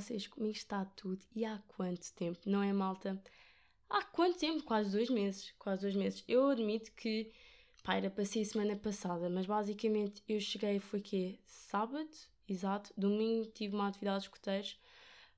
vocês? 0.00 0.26
Comigo 0.26 0.56
está 0.56 0.84
tudo? 0.84 1.24
E 1.34 1.44
há 1.44 1.58
quanto 1.68 2.12
tempo? 2.14 2.38
Não 2.46 2.62
é, 2.62 2.72
malta? 2.72 3.20
Há 3.88 4.04
quanto 4.04 4.38
tempo? 4.38 4.62
Quase 4.62 4.90
dois 4.90 5.10
meses. 5.10 5.52
Quase 5.58 5.82
dois 5.82 5.94
meses. 5.94 6.24
Eu 6.28 6.48
admito 6.48 6.92
que, 6.92 7.32
pá, 7.82 7.96
era 7.96 8.10
para 8.10 8.24
ser 8.24 8.44
semana 8.44 8.76
passada, 8.76 9.28
mas 9.28 9.46
basicamente 9.46 10.22
eu 10.28 10.40
cheguei, 10.40 10.78
foi 10.78 11.00
que 11.00 11.38
Sábado, 11.68 12.08
exato. 12.48 12.94
Domingo 12.96 13.50
tive 13.50 13.74
uma 13.74 13.88
atividade 13.88 14.20
de 14.20 14.28
escuteiros. 14.28 14.80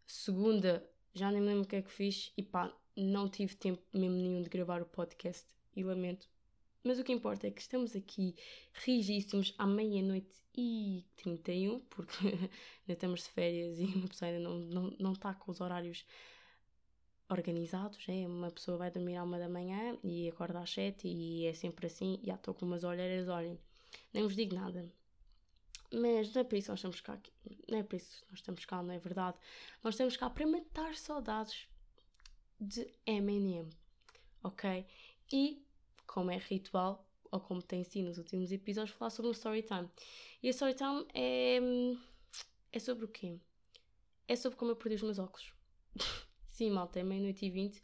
Segunda, 0.07 0.89
já 1.13 1.31
nem 1.33 1.41
me 1.41 1.49
lembro 1.49 1.65
o 1.65 1.67
que 1.67 1.77
é 1.77 1.83
que 1.83 1.91
fiz. 1.91 2.33
E 2.37 2.43
pá, 2.43 2.73
não 2.97 3.29
tive 3.29 3.57
tempo 3.57 3.83
mesmo 3.93 4.17
nenhum 4.17 4.43
de 4.43 4.49
gravar 4.49 4.81
o 4.81 4.87
podcast. 4.87 5.45
E 5.75 5.83
lamento 5.83 6.29
mas 6.83 6.99
o 6.99 7.05
que 7.05 7.13
importa 7.13 7.47
é 7.47 7.51
que 7.51 7.61
estamos 7.61 7.95
aqui 7.95 8.35
rigíssimos 8.73 9.55
à 9.59 9.67
meia-noite 9.67 10.41
e 10.57 11.05
31, 11.17 11.81
porque 11.81 12.17
ainda 12.27 12.93
estamos 12.93 13.23
de 13.23 13.29
férias 13.29 13.79
e 13.79 13.85
uma 13.85 14.09
pessoa 14.09 14.31
ainda 14.31 14.41
não, 14.41 14.59
não, 14.59 14.97
não 14.99 15.13
está 15.13 15.35
com 15.35 15.51
os 15.51 15.61
horários 15.61 16.05
organizados. 17.29 18.05
É? 18.09 18.27
Uma 18.27 18.51
pessoa 18.51 18.79
vai 18.79 18.91
dormir 18.91 19.17
à 19.17 19.25
uma 19.25 19.39
da 19.39 19.49
manhã 19.49 19.97
e 20.03 20.29
acorda 20.29 20.61
às 20.61 20.71
sete 20.71 21.07
e 21.07 21.47
é 21.47 21.53
sempre 21.55 21.87
assim. 21.87 22.19
Já 22.23 22.35
estou 22.35 22.55
com 22.55 22.67
umas 22.67 22.85
olheiras, 22.85 23.29
olhem, 23.29 23.59
nem 24.13 24.23
vos 24.23 24.35
digo 24.35 24.55
nada. 24.55 24.91
Mas 25.93 26.33
não 26.33 26.43
é 26.43 26.45
por 26.45 26.57
isso 26.57 26.67
que 26.67 26.71
nós 26.71 26.79
estamos 26.79 27.01
cá, 27.01 27.19
não 27.69 27.79
é 27.79 27.83
por 27.83 27.97
isso 27.97 28.21
que 28.21 28.31
nós 28.31 28.39
estamos 28.39 28.65
cá, 28.65 28.81
não 28.81 28.95
é 28.95 28.99
verdade? 28.99 29.37
Nós 29.83 29.95
estamos 29.95 30.17
cá 30.17 30.31
para 30.31 30.47
matar 30.47 30.95
saudades 30.95 31.67
de 32.61 32.89
M&M, 33.07 33.69
ok? 34.45 34.87
E 35.33 35.65
como 36.13 36.31
é 36.33 36.39
ritual, 36.39 37.09
ou 37.31 37.39
como 37.39 37.63
tem 37.63 37.85
sido 37.85 38.09
nos 38.09 38.19
últimos 38.19 38.51
episódios, 38.51 38.97
falar 38.97 39.11
sobre 39.11 39.29
um 39.29 39.33
story 39.33 39.63
time. 39.63 39.89
E 40.43 40.49
a 40.49 40.51
story 40.51 40.75
time 40.75 41.07
é. 41.15 41.61
é 42.73 42.79
sobre 42.81 43.05
o 43.05 43.09
quê? 43.09 43.39
É 44.27 44.35
sobre 44.35 44.59
como 44.59 44.73
eu 44.73 44.77
perdi 44.77 44.97
os 44.97 45.03
meus 45.03 45.19
óculos. 45.21 45.53
Sim, 46.49 46.71
malta, 46.71 46.99
é 46.99 47.05
meia-noite 47.05 47.47
e 47.47 47.51
vinte 47.51 47.83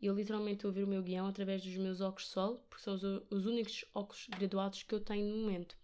e 0.00 0.06
eu 0.06 0.14
literalmente 0.14 0.66
ver 0.68 0.82
o 0.82 0.86
meu 0.86 1.02
guião 1.02 1.26
através 1.26 1.62
dos 1.62 1.76
meus 1.76 2.00
óculos 2.00 2.26
sol, 2.26 2.64
porque 2.68 2.82
são 2.82 2.94
os, 2.94 3.02
os 3.30 3.46
únicos 3.46 3.84
óculos 3.94 4.26
graduados 4.30 4.82
que 4.82 4.94
eu 4.94 5.00
tenho 5.00 5.28
no 5.28 5.42
momento. 5.42 5.76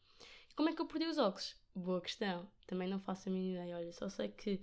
E 0.51 0.55
como 0.55 0.69
é 0.69 0.75
que 0.75 0.81
eu 0.81 0.87
perdi 0.87 1.07
os 1.07 1.19
óculos? 1.19 1.55
Boa 1.75 2.01
questão. 2.01 2.51
Também 2.67 2.89
não 2.89 2.99
faço 2.99 3.29
a 3.29 3.33
mínima 3.33 3.63
ideia. 3.63 3.77
Olha, 3.77 3.93
só 3.93 4.09
sei 4.09 4.29
que 4.29 4.61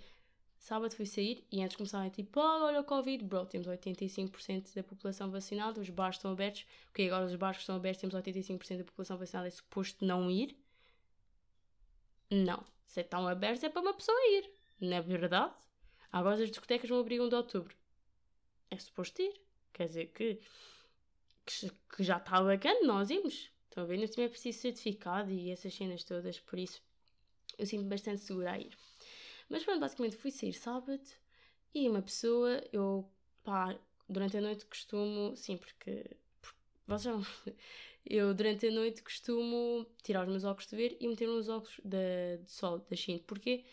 Sábado 0.63 0.95
fui 0.95 1.05
sair 1.05 1.45
e 1.51 1.61
antes 1.61 1.71
de 1.71 1.77
começar 1.77 2.05
é 2.05 2.09
tipo, 2.09 2.39
oh, 2.39 2.63
olha 2.63 2.79
o 2.79 2.85
Covid, 2.85 3.21
bro, 3.25 3.45
temos 3.45 3.67
85% 3.67 4.73
da 4.73 4.81
população 4.81 5.29
vacinada, 5.29 5.81
os 5.81 5.89
bares 5.89 6.15
estão 6.15 6.31
abertos, 6.31 6.65
ok, 6.87 7.05
agora 7.05 7.25
os 7.25 7.35
bares 7.35 7.59
estão 7.59 7.75
abertos, 7.75 7.99
temos 7.99 8.15
85% 8.15 8.77
da 8.77 8.83
população 8.85 9.17
vacinada, 9.17 9.49
é 9.49 9.51
suposto 9.51 10.05
não 10.05 10.31
ir? 10.31 10.55
Não. 12.31 12.63
Se 12.85 13.01
estão 13.01 13.27
abertos 13.27 13.61
é 13.61 13.67
para 13.67 13.81
uma 13.81 13.93
pessoa 13.93 14.17
ir, 14.37 14.49
não 14.79 14.95
é 14.95 15.01
verdade? 15.01 15.53
Agora 16.09 16.41
as 16.41 16.49
discotecas 16.49 16.89
vão 16.89 17.01
abrir 17.01 17.19
1 17.19 17.27
de 17.27 17.35
outubro. 17.35 17.75
É 18.71 18.77
suposto 18.79 19.21
ir. 19.21 19.33
Quer 19.73 19.87
dizer 19.87 20.13
que, 20.13 20.39
que, 21.45 21.71
que 21.93 22.03
já 22.03 22.15
está 22.15 22.41
bacana, 22.41 22.87
nós 22.87 23.09
íamos. 23.09 23.51
Estão 23.65 23.83
a 23.83 23.85
ver? 23.85 23.97
Não 23.97 24.23
é 24.23 24.29
preciso 24.29 24.59
certificado 24.59 25.29
e 25.29 25.51
essas 25.51 25.73
cenas 25.73 26.05
todas, 26.05 26.39
por 26.39 26.57
isso 26.57 26.81
eu 27.57 27.65
sinto-me 27.65 27.89
bastante 27.89 28.21
segura 28.21 28.53
a 28.53 28.59
ir. 28.59 28.71
Mas 29.49 29.63
pronto, 29.63 29.79
basicamente 29.79 30.15
fui 30.15 30.31
sair 30.31 30.53
sábado 30.53 31.03
e 31.73 31.89
uma 31.89 32.01
pessoa, 32.01 32.61
eu, 32.71 33.09
pá, 33.43 33.77
durante 34.07 34.37
a 34.37 34.41
noite 34.41 34.65
costumo, 34.65 35.35
sim, 35.35 35.57
porque, 35.57 36.17
vocês 36.87 37.15
já, 37.15 37.53
eu 38.05 38.33
durante 38.33 38.67
a 38.67 38.71
noite 38.71 39.01
costumo 39.01 39.85
tirar 40.03 40.23
os 40.23 40.29
meus 40.29 40.43
óculos 40.43 40.69
de 40.69 40.75
ver 40.75 40.97
e 40.99 41.07
meter 41.07 41.29
uns 41.29 41.49
óculos 41.49 41.79
de, 41.83 42.37
de 42.43 42.51
sol, 42.51 42.79
da 42.79 42.95
Shein. 42.95 43.19
Porquê? 43.19 43.65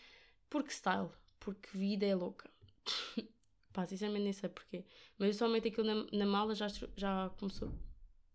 Porque 0.49 0.71
style, 0.71 1.09
porque 1.39 1.69
vida 1.73 2.05
é 2.05 2.15
louca. 2.15 2.49
Pá, 3.73 3.85
sinceramente 3.87 4.23
nem 4.23 4.33
sei 4.33 4.49
porquê. 4.49 4.83
Mas 5.17 5.37
somente 5.37 5.69
aquilo 5.69 5.87
na, 5.87 6.05
na 6.11 6.25
mala 6.25 6.53
já, 6.53 6.67
já 6.97 7.29
começou 7.39 7.71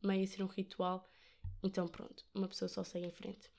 meio 0.03 0.25
a 0.25 0.27
ser 0.27 0.43
um 0.43 0.47
ritual. 0.47 1.07
Então 1.63 1.87
pronto, 1.89 2.25
uma 2.35 2.49
pessoa 2.49 2.69
só 2.69 2.85
segue 2.85 3.07
em 3.07 3.11
frente. 3.11 3.51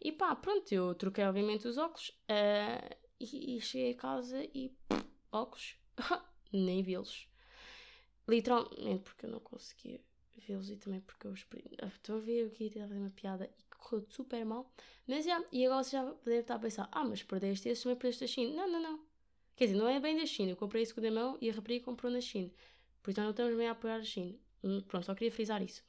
E 0.00 0.12
pá, 0.12 0.34
pronto, 0.34 0.70
eu 0.72 0.94
troquei 0.94 1.24
obviamente 1.24 1.66
os 1.66 1.76
óculos. 1.76 2.10
Uh, 2.30 3.07
e, 3.20 3.56
e 3.56 3.60
cheguei 3.60 3.92
a 3.92 3.96
casa 3.96 4.44
e 4.54 4.70
pff, 4.88 5.04
óculos, 5.32 5.76
nem 6.52 6.82
vê-los. 6.82 7.28
Literalmente 8.28 9.04
porque 9.04 9.26
eu 9.26 9.30
não 9.30 9.40
conseguia 9.40 10.00
vê-los 10.36 10.70
e 10.70 10.76
também 10.76 11.00
porque 11.00 11.26
eu 11.26 11.34
ah, 11.82 11.86
estou 11.86 12.16
a 12.16 12.20
ver 12.20 12.46
o 12.46 12.50
que 12.50 12.64
ia 12.64 12.70
fazer 12.70 12.94
uma 12.94 13.10
piada 13.10 13.50
e 13.58 13.76
correu 13.76 14.06
super 14.10 14.44
mal. 14.44 14.70
Mas 15.06 15.24
já, 15.24 15.42
e 15.50 15.64
agora 15.64 15.82
você 15.82 15.92
já 15.92 16.04
deve 16.04 16.40
estar 16.40 16.54
a 16.56 16.58
pensar: 16.58 16.88
ah, 16.92 17.04
mas 17.04 17.22
perdeste 17.22 17.68
esse, 17.68 17.82
também 17.82 17.96
perdeste 17.96 18.24
da 18.24 18.28
China. 18.28 18.54
Não, 18.54 18.72
não, 18.72 18.82
não. 18.82 19.00
Quer 19.56 19.66
dizer, 19.66 19.78
não 19.78 19.88
é 19.88 19.98
bem 19.98 20.16
da 20.16 20.26
China. 20.26 20.52
Eu 20.52 20.56
comprei 20.56 20.82
isso 20.82 20.94
com 20.94 21.04
a 21.04 21.10
mão 21.10 21.38
e 21.40 21.50
a 21.50 21.52
rapariga 21.52 21.84
comprou 21.84 22.12
na 22.12 22.20
China. 22.20 22.50
Por 23.02 23.10
isso 23.10 23.20
não 23.20 23.30
estamos 23.30 23.56
bem 23.56 23.68
a 23.68 23.72
apoiar 23.72 23.96
a 23.96 24.04
China. 24.04 24.34
Hum, 24.62 24.80
pronto, 24.82 25.06
só 25.06 25.14
queria 25.14 25.32
frisar 25.32 25.62
isso. 25.62 25.82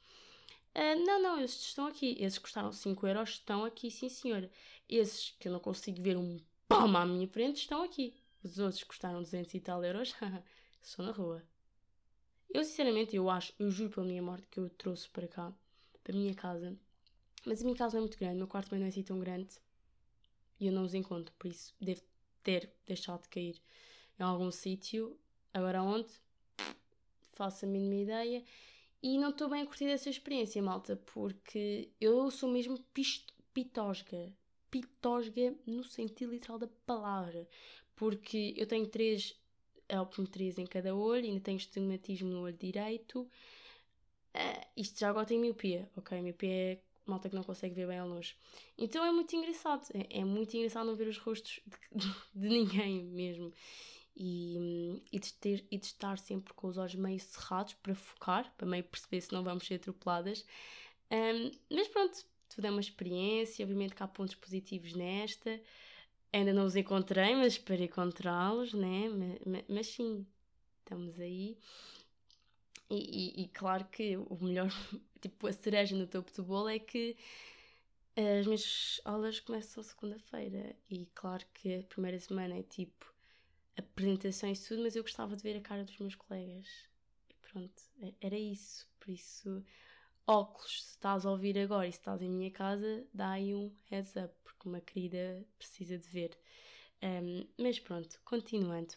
Uh, 0.74 1.04
não, 1.04 1.20
não, 1.22 1.40
esses 1.40 1.66
estão 1.66 1.86
aqui. 1.86 2.16
Esses 2.18 2.38
custaram 2.38 2.72
5 2.72 3.06
euros, 3.06 3.30
estão 3.30 3.64
aqui, 3.64 3.90
sim 3.90 4.08
senhora. 4.08 4.50
Esses 4.88 5.30
que 5.38 5.48
eu 5.48 5.52
não 5.52 5.60
consigo 5.60 6.00
ver 6.02 6.16
um 6.16 6.40
palma 6.70 7.00
à 7.00 7.04
minha 7.04 7.26
frente 7.26 7.56
estão 7.56 7.82
aqui. 7.82 8.14
Os 8.44 8.60
outros 8.60 8.84
custaram 8.84 9.20
200 9.20 9.52
e 9.54 9.60
tal 9.60 9.84
euros, 9.84 10.14
estou 10.80 11.04
na 11.04 11.10
rua. 11.10 11.42
Eu 12.48 12.62
sinceramente, 12.62 13.16
eu 13.16 13.28
acho, 13.28 13.52
eu 13.58 13.68
juro 13.72 13.90
pela 13.90 14.06
minha 14.06 14.22
morte 14.22 14.46
que 14.48 14.60
eu 14.60 14.70
trouxe 14.70 15.08
para 15.08 15.26
cá, 15.26 15.52
para 16.04 16.14
a 16.14 16.16
minha 16.16 16.32
casa. 16.32 16.78
Mas 17.44 17.60
a 17.60 17.64
minha 17.64 17.76
casa 17.76 17.94
não 17.94 17.98
é 17.98 18.06
muito 18.06 18.16
grande, 18.16 18.36
o 18.36 18.38
meu 18.38 18.46
quarto 18.46 18.68
também 18.68 18.80
não 18.80 18.86
é 18.86 18.88
assim 18.88 19.02
tão 19.02 19.18
grande. 19.18 19.50
E 20.60 20.68
eu 20.68 20.72
não 20.72 20.84
os 20.84 20.94
encontro, 20.94 21.34
por 21.36 21.48
isso 21.48 21.74
devo 21.80 22.02
ter 22.40 22.72
deixado 22.86 23.22
de 23.22 23.28
cair 23.28 23.60
em 24.18 24.22
algum 24.22 24.52
sítio. 24.52 25.18
Agora 25.52 25.82
onde? 25.82 26.12
Faço 27.32 27.64
a 27.64 27.68
mínima 27.68 27.96
ideia. 27.96 28.44
E 29.02 29.18
não 29.18 29.30
estou 29.30 29.48
bem 29.48 29.62
a 29.62 29.66
curtir 29.66 29.86
dessa 29.86 30.08
experiência, 30.08 30.62
malta, 30.62 30.94
porque 31.12 31.90
eu 32.00 32.30
sou 32.30 32.48
mesmo 32.48 32.78
pitosga 33.52 34.32
pitosga 34.70 35.54
no 35.66 35.82
sentido 35.84 36.32
literal 36.32 36.58
da 36.58 36.68
palavra, 36.86 37.48
porque 37.96 38.54
eu 38.56 38.66
tenho 38.66 38.86
três 38.86 39.38
optometrias 39.98 40.58
em 40.58 40.66
cada 40.66 40.94
olho, 40.94 41.24
ainda 41.24 41.40
tenho 41.40 41.56
estigmatismo 41.56 42.28
no 42.28 42.42
olho 42.42 42.56
direito. 42.56 43.22
Uh, 44.34 44.66
isto 44.76 45.00
já 45.00 45.10
agora 45.10 45.26
tem 45.26 45.38
miopia, 45.38 45.90
ok? 45.96 46.20
Miopia 46.20 46.52
é 46.52 46.78
malta 47.04 47.28
que 47.28 47.34
não 47.34 47.42
consegue 47.42 47.74
ver 47.74 47.88
bem 47.88 47.98
ao 47.98 48.08
longe. 48.08 48.36
Então 48.78 49.04
é 49.04 49.10
muito 49.10 49.34
engraçado, 49.34 49.86
é, 49.92 50.20
é 50.20 50.24
muito 50.24 50.56
engraçado 50.56 50.86
não 50.86 50.94
ver 50.94 51.08
os 51.08 51.18
rostos 51.18 51.60
de, 51.92 52.06
de 52.34 52.48
ninguém 52.48 53.02
mesmo. 53.04 53.52
E, 54.22 55.02
e, 55.10 55.18
de 55.18 55.32
ter, 55.34 55.64
e 55.70 55.78
de 55.78 55.86
estar 55.86 56.18
sempre 56.18 56.52
com 56.52 56.66
os 56.66 56.76
olhos 56.76 56.94
meio 56.94 57.18
cerrados 57.18 57.74
para 57.74 57.94
focar, 57.94 58.52
para 58.56 58.66
meio 58.66 58.84
perceber 58.84 59.20
se 59.20 59.32
não 59.32 59.42
vamos 59.42 59.66
ser 59.66 59.76
atropeladas. 59.76 60.44
Um, 61.10 61.50
mas 61.74 61.88
pronto, 61.88 62.26
tudo 62.60 62.66
é 62.66 62.70
uma 62.70 62.80
experiência, 62.80 63.64
obviamente 63.64 63.94
que 63.94 64.02
há 64.02 64.06
pontos 64.06 64.34
positivos 64.34 64.92
nesta. 64.92 65.58
Ainda 66.30 66.52
não 66.52 66.66
os 66.66 66.76
encontrei, 66.76 67.34
mas 67.34 67.54
espero 67.54 67.82
encontrá-los, 67.82 68.74
né? 68.74 69.08
Mas, 69.46 69.64
mas, 69.66 69.86
sim, 69.86 70.26
estamos 70.80 71.18
aí. 71.18 71.56
E, 72.90 72.96
e, 73.40 73.42
e, 73.44 73.48
claro 73.48 73.86
que 73.86 74.16
o 74.16 74.38
melhor, 74.42 74.68
tipo, 75.22 75.46
a 75.46 75.52
cereja 75.52 75.96
no 75.96 76.06
topo 76.06 76.30
do 76.32 76.44
bolo 76.44 76.68
é 76.68 76.78
que 76.78 77.16
as 78.14 78.44
minhas 78.44 79.00
aulas 79.04 79.40
começam 79.40 79.82
segunda-feira 79.82 80.76
e 80.90 81.06
claro 81.14 81.46
que 81.54 81.76
a 81.76 81.82
primeira 81.84 82.18
semana 82.18 82.58
é 82.58 82.62
tipo 82.62 83.14
apresentações 83.76 84.62
e 84.62 84.68
tudo, 84.68 84.82
mas 84.82 84.94
eu 84.94 85.02
gostava 85.02 85.34
de 85.34 85.42
ver 85.42 85.56
a 85.56 85.60
cara 85.62 85.84
dos 85.84 85.96
meus 85.98 86.14
colegas. 86.14 86.66
E 87.30 87.34
pronto, 87.40 87.82
é, 88.02 88.12
era 88.20 88.38
isso. 88.38 88.86
Por 88.98 89.10
isso, 89.10 89.64
óculos, 90.30 90.84
se 90.84 90.90
estás 90.90 91.26
a 91.26 91.30
ouvir 91.30 91.58
agora 91.58 91.88
e 91.88 91.92
se 91.92 91.98
estás 91.98 92.22
em 92.22 92.30
minha 92.30 92.50
casa, 92.50 93.04
dá 93.12 93.30
aí 93.30 93.54
um 93.54 93.72
heads 93.90 94.14
up, 94.16 94.32
porque 94.44 94.68
uma 94.68 94.80
querida 94.80 95.44
precisa 95.58 95.98
de 95.98 96.06
ver. 96.08 96.38
Um, 97.02 97.46
mas 97.58 97.80
pronto, 97.80 98.20
continuando. 98.24 98.94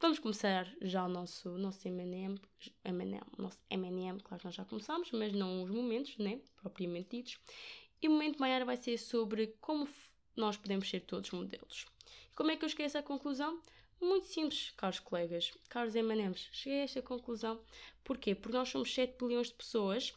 Vamos 0.00 0.18
começar 0.18 0.66
já 0.80 1.04
o 1.04 1.08
nosso, 1.08 1.50
nosso 1.58 1.86
M&M, 1.86 2.40
nosso 3.38 3.58
M&M, 3.70 4.20
claro 4.20 4.40
que 4.40 4.46
nós 4.46 4.54
já 4.54 4.64
começamos, 4.64 5.12
mas 5.12 5.32
não 5.32 5.62
os 5.62 5.70
momentos, 5.70 6.16
né, 6.16 6.40
propriamente 6.56 7.16
ditos. 7.16 7.38
E 8.00 8.08
o 8.08 8.10
momento 8.10 8.40
maior 8.40 8.64
vai 8.64 8.76
ser 8.76 8.98
sobre 8.98 9.54
como 9.60 9.86
nós 10.34 10.56
podemos 10.56 10.88
ser 10.88 11.00
todos 11.00 11.30
modelos. 11.30 11.86
E 12.32 12.34
como 12.34 12.50
é 12.50 12.56
que 12.56 12.64
eu 12.64 12.68
cheguei 12.68 12.86
a 12.86 12.88
essa 12.88 13.02
conclusão? 13.02 13.60
Muito 14.00 14.26
simples, 14.26 14.70
caros 14.76 14.98
colegas, 14.98 15.52
caros 15.68 15.94
M&M's. 15.94 16.48
Cheguei 16.50 16.80
a 16.80 16.84
esta 16.84 17.02
conclusão. 17.02 17.60
Porquê? 18.02 18.34
Porque 18.34 18.56
nós 18.56 18.68
somos 18.68 18.92
7 18.92 19.16
bilhões 19.16 19.48
de 19.48 19.54
pessoas 19.54 20.12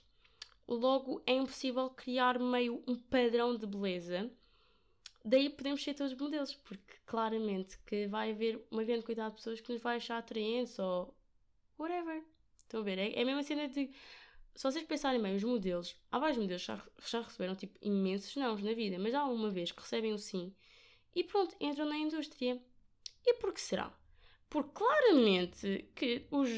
logo 0.68 1.22
é 1.26 1.34
impossível 1.34 1.90
criar 1.90 2.40
meio 2.40 2.84
um 2.88 2.96
padrão 2.96 3.56
de 3.56 3.66
beleza. 3.66 4.32
Daí 5.24 5.50
podemos 5.50 5.84
ser 5.84 5.94
todos 5.96 6.16
modelos, 6.16 6.54
porque 6.54 6.96
claramente 7.06 7.78
que 7.86 8.08
vai 8.08 8.32
haver 8.32 8.64
uma 8.70 8.84
grande 8.84 9.04
quantidade 9.04 9.32
de 9.32 9.38
pessoas 9.38 9.62
que 9.62 9.74
nos 9.74 9.82
vai 9.82 9.98
achar 9.98 10.18
atraentes 10.18 10.78
ou 10.78 11.16
whatever. 11.80 12.24
Estão 12.58 12.82
a 12.82 12.84
ver? 12.84 13.00
É, 13.00 13.14
é 13.14 13.22
a 13.22 13.26
mesma 13.26 13.44
cena 13.44 13.68
de. 13.68 13.90
Se 14.56 14.64
vocês 14.64 14.86
pensarem 14.86 15.22
bem, 15.22 15.36
os 15.36 15.44
modelos, 15.44 15.96
há 16.12 16.20
vários 16.20 16.38
modelos 16.38 16.62
que 16.62 16.68
já, 16.68 16.82
já 17.10 17.22
receberam 17.22 17.56
tipo 17.56 17.78
imensos 17.82 18.36
não 18.36 18.56
na 18.56 18.74
vida, 18.74 18.98
mas 18.98 19.14
há 19.14 19.26
uma 19.26 19.50
vez 19.50 19.72
que 19.72 19.82
recebem 19.82 20.14
um 20.14 20.18
sim 20.18 20.56
e 21.16 21.24
pronto, 21.24 21.56
entram 21.60 21.86
na 21.86 21.98
indústria. 21.98 22.62
E 23.26 23.34
por 23.36 23.54
que 23.54 23.62
será? 23.62 23.92
Porque 24.50 24.72
claramente 24.74 25.90
que 25.96 26.28
os, 26.30 26.50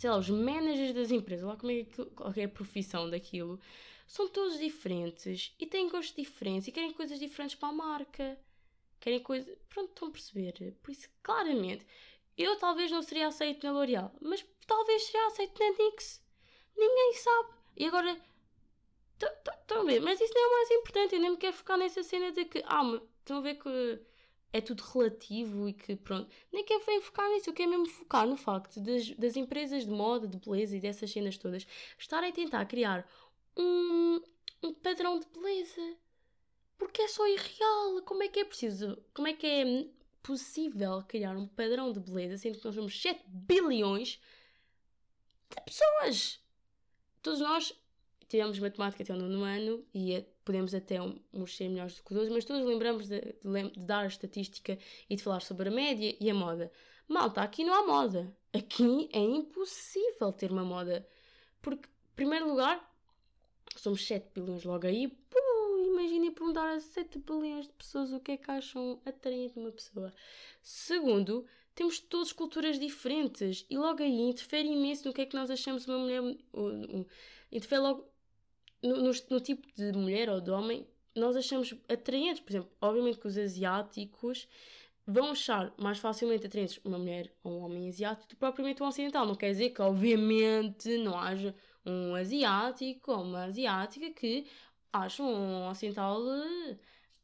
sei 0.00 0.08
lá, 0.08 0.16
os 0.16 0.30
managers 0.30 0.94
das 0.94 1.10
empresas, 1.10 1.44
lá 1.44 1.56
como 1.56 1.70
é 1.70 1.84
que, 1.84 2.04
qual 2.06 2.32
é 2.34 2.44
a 2.44 2.48
profissão 2.48 3.10
daquilo, 3.10 3.60
são 4.06 4.26
todos 4.28 4.58
diferentes 4.58 5.54
e 5.60 5.66
têm 5.66 5.90
gostos 5.90 6.16
diferentes 6.16 6.66
e 6.68 6.72
querem 6.72 6.94
coisas 6.94 7.18
diferentes 7.18 7.54
para 7.54 7.68
a 7.68 7.72
marca. 7.72 8.38
Querem 8.98 9.20
coisas. 9.20 9.54
Pronto, 9.68 9.90
estão 9.90 10.08
a 10.08 10.10
perceber. 10.10 10.74
Por 10.82 10.90
isso, 10.90 11.06
claramente, 11.22 11.86
eu 12.36 12.56
talvez 12.56 12.90
não 12.90 13.02
seria 13.02 13.28
aceito 13.28 13.66
na 13.66 13.72
L'Oréal, 13.72 14.10
mas 14.22 14.44
talvez 14.66 15.02
seria 15.02 15.26
aceito 15.26 15.58
na 15.60 15.66
NYX. 15.66 16.22
Ninguém 16.74 17.14
sabe. 17.14 17.48
E 17.76 17.84
agora. 17.84 18.18
Estão 19.20 19.82
a 19.82 19.84
ver? 19.84 20.00
Mas 20.00 20.18
isso 20.18 20.32
não 20.32 20.42
é 20.42 20.46
o 20.46 20.52
mais 20.52 20.70
importante. 20.70 21.14
Eu 21.14 21.20
nem 21.20 21.30
me 21.32 21.36
quero 21.36 21.52
focar 21.52 21.76
nessa 21.76 22.02
cena 22.02 22.32
de 22.32 22.46
que. 22.46 22.62
Ah, 22.64 23.00
estão 23.18 23.36
a 23.36 23.40
ver 23.42 23.56
que 23.56 24.00
é 24.52 24.60
tudo 24.60 24.82
relativo 24.82 25.68
e 25.68 25.72
que 25.72 25.96
pronto. 25.96 26.28
Nem 26.52 26.64
quero 26.64 27.02
focar 27.02 27.28
nisso, 27.30 27.50
eu 27.50 27.54
quero 27.54 27.70
mesmo 27.70 27.86
focar 27.86 28.26
no 28.26 28.36
facto 28.36 28.80
das, 28.80 29.10
das 29.10 29.36
empresas 29.36 29.84
de 29.84 29.90
moda, 29.90 30.26
de 30.26 30.38
beleza 30.38 30.76
e 30.76 30.80
dessas 30.80 31.10
cenas 31.10 31.36
todas 31.38 31.66
estarem 31.98 32.30
a 32.30 32.32
tentar 32.32 32.64
criar 32.66 33.08
um, 33.56 34.20
um 34.62 34.74
padrão 34.74 35.18
de 35.18 35.26
beleza. 35.28 35.96
Porque 36.76 37.02
é 37.02 37.08
só 37.08 37.26
irreal. 37.26 38.02
Como 38.04 38.22
é 38.22 38.28
que 38.28 38.40
é 38.40 38.44
preciso? 38.44 38.98
Como 39.14 39.28
é 39.28 39.32
que 39.34 39.46
é 39.46 39.86
possível 40.22 41.02
criar 41.06 41.36
um 41.36 41.46
padrão 41.46 41.92
de 41.92 42.00
beleza 42.00 42.38
sendo 42.38 42.58
que 42.58 42.64
nós 42.64 42.74
somos 42.74 43.00
7 43.00 43.22
bilhões 43.28 44.20
de 45.50 45.62
pessoas? 45.64 46.40
Todos 47.22 47.40
nós 47.40 47.79
tivemos 48.30 48.58
matemática 48.60 49.02
até 49.02 49.12
o 49.12 49.16
nono 49.16 49.42
ano 49.42 49.84
e 49.92 50.24
podemos 50.44 50.72
até 50.72 50.98
ser 51.48 51.68
melhores 51.68 51.96
do 51.96 52.04
que 52.04 52.12
os 52.12 52.16
outros, 52.16 52.32
mas 52.32 52.44
todos 52.44 52.64
lembramos 52.64 53.08
de, 53.08 53.20
de, 53.20 53.70
de, 53.70 53.80
dar 53.80 54.06
estatística 54.06 54.78
e 55.08 55.16
de 55.16 55.22
falar 55.22 55.40
sobre 55.40 55.68
a 55.68 55.72
média 55.72 56.16
e 56.20 56.30
a 56.30 56.34
moda. 56.34 56.70
Malta, 57.08 57.42
aqui 57.42 57.64
não 57.64 57.74
há 57.74 57.84
moda. 57.84 58.32
Aqui 58.52 59.08
é 59.12 59.18
impossível 59.18 60.32
ter 60.32 60.52
uma 60.52 60.64
moda. 60.64 61.04
Porque, 61.60 61.88
em 61.88 62.14
primeiro 62.14 62.48
lugar, 62.48 62.88
somos 63.76 64.06
7 64.06 64.30
bilhões 64.32 64.62
logo 64.62 64.86
aí. 64.86 65.12
imaginem 65.88 66.30
perguntar 66.30 66.72
a 66.72 66.78
7 66.78 67.18
bilhões 67.18 67.66
de 67.66 67.72
pessoas 67.72 68.12
o 68.12 68.20
que 68.20 68.32
é 68.32 68.36
que 68.36 68.50
acham 68.50 69.00
atraente 69.04 69.58
uma 69.58 69.72
pessoa. 69.72 70.12
Segundo, 70.62 71.44
temos 71.74 71.98
todas 71.98 72.32
culturas 72.32 72.78
diferentes 72.78 73.66
e 73.68 73.76
logo 73.76 74.02
aí 74.02 74.20
interfere 74.20 74.68
imenso 74.68 75.08
no 75.08 75.14
que 75.14 75.22
é 75.22 75.26
que 75.26 75.34
nós 75.34 75.50
achamos 75.50 75.86
uma 75.88 75.98
mulher. 75.98 76.22
Interfere 77.50 77.82
logo 77.82 78.09
no, 78.82 78.96
no, 78.96 79.10
no, 79.30 79.40
tipo 79.40 79.66
de 79.74 79.92
mulher 79.92 80.28
ou 80.30 80.40
de 80.40 80.50
homem, 80.50 80.86
nós 81.14 81.36
achamos 81.36 81.74
atraentes. 81.88 82.40
Por 82.40 82.52
exemplo, 82.52 82.70
obviamente 82.80 83.18
que 83.18 83.26
os 83.26 83.36
asiáticos 83.36 84.48
vão 85.06 85.30
achar 85.32 85.72
mais 85.78 85.98
facilmente 85.98 86.46
atraentes 86.46 86.80
uma 86.84 86.98
mulher 86.98 87.32
ou 87.42 87.60
um 87.60 87.64
homem 87.64 87.88
asiático 87.88 88.28
do 88.28 88.30
que 88.30 88.36
propriamente 88.36 88.82
um 88.82 88.86
ocidental. 88.86 89.26
Não 89.26 89.34
quer 89.34 89.50
dizer 89.50 89.70
que, 89.70 89.82
obviamente, 89.82 90.96
não 90.98 91.18
haja 91.18 91.54
um 91.84 92.14
asiático 92.14 93.12
ou 93.12 93.22
uma 93.22 93.44
asiática 93.44 94.10
que 94.10 94.46
acham 94.92 95.26
um 95.26 95.68
ocidental 95.68 96.20
eh, 96.28 96.78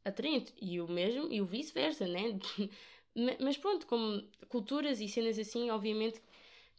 atraente. 0.05 0.53
E 0.61 0.81
o 0.81 0.87
mesmo, 0.87 1.31
e 1.31 1.41
o 1.41 1.45
vice-versa, 1.45 2.07
né? 2.07 2.39
Mas 3.39 3.57
pronto, 3.57 3.87
como 3.87 4.21
culturas 4.47 5.01
e 5.01 5.07
cenas 5.07 5.39
assim, 5.39 5.71
obviamente 5.71 6.21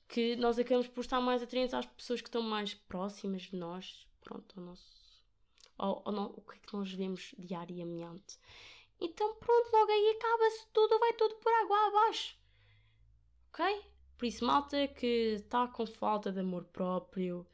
que 0.08 0.36
nós 0.36 0.58
acabamos 0.58 0.88
por 0.88 1.02
estar 1.02 1.20
mais 1.20 1.42
atraentes 1.42 1.74
às 1.74 1.84
pessoas 1.86 2.20
que 2.22 2.28
estão 2.28 2.42
mais 2.42 2.74
próximas 2.74 3.42
de 3.42 3.56
nós, 3.56 4.07
pronto, 4.28 4.60
ao 4.60 4.66
nosso. 4.66 4.98
Ao, 5.78 6.02
o 6.36 6.42
que 6.42 6.56
é 6.56 6.58
que 6.58 6.74
nós 6.74 6.92
vemos 6.92 7.34
diariamente. 7.38 8.38
Então, 9.00 9.34
pronto, 9.36 9.70
logo 9.72 9.90
aí 9.90 10.16
acaba-se 10.16 10.66
tudo, 10.72 10.98
vai 10.98 11.12
tudo 11.14 11.36
por 11.36 11.52
água 11.52 11.86
abaixo. 11.86 12.36
Ok? 13.48 13.82
Por 14.18 14.26
isso, 14.26 14.44
malta 14.44 14.88
que 14.88 15.36
está 15.36 15.66
com 15.68 15.86
falta 15.86 16.32
de 16.32 16.40
amor 16.40 16.64
próprio 16.64 17.46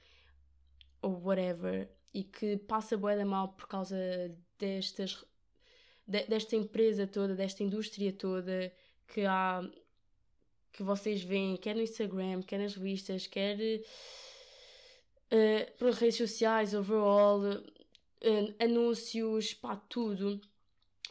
ou 1.02 1.22
whatever 1.22 1.90
e 2.12 2.24
que 2.24 2.56
passa 2.56 2.96
boa 2.96 3.14
da 3.14 3.24
mal 3.24 3.48
por 3.48 3.68
causa 3.68 3.96
destas 4.58 5.22
de, 6.06 6.24
desta 6.24 6.56
empresa 6.56 7.06
toda, 7.06 7.34
desta 7.34 7.62
indústria 7.62 8.12
toda 8.12 8.72
que 9.06 9.26
há 9.26 9.62
que 10.72 10.82
vocês 10.82 11.22
veem, 11.22 11.56
quer 11.56 11.76
no 11.76 11.82
Instagram, 11.82 12.42
quer 12.42 12.58
nas 12.58 12.74
revistas, 12.74 13.28
quer 13.28 13.56
uh, 15.34 15.78
por 15.78 15.90
redes 15.92 16.16
sociais, 16.16 16.74
overall, 16.74 17.40
uh, 17.40 18.54
anúncios, 18.62 19.52
pá, 19.54 19.76
tudo. 19.76 20.40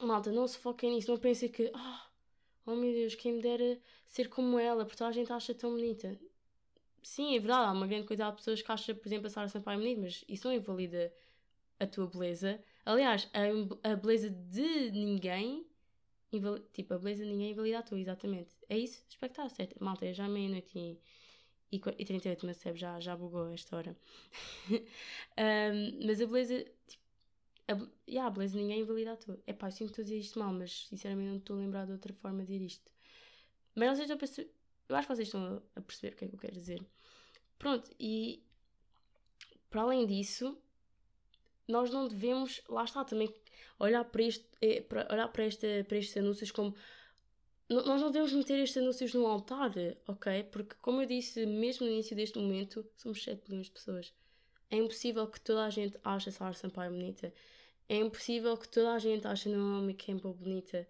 Malta, 0.02 0.32
não 0.32 0.48
se 0.48 0.58
foquem 0.58 0.92
nisso, 0.96 1.12
não 1.12 1.18
pensem 1.18 1.50
que, 1.50 1.72
oh, 1.74 2.72
oh 2.72 2.76
meu 2.76 2.94
Deus, 2.94 3.16
quem 3.16 3.34
me 3.34 3.42
dera 3.42 3.80
ser 4.08 4.30
como 4.30 4.58
ela, 4.60 4.86
porque 4.86 4.98
toda 4.98 5.10
a 5.10 5.14
gente 5.14 5.32
acha 5.32 5.54
tão 5.54 5.72
bonita. 5.72 6.18
Sim, 7.02 7.36
é 7.36 7.40
verdade, 7.40 7.68
há 7.68 7.72
uma 7.72 7.88
grande 7.88 8.08
quantidade 8.08 8.32
de 8.32 8.38
pessoas 8.38 8.62
que 8.62 8.72
acham, 8.72 8.96
por 8.96 9.08
exemplo, 9.08 9.28
a 9.28 9.30
Sara 9.30 9.50
Sampaio 9.50 9.80
bonita, 9.80 10.02
mas 10.02 10.24
isso 10.28 10.48
não 10.48 10.56
invalida 10.56 11.14
a 11.80 11.86
tua 11.86 12.08
beleza. 12.08 12.64
Aliás, 12.86 13.30
a, 13.34 13.92
a 13.92 13.96
beleza 13.96 14.30
de 14.30 14.92
ninguém, 14.92 15.66
tipo, 16.74 16.94
a 16.94 16.98
beleza 16.98 17.24
de 17.24 17.30
ninguém 17.30 17.52
invalida 17.52 17.80
a 17.80 17.84
tua, 17.84 18.00
exatamente. 18.00 18.56
É 18.70 18.78
isso? 18.78 19.04
Espero 19.10 19.34
que 19.34 19.40
está 19.40 19.50
certo. 19.50 19.84
Malta, 19.84 20.06
é 20.06 20.14
já 20.14 20.28
meia-noite 20.28 20.78
e 20.78 21.00
e, 21.74 21.82
e 21.98 22.06
38, 22.06 22.46
mas 22.46 22.58
percebe, 22.58 22.80
já, 22.80 23.00
já 23.00 23.16
bugou 23.16 23.50
esta 23.50 23.76
hora. 23.76 23.98
um, 24.70 26.06
mas 26.06 26.22
a 26.22 26.26
beleza, 26.28 26.66
tipo, 26.88 27.04
a, 27.68 27.74
yeah, 28.08 28.28
a 28.28 28.30
beleza 28.30 28.58
ninguém 28.58 28.82
invalida 28.82 29.14
a 29.14 29.18
tua. 29.18 29.42
É 29.48 29.54
pá, 29.54 29.68
eu 29.68 29.72
sinto 29.72 29.88
que 29.88 30.02
estou 30.02 30.04
a 30.04 30.06
dizer 30.06 30.18
isto 30.20 30.40
mal, 30.40 30.54
mas 30.54 30.88
sinceramente 30.88 31.30
não 31.30 31.38
estou 31.38 31.56
a 31.56 31.60
lembrar 31.60 31.86
de 31.86 31.94
outra 31.94 32.14
forma 32.14 32.44
de 32.44 32.54
dizer 32.54 32.66
isto. 32.66 32.92
Mas 33.76 33.90
vocês 33.90 34.02
estão 34.02 34.16
a 34.16 34.20
perceber, 34.20 34.52
eu 34.88 34.96
acho 34.96 35.08
que 35.08 35.16
vocês 35.16 35.28
estão 35.28 35.64
a 35.76 35.82
perceber 35.82 36.14
o 36.14 36.18
que 36.18 36.26
é 36.26 36.28
que 36.28 36.36
eu 36.36 36.40
quero 36.40 36.54
dizer. 36.54 36.82
Pronto, 37.58 37.90
e 38.00 38.44
para 39.70 39.82
além 39.82 40.06
disso, 40.06 40.56
nós 41.68 41.90
não 41.90 42.08
devemos, 42.08 42.62
lá 42.70 42.84
está 42.84 43.04
também, 43.04 43.34
olhar 43.80 44.04
para, 44.04 44.22
este, 44.22 44.46
é, 44.62 44.82
para, 44.82 45.12
olhar 45.12 45.28
para, 45.30 45.46
esta, 45.46 45.68
para 45.88 45.98
estes 45.98 46.16
anúncios 46.18 46.52
como 46.52 46.76
nós 47.70 48.02
não 48.02 48.12
devemos 48.12 48.34
meter 48.34 48.60
estes 48.60 48.78
anúncios 48.78 49.14
no 49.14 49.26
altar, 49.26 49.72
ok? 50.08 50.44
Porque, 50.52 50.76
como 50.82 51.02
eu 51.02 51.06
disse, 51.06 51.46
mesmo 51.46 51.86
no 51.86 51.92
início 51.92 52.16
deste 52.16 52.38
momento, 52.38 52.86
somos 52.98 53.24
7 53.24 53.42
bilhões 53.48 53.68
de 53.68 53.72
pessoas. 53.72 54.14
É 54.70 54.78
impossível 54.78 55.28
que 55.28 55.40
toda 55.40 55.64
a 55.66 55.70
gente 55.70 55.98
ache 56.04 56.30
a 56.30 56.32
Sarah 56.32 56.54
Sampaio 56.54 56.92
bonita. 56.92 57.34
É 57.88 57.98
impossível 57.98 58.58
que 58.58 58.68
toda 58.68 58.94
a 58.94 59.00
gente 59.00 59.26
ache 59.28 59.50
a 59.50 59.56
Naomi 59.56 59.94
Campbell 59.94 60.34
bonita. 60.34 60.88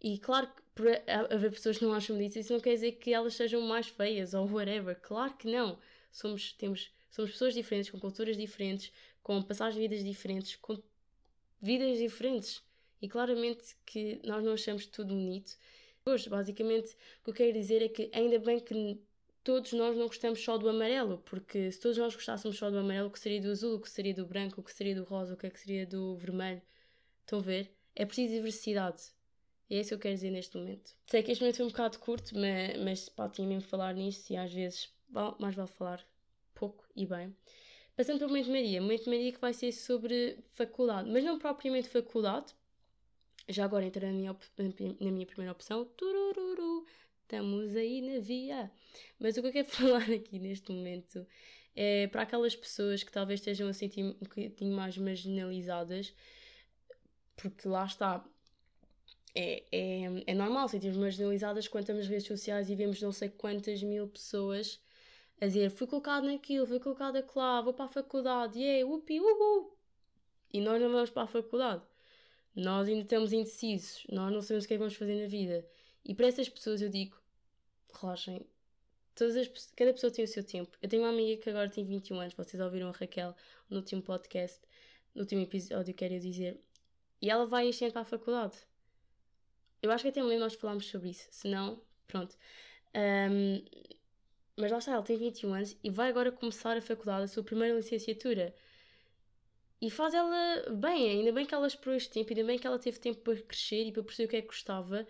E 0.00 0.18
claro 0.18 0.48
que 0.48 0.62
por 0.74 0.86
haver 1.30 1.50
pessoas 1.50 1.78
que 1.78 1.84
não 1.84 1.92
acham 1.92 2.16
bonitas, 2.16 2.44
isso 2.44 2.52
não 2.52 2.60
quer 2.60 2.74
dizer 2.74 2.92
que 2.92 3.12
elas 3.12 3.34
sejam 3.34 3.60
mais 3.62 3.88
feias 3.88 4.34
ou 4.34 4.48
whatever. 4.48 4.98
Claro 5.00 5.34
que 5.34 5.50
não. 5.50 5.78
Somos, 6.10 6.52
temos, 6.52 6.90
somos 7.10 7.32
pessoas 7.32 7.54
diferentes, 7.54 7.90
com 7.90 7.98
culturas 7.98 8.36
diferentes, 8.36 8.92
com 9.22 9.42
passagens 9.42 9.80
de 9.80 9.88
vidas 9.88 10.04
diferentes, 10.04 10.56
com 10.56 10.80
vidas 11.60 11.98
diferentes. 11.98 12.62
E 13.00 13.08
claramente 13.08 13.76
que 13.84 14.20
nós 14.24 14.42
não 14.44 14.52
achamos 14.52 14.86
tudo 14.86 15.14
bonito 15.14 15.56
Hoje, 16.06 16.28
basicamente, 16.28 16.94
o 17.20 17.24
que 17.24 17.30
eu 17.30 17.34
quero 17.34 17.52
dizer 17.54 17.80
é 17.80 17.88
que 17.88 18.10
ainda 18.12 18.38
bem 18.38 18.60
que 18.60 19.00
todos 19.42 19.72
nós 19.72 19.96
não 19.96 20.06
gostamos 20.06 20.38
só 20.38 20.58
do 20.58 20.68
amarelo, 20.68 21.16
porque 21.24 21.72
se 21.72 21.80
todos 21.80 21.96
nós 21.96 22.14
gostássemos 22.14 22.58
só 22.58 22.70
do 22.70 22.76
amarelo, 22.76 23.08
o 23.08 23.10
que 23.10 23.18
seria 23.18 23.40
do 23.40 23.50
azul, 23.50 23.76
o 23.76 23.80
que 23.80 23.88
seria 23.88 24.12
do 24.12 24.26
branco, 24.26 24.60
o 24.60 24.62
que 24.62 24.74
seria 24.74 24.94
do 24.94 25.02
rosa, 25.04 25.32
o 25.32 25.36
que 25.36 25.46
é 25.46 25.50
que 25.50 25.58
seria 25.58 25.86
do 25.86 26.14
vermelho? 26.16 26.60
Estão 27.22 27.38
a 27.38 27.42
ver? 27.42 27.74
É 27.96 28.04
preciso 28.04 28.34
diversidade. 28.34 29.02
É 29.70 29.80
isso 29.80 29.88
que 29.88 29.94
eu 29.94 29.98
quero 29.98 30.14
dizer 30.14 30.30
neste 30.30 30.54
momento. 30.58 30.94
Sei 31.06 31.22
que 31.22 31.32
este 31.32 31.40
momento 31.40 31.56
foi 31.56 31.64
um 31.64 31.70
bocado 31.70 31.98
curto, 31.98 32.38
mas, 32.38 32.78
mas 32.84 33.08
pá, 33.08 33.26
tinha 33.30 33.48
mesmo 33.48 33.66
falar 33.66 33.94
nisto 33.94 34.30
e 34.30 34.36
às 34.36 34.52
vezes 34.52 34.92
mais 35.38 35.54
vale 35.54 35.70
falar 35.70 36.06
pouco 36.54 36.84
e 36.94 37.06
bem. 37.06 37.34
Passando 37.96 38.18
para 38.18 38.26
o 38.26 38.28
momento 38.28 38.44
de 38.44 38.52
Maria. 38.52 38.80
O 38.80 38.82
momento 38.82 39.04
de 39.04 39.10
Maria 39.10 39.32
que 39.32 39.40
vai 39.40 39.54
ser 39.54 39.72
sobre 39.72 40.36
faculdade, 40.52 41.08
mas 41.10 41.24
não 41.24 41.38
propriamente 41.38 41.88
faculdade, 41.88 42.54
já 43.48 43.64
agora 43.64 43.84
entra 43.84 44.06
na 44.06 44.12
minha, 44.12 44.36
na 45.00 45.10
minha 45.10 45.26
primeira 45.26 45.52
opção, 45.52 45.84
turururu, 45.96 46.86
estamos 47.22 47.74
aí 47.76 48.00
na 48.00 48.20
via. 48.20 48.70
Mas 49.18 49.36
o 49.36 49.42
que 49.42 49.48
eu 49.48 49.52
quero 49.52 49.68
falar 49.70 50.10
aqui 50.10 50.38
neste 50.38 50.72
momento 50.72 51.26
é 51.74 52.06
para 52.06 52.22
aquelas 52.22 52.54
pessoas 52.54 53.02
que 53.02 53.12
talvez 53.12 53.40
estejam 53.40 53.68
a 53.68 53.72
sentir 53.72 54.04
um 54.04 54.14
bocadinho 54.20 54.74
mais 54.74 54.96
marginalizadas, 54.96 56.14
porque 57.36 57.66
lá 57.68 57.84
está, 57.84 58.24
é, 59.34 59.64
é, 59.72 60.22
é 60.26 60.34
normal 60.34 60.68
sentirmos 60.68 60.98
marginalizadas 60.98 61.66
quando 61.68 61.82
estamos 61.82 62.02
nas 62.02 62.10
redes 62.10 62.26
sociais 62.26 62.70
e 62.70 62.74
vemos 62.74 63.02
não 63.02 63.12
sei 63.12 63.28
quantas 63.28 63.82
mil 63.82 64.08
pessoas 64.08 64.80
a 65.40 65.46
dizer 65.46 65.70
fui 65.70 65.86
colocado 65.86 66.24
naquilo, 66.24 66.66
fui 66.66 66.78
colocado 66.78 67.22
lá, 67.34 67.60
vou 67.60 67.74
para 67.74 67.86
a 67.86 67.88
faculdade, 67.88 68.58
yeah, 68.58 68.88
upi, 68.88 69.20
uhu. 69.20 69.76
E 70.52 70.60
nós 70.60 70.80
não 70.80 70.90
vamos 70.90 71.10
para 71.10 71.24
a 71.24 71.26
faculdade. 71.26 71.82
Nós 72.54 72.88
ainda 72.88 73.02
estamos 73.02 73.32
indecisos, 73.32 74.06
nós 74.10 74.32
não 74.32 74.40
sabemos 74.40 74.64
o 74.64 74.68
que 74.68 74.74
é 74.74 74.76
que 74.76 74.78
vamos 74.78 74.94
fazer 74.94 75.20
na 75.20 75.28
vida. 75.28 75.66
E 76.04 76.14
para 76.14 76.26
essas 76.26 76.48
pessoas 76.48 76.80
eu 76.80 76.88
digo: 76.88 77.16
relaxem. 77.92 78.46
Todas 79.14 79.36
as, 79.36 79.48
cada 79.76 79.92
pessoa 79.92 80.12
tem 80.12 80.24
o 80.24 80.28
seu 80.28 80.42
tempo. 80.42 80.76
Eu 80.82 80.88
tenho 80.88 81.02
uma 81.02 81.10
amiga 81.10 81.40
que 81.40 81.48
agora 81.48 81.68
tem 81.68 81.84
21 81.84 82.18
anos, 82.20 82.34
vocês 82.34 82.60
ouviram 82.60 82.88
a 82.88 82.92
Raquel 82.92 83.34
no 83.70 83.76
último 83.78 84.02
podcast, 84.02 84.60
no 85.14 85.22
último 85.22 85.42
episódio, 85.42 85.94
quero 85.94 86.18
dizer, 86.18 86.60
e 87.22 87.30
ela 87.30 87.46
vai 87.46 87.68
este 87.68 87.84
ano 87.84 87.92
para 87.92 88.02
a 88.02 88.04
faculdade. 88.04 88.56
Eu 89.80 89.90
acho 89.90 90.02
que 90.02 90.08
até 90.08 90.22
me 90.22 90.36
nós 90.38 90.54
falámos 90.54 90.86
sobre 90.86 91.10
isso. 91.10 91.26
Se 91.30 91.48
não, 91.48 91.80
pronto. 92.06 92.36
Um, 92.94 93.64
mas 94.56 94.70
lá 94.70 94.78
está, 94.78 94.92
ela 94.92 95.02
tem 95.02 95.16
21 95.16 95.54
anos 95.54 95.76
e 95.82 95.90
vai 95.90 96.08
agora 96.08 96.30
começar 96.30 96.76
a 96.76 96.80
faculdade, 96.80 97.24
a 97.24 97.28
sua 97.28 97.42
primeira 97.42 97.74
licenciatura. 97.74 98.54
E 99.80 99.90
faz 99.90 100.14
ela 100.14 100.70
bem, 100.70 101.10
ainda 101.10 101.32
bem 101.32 101.44
que 101.44 101.54
ela 101.54 101.66
esperou 101.66 101.96
este 101.96 102.10
tempo, 102.10 102.30
ainda 102.30 102.44
bem 102.44 102.58
que 102.58 102.66
ela 102.66 102.78
teve 102.78 102.98
tempo 102.98 103.20
para 103.20 103.40
crescer 103.42 103.84
e 103.86 103.92
para 103.92 104.02
perceber 104.02 104.26
o 104.26 104.30
que 104.30 104.36
é 104.36 104.40
que 104.42 104.48
gostava. 104.48 105.06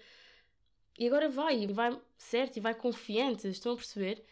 E 0.99 1.07
agora 1.07 1.29
vai, 1.29 1.63
e 1.63 1.67
vai 1.73 2.01
certo, 2.17 2.57
e 2.57 2.61
vai 2.61 2.75
confiante, 2.75 3.49
estão 3.49 3.73
a 3.73 3.77
perceber? 3.77 4.25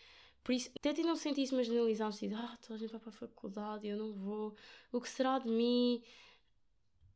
Por 0.42 0.52
isso, 0.52 0.70
tentem 0.80 1.04
não 1.04 1.16
sentir-se 1.16 1.54
marginalizados, 1.54 2.16
assim, 2.16 2.32
ah, 2.34 2.58
toda 2.60 2.74
a 2.74 2.78
gente 2.78 2.90
vai 2.90 3.00
para 3.00 3.10
a 3.10 3.12
faculdade, 3.12 3.86
eu 3.86 3.96
não 3.96 4.12
vou, 4.12 4.54
o 4.90 5.00
que 5.00 5.08
será 5.08 5.38
de 5.38 5.48
mim? 5.48 6.02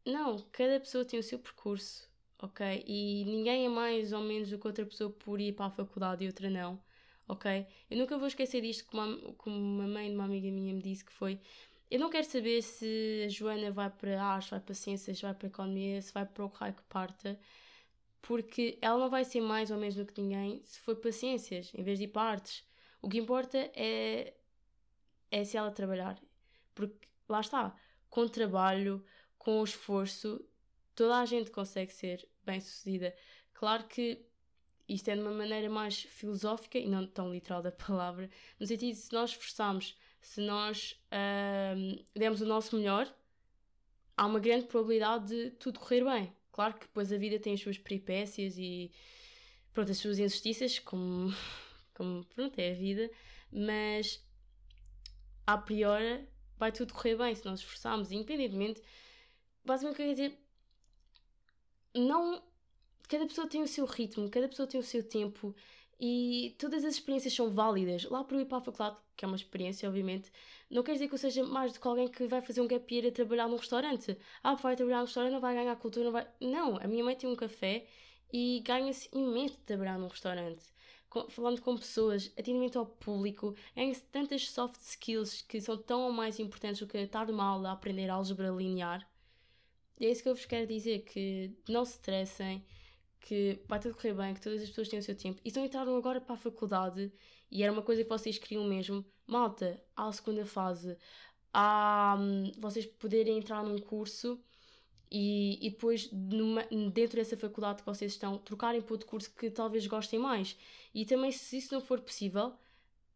Não, 0.04 0.38
cada 0.52 0.78
pessoa 0.78 1.04
tem 1.04 1.18
o 1.18 1.22
seu 1.22 1.38
percurso, 1.38 2.08
ok? 2.40 2.84
E 2.86 3.24
ninguém 3.24 3.66
é 3.66 3.68
mais 3.68 4.12
ou 4.12 4.20
menos 4.20 4.50
do 4.50 4.58
que 4.58 4.66
outra 4.66 4.86
pessoa 4.86 5.10
por 5.10 5.40
ir 5.40 5.52
para 5.54 5.66
a 5.66 5.70
faculdade 5.70 6.24
e 6.24 6.28
outra 6.28 6.48
não, 6.48 6.80
ok? 7.26 7.66
Eu 7.90 7.98
nunca 7.98 8.16
vou 8.16 8.28
esquecer 8.28 8.60
disto, 8.60 8.86
como, 8.86 9.34
como 9.34 9.56
uma 9.56 9.88
mãe 9.88 10.08
de 10.08 10.14
uma 10.14 10.24
amiga 10.24 10.48
minha 10.50 10.72
me 10.72 10.82
disse 10.82 11.04
que 11.04 11.12
foi, 11.12 11.40
eu 11.90 12.00
não 12.00 12.10
quero 12.10 12.26
saber 12.26 12.62
se 12.62 13.24
a 13.26 13.28
Joana 13.28 13.70
vai 13.70 13.90
para 13.90 14.22
arte, 14.22 14.50
vai 14.50 14.60
para 14.60 14.74
ciências, 14.74 15.20
vai 15.20 15.34
para 15.34 15.48
economia, 15.48 16.02
se 16.02 16.12
vai 16.12 16.26
para 16.26 16.44
o 16.44 16.48
raio 16.48 16.74
que 16.74 16.82
parta, 16.84 17.38
porque 18.20 18.78
ela 18.82 18.98
não 18.98 19.08
vai 19.08 19.24
ser 19.24 19.40
mais 19.40 19.70
ou 19.70 19.78
menos 19.78 19.94
do 19.94 20.04
que 20.04 20.20
ninguém 20.20 20.62
se 20.64 20.80
for 20.80 20.96
para 20.96 21.12
ciências, 21.12 21.70
em 21.74 21.82
vez 21.82 21.98
de 21.98 22.04
ir 22.04 22.08
para 22.08 22.30
artes. 22.30 22.64
O 23.00 23.08
que 23.08 23.18
importa 23.18 23.58
é, 23.74 24.34
é 25.30 25.44
se 25.44 25.56
ela 25.56 25.70
trabalhar. 25.70 26.20
Porque 26.74 27.08
lá 27.28 27.40
está, 27.40 27.76
com 28.10 28.26
trabalho, 28.26 29.04
com 29.38 29.62
esforço, 29.62 30.44
toda 30.94 31.18
a 31.18 31.24
gente 31.24 31.50
consegue 31.52 31.92
ser 31.92 32.28
bem 32.44 32.60
sucedida. 32.60 33.14
Claro 33.54 33.84
que 33.84 34.26
isto 34.88 35.08
é 35.08 35.14
de 35.14 35.20
uma 35.20 35.32
maneira 35.32 35.70
mais 35.70 36.02
filosófica 36.02 36.78
e 36.78 36.88
não 36.88 37.06
tão 37.06 37.32
literal 37.32 37.62
da 37.62 37.70
palavra, 37.72 38.28
no 38.58 38.66
sentido 38.66 38.94
de 38.94 39.00
se 39.00 39.12
nós 39.12 39.30
esforçarmos, 39.30 39.96
se 40.26 40.40
nós 40.40 41.00
uh, 41.12 42.04
demos 42.12 42.40
o 42.40 42.46
nosso 42.46 42.76
melhor, 42.76 43.10
há 44.16 44.26
uma 44.26 44.40
grande 44.40 44.66
probabilidade 44.66 45.28
de 45.28 45.50
tudo 45.52 45.78
correr 45.78 46.04
bem. 46.04 46.32
Claro 46.50 46.74
que 46.74 46.80
depois 46.80 47.12
a 47.12 47.16
vida 47.16 47.38
tem 47.38 47.54
as 47.54 47.60
suas 47.60 47.78
peripécias 47.78 48.58
e 48.58 48.90
pronto, 49.72 49.92
as 49.92 49.98
suas 49.98 50.18
injustiças, 50.18 50.80
como, 50.80 51.32
como 51.94 52.24
pronto, 52.24 52.58
é 52.58 52.72
a 52.72 52.74
vida, 52.74 53.08
mas 53.52 54.20
a 55.46 55.56
priori 55.56 56.28
vai 56.58 56.72
tudo 56.72 56.92
correr 56.92 57.16
bem 57.16 57.32
se 57.32 57.44
nós 57.44 57.60
esforçarmos, 57.60 58.10
independentemente. 58.10 58.82
Basicamente, 59.64 59.96
quer 59.96 60.10
dizer, 60.10 60.38
não. 61.94 62.42
Cada 63.08 63.26
pessoa 63.26 63.48
tem 63.48 63.62
o 63.62 63.68
seu 63.68 63.86
ritmo, 63.86 64.28
cada 64.28 64.48
pessoa 64.48 64.66
tem 64.66 64.80
o 64.80 64.82
seu 64.82 65.08
tempo 65.08 65.54
e 65.98 66.54
todas 66.58 66.84
as 66.84 66.94
experiências 66.94 67.34
são 67.34 67.50
válidas. 67.50 68.04
Lá 68.04 68.22
para 68.22 68.40
ir 68.40 68.44
para 68.44 68.58
a 68.58 68.60
faculdade, 68.60 68.96
que 69.16 69.24
é 69.24 69.28
uma 69.28 69.36
experiência, 69.36 69.88
obviamente, 69.88 70.30
não 70.70 70.82
quer 70.82 70.92
dizer 70.92 71.08
que 71.08 71.14
eu 71.14 71.18
seja 71.18 71.44
mais 71.44 71.72
do 71.72 71.80
que 71.80 71.88
alguém 71.88 72.08
que 72.08 72.26
vai 72.26 72.42
fazer 72.42 72.60
um 72.60 72.66
gap 72.66 72.94
year 72.94 73.08
a 73.08 73.12
trabalhar 73.12 73.48
num 73.48 73.56
restaurante. 73.56 74.16
Ah, 74.42 74.54
vai 74.54 74.76
trabalhar 74.76 74.98
num 74.98 75.04
restaurante, 75.04 75.32
não 75.32 75.40
vai 75.40 75.54
ganhar 75.54 75.76
cultura, 75.76 76.06
não 76.06 76.12
vai. 76.12 76.26
Não, 76.40 76.76
a 76.76 76.86
minha 76.86 77.04
mãe 77.04 77.16
tem 77.16 77.28
um 77.30 77.36
café 77.36 77.86
e 78.32 78.60
ganha-se 78.64 79.08
imenso 79.12 79.56
de 79.56 79.62
trabalhar 79.62 79.98
num 79.98 80.08
restaurante. 80.08 80.64
Com, 81.08 81.30
falando 81.30 81.62
com 81.62 81.76
pessoas, 81.76 82.32
atendimento 82.36 82.78
ao 82.78 82.86
público, 82.86 83.54
ganha-se 83.74 84.02
tantas 84.04 84.50
soft 84.50 84.80
skills 84.80 85.42
que 85.42 85.60
são 85.60 85.78
tão 85.78 86.02
ou 86.02 86.12
mais 86.12 86.38
importantes 86.38 86.80
do 86.80 86.86
que 86.86 86.98
estar 86.98 87.30
mal 87.32 87.64
a 87.64 87.72
aprender 87.72 88.10
álgebra 88.10 88.50
linear. 88.50 89.08
E 89.98 90.06
é 90.06 90.10
isso 90.10 90.22
que 90.22 90.28
eu 90.28 90.34
vos 90.34 90.44
quero 90.44 90.66
dizer: 90.66 91.04
que 91.04 91.52
não 91.68 91.84
se 91.84 91.92
estressem 91.92 92.64
que 93.26 93.58
vai 93.66 93.80
tudo 93.80 93.96
correr 93.96 94.14
bem, 94.14 94.34
que 94.34 94.40
todas 94.40 94.62
as 94.62 94.68
pessoas 94.68 94.88
têm 94.88 95.00
o 95.00 95.02
seu 95.02 95.16
tempo. 95.16 95.40
E 95.44 95.48
estão 95.48 95.64
entraram 95.64 95.96
agora 95.96 96.20
para 96.20 96.36
a 96.36 96.38
faculdade 96.38 97.12
e 97.50 97.64
era 97.64 97.72
uma 97.72 97.82
coisa 97.82 98.04
que 98.04 98.08
vocês 98.08 98.38
queriam 98.38 98.64
mesmo, 98.64 99.04
malta, 99.26 99.82
à 99.96 100.10
segunda 100.12 100.46
fase, 100.46 100.96
há 101.52 102.16
um, 102.18 102.52
vocês 102.56 102.86
poderem 102.86 103.38
entrar 103.38 103.64
num 103.64 103.78
curso 103.78 104.40
e, 105.10 105.58
e 105.60 105.70
depois 105.70 106.08
numa, 106.12 106.62
dentro 106.92 107.16
dessa 107.16 107.36
faculdade 107.36 107.80
que 107.80 107.86
vocês 107.86 108.12
estão, 108.12 108.38
trocarem 108.38 108.80
para 108.80 108.94
outro 108.94 109.08
curso 109.08 109.34
que 109.34 109.50
talvez 109.50 109.84
gostem 109.88 110.20
mais. 110.20 110.56
E 110.94 111.04
também 111.04 111.32
se 111.32 111.58
isso 111.58 111.74
não 111.74 111.80
for 111.80 112.00
possível, 112.00 112.52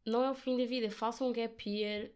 não 0.05 0.25
é 0.25 0.31
o 0.31 0.35
fim 0.35 0.57
da 0.59 0.65
vida, 0.65 0.91
façam 0.91 1.29
um 1.29 1.33
gap 1.33 1.71
year, 1.71 2.11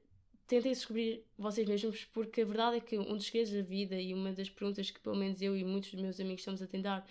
tentem 0.48 0.72
descobrir 0.72 1.24
vocês 1.38 1.68
mesmos, 1.68 2.04
porque 2.06 2.40
a 2.40 2.44
verdade 2.44 2.78
é 2.78 2.80
que 2.80 2.98
um 2.98 3.16
dos 3.16 3.26
segredos 3.26 3.52
da 3.52 3.62
vida 3.62 4.00
e 4.00 4.12
uma 4.12 4.32
das 4.32 4.50
perguntas 4.50 4.90
que 4.90 4.98
pelo 4.98 5.14
menos 5.14 5.40
eu 5.40 5.56
e 5.56 5.62
muitos 5.62 5.92
dos 5.92 6.00
meus 6.00 6.18
amigos 6.18 6.40
estamos 6.40 6.60
a 6.60 6.66
tentar 6.66 7.06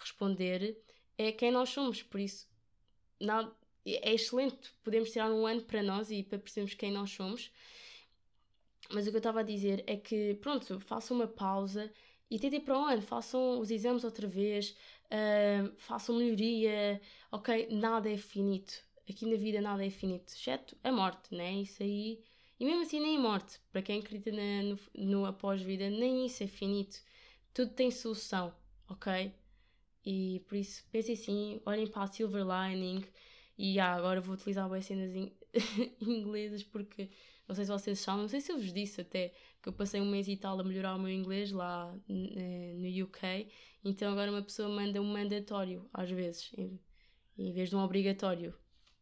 responder 0.00 0.76
é 1.16 1.32
quem 1.32 1.50
nós 1.50 1.68
somos. 1.70 2.02
Por 2.02 2.20
isso, 2.20 2.48
é 3.86 4.14
excelente. 4.14 4.72
Podemos 4.82 5.10
tirar 5.10 5.30
um 5.30 5.46
ano 5.46 5.62
para 5.62 5.82
nós 5.82 6.10
e 6.10 6.22
para 6.22 6.38
percebermos 6.38 6.74
quem 6.74 6.92
nós 6.92 7.10
somos. 7.10 7.50
Mas 8.92 9.06
o 9.06 9.10
que 9.10 9.16
eu 9.16 9.20
estava 9.20 9.40
a 9.40 9.44
dizer 9.44 9.84
é 9.86 9.96
que, 9.96 10.34
pronto, 10.40 10.80
façam 10.80 11.16
uma 11.16 11.28
pausa 11.28 11.92
e 12.30 12.38
tentem 12.38 12.60
para 12.60 12.78
o 12.78 12.84
ano, 12.84 13.02
façam 13.02 13.60
os 13.60 13.70
exames 13.70 14.04
outra 14.04 14.26
vez, 14.26 14.76
uh, 15.06 15.72
façam 15.76 16.16
melhoria, 16.16 17.00
ok? 17.30 17.68
Nada 17.70 18.10
é 18.10 18.16
finito. 18.16 18.82
Aqui 19.08 19.26
na 19.26 19.36
vida 19.36 19.60
nada 19.60 19.84
é 19.84 19.90
finito, 19.90 20.32
exceto 20.32 20.76
a 20.84 20.92
morte, 20.92 21.34
né? 21.34 21.52
Isso 21.54 21.82
aí. 21.82 22.20
E 22.58 22.64
mesmo 22.64 22.82
assim, 22.82 23.00
nem 23.00 23.18
morte. 23.18 23.60
Para 23.72 23.82
quem 23.82 24.00
acredita 24.00 24.30
na, 24.30 24.62
no, 24.62 24.78
no 24.94 25.26
após-vida, 25.26 25.90
nem 25.90 26.26
isso 26.26 26.42
é 26.44 26.46
finito. 26.46 27.00
Tudo 27.52 27.72
tem 27.72 27.90
solução, 27.90 28.54
ok? 28.88 29.32
E 30.04 30.40
por 30.48 30.56
isso 30.56 30.84
pensem 30.90 31.14
assim, 31.14 31.60
olhem 31.66 31.86
para 31.86 32.02
a 32.02 32.06
silver 32.06 32.44
lining 32.44 33.04
e 33.58 33.78
ah, 33.78 33.94
agora 33.94 34.20
vou 34.20 34.34
utilizar 34.34 34.66
boas 34.68 34.86
cenas 34.86 35.14
in 35.14 35.32
inglesas 36.00 36.62
porque 36.62 37.10
não 37.46 37.54
sei 37.54 37.64
se 37.64 37.70
vocês 37.70 37.98
sabem, 37.98 38.22
não 38.22 38.28
sei 38.28 38.40
se 38.40 38.52
eu 38.52 38.56
vos 38.56 38.72
disse 38.72 39.00
até 39.00 39.34
que 39.60 39.68
eu 39.68 39.72
passei 39.72 40.00
um 40.00 40.08
mês 40.08 40.28
e 40.28 40.36
tal 40.36 40.58
a 40.58 40.64
melhorar 40.64 40.94
o 40.94 40.98
meu 40.98 41.10
inglês 41.10 41.52
lá 41.52 41.94
eh, 42.08 42.74
no 42.76 43.04
UK, 43.04 43.48
então 43.84 44.12
agora 44.12 44.30
uma 44.30 44.40
pessoa 44.42 44.68
manda 44.68 45.00
um 45.02 45.12
mandatório 45.12 45.88
às 45.92 46.10
vezes, 46.10 46.50
em, 46.56 46.80
em 47.36 47.52
vez 47.52 47.68
de 47.68 47.76
um 47.76 47.80
obrigatório, 47.80 48.54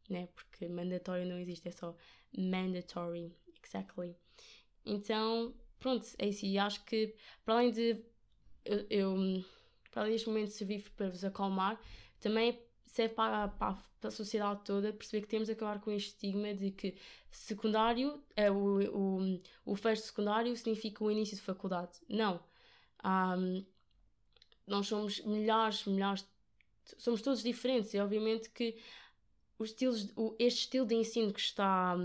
né? 0.08 0.28
Porque 0.34 0.66
mandatório 0.66 1.26
não 1.26 1.38
existe, 1.38 1.68
é 1.68 1.70
só 1.70 1.94
mandatory, 2.36 3.32
exactly. 3.62 4.16
Então, 4.84 5.54
pronto, 5.78 6.08
é 6.18 6.28
isso. 6.28 6.46
E 6.46 6.58
acho 6.58 6.84
que 6.84 7.14
para 7.44 7.54
além 7.54 7.70
de 7.70 8.02
eu, 8.64 8.86
eu 8.90 9.44
além 9.98 10.12
deste 10.12 10.28
momento 10.28 10.50
servir 10.50 10.90
para 10.96 11.08
vos 11.08 11.24
acalmar, 11.24 11.80
também 12.20 12.58
serve 12.86 13.14
para, 13.14 13.48
para, 13.48 13.74
para, 14.00 14.08
a 14.08 14.10
sociedade 14.10 14.60
toda 14.64 14.92
perceber 14.92 15.22
que 15.22 15.28
temos 15.28 15.46
de 15.46 15.52
acabar 15.52 15.80
com 15.80 15.90
este 15.90 16.10
estigma 16.10 16.54
de 16.54 16.70
que 16.70 16.96
secundário, 17.30 18.22
é, 18.34 18.50
o, 18.50 18.78
o, 18.96 19.40
o 19.64 19.76
fecho 19.76 20.02
secundário 20.02 20.56
significa 20.56 21.04
o 21.04 21.10
início 21.10 21.36
de 21.36 21.42
faculdade. 21.42 21.92
Não. 22.08 22.40
Um, 23.04 23.64
nós 24.66 24.86
somos 24.86 25.20
milhares, 25.20 25.84
milhares, 25.86 26.26
somos 26.98 27.22
todos 27.22 27.42
diferentes 27.42 27.94
e 27.94 27.98
obviamente 27.98 28.50
que 28.50 28.76
os 29.58 29.70
estilos, 29.70 30.10
o, 30.16 30.34
este 30.38 30.60
estilo 30.60 30.86
de 30.86 30.94
ensino 30.94 31.32
que 31.32 31.40
está 31.40 31.96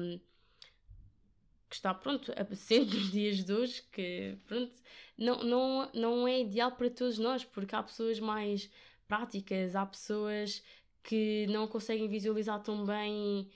que 1.74 1.78
está 1.78 1.92
pronto 1.92 2.32
aparecendo 2.34 2.94
nos 2.94 3.12
dias 3.12 3.44
de 3.44 3.52
hoje 3.52 3.84
que 3.92 4.38
pronto 4.46 4.72
não, 5.18 5.44
não, 5.44 5.90
não 5.92 6.28
é 6.28 6.42
ideal 6.42 6.72
para 6.72 6.88
todos 6.88 7.18
nós, 7.18 7.44
porque 7.44 7.76
há 7.76 7.82
pessoas 7.82 8.20
mais 8.20 8.70
práticas, 9.08 9.76
há 9.76 9.84
pessoas 9.84 10.64
que 11.04 11.48
não 11.50 11.68
conseguem 11.68 12.08
visualizar 12.08 12.62
tão 12.62 12.86
bem. 12.86 13.50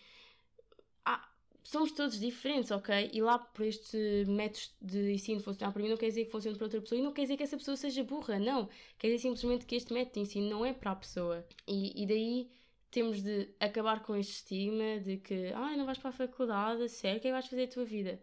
Há, 1.05 1.29
somos 1.63 1.91
todos 1.91 2.19
diferentes, 2.19 2.71
ok? 2.71 3.11
E 3.13 3.21
lá 3.21 3.37
por 3.37 3.63
este 3.63 4.25
método 4.27 4.65
de 4.81 5.13
ensino 5.13 5.39
funcionar 5.39 5.71
para 5.71 5.83
mim 5.83 5.89
não 5.89 5.97
quer 5.97 6.07
dizer 6.07 6.25
que 6.25 6.31
funcione 6.31 6.57
para 6.57 6.65
outra 6.65 6.81
pessoa 6.81 6.99
e 6.99 7.03
não 7.03 7.13
quer 7.13 7.21
dizer 7.21 7.37
que 7.37 7.43
essa 7.43 7.57
pessoa 7.57 7.77
seja 7.77 8.03
burra, 8.03 8.39
não. 8.39 8.67
Quer 8.97 9.09
dizer 9.09 9.19
simplesmente 9.19 9.65
que 9.67 9.75
este 9.75 9.93
método 9.93 10.15
de 10.15 10.19
ensino 10.21 10.49
não 10.49 10.65
é 10.65 10.73
para 10.73 10.91
a 10.91 10.95
pessoa. 10.95 11.45
E, 11.67 12.03
e 12.03 12.05
daí 12.07 12.49
temos 12.91 13.21
de 13.21 13.49
acabar 13.59 14.01
com 14.03 14.15
este 14.15 14.33
estigma 14.33 14.99
de 14.99 15.17
que, 15.17 15.51
ah, 15.53 15.75
não 15.77 15.85
vais 15.85 15.97
para 15.97 16.09
a 16.09 16.13
faculdade, 16.13 16.87
sério, 16.89 17.17
o 17.17 17.21
que 17.21 17.27
é 17.27 17.31
que 17.31 17.33
vais 17.33 17.47
fazer 17.47 17.63
a 17.65 17.67
tua 17.67 17.85
vida? 17.85 18.21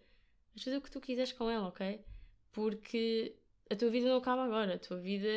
Vais 0.55 0.65
fazer 0.65 0.77
o 0.77 0.81
que 0.83 0.91
tu 0.91 1.01
quiseres 1.01 1.33
com 1.33 1.51
ela, 1.51 1.69
ok? 1.69 2.05
porque 2.55 3.37
a 3.71 3.77
tua 3.77 3.91
vida 3.91 4.09
não 4.09 4.19
acaba 4.19 4.45
agora, 4.45 4.77
a 4.77 4.79
tua 4.79 4.99
vida 4.99 5.29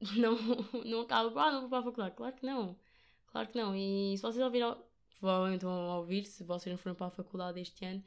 não, 0.16 0.38
não 0.84 1.00
acaba, 1.02 1.42
ah, 1.42 1.52
não 1.52 1.60
vou 1.62 1.68
para 1.68 1.80
a 1.80 1.82
faculdade. 1.82 2.16
Claro 2.16 2.36
que 2.36 2.46
não, 2.46 2.78
claro 3.26 3.48
que 3.48 3.58
não. 3.58 3.76
E 3.76 4.16
se 4.16 4.22
vocês 4.22 4.42
ouviram, 4.42 4.82
provavelmente 5.18 5.64
vão 5.64 5.98
ouvir, 5.98 6.24
se 6.24 6.44
vocês 6.44 6.72
não 6.72 6.78
foram 6.78 6.94
para 6.94 7.08
a 7.08 7.10
faculdade 7.10 7.60
este 7.60 7.84
ano, 7.84 8.02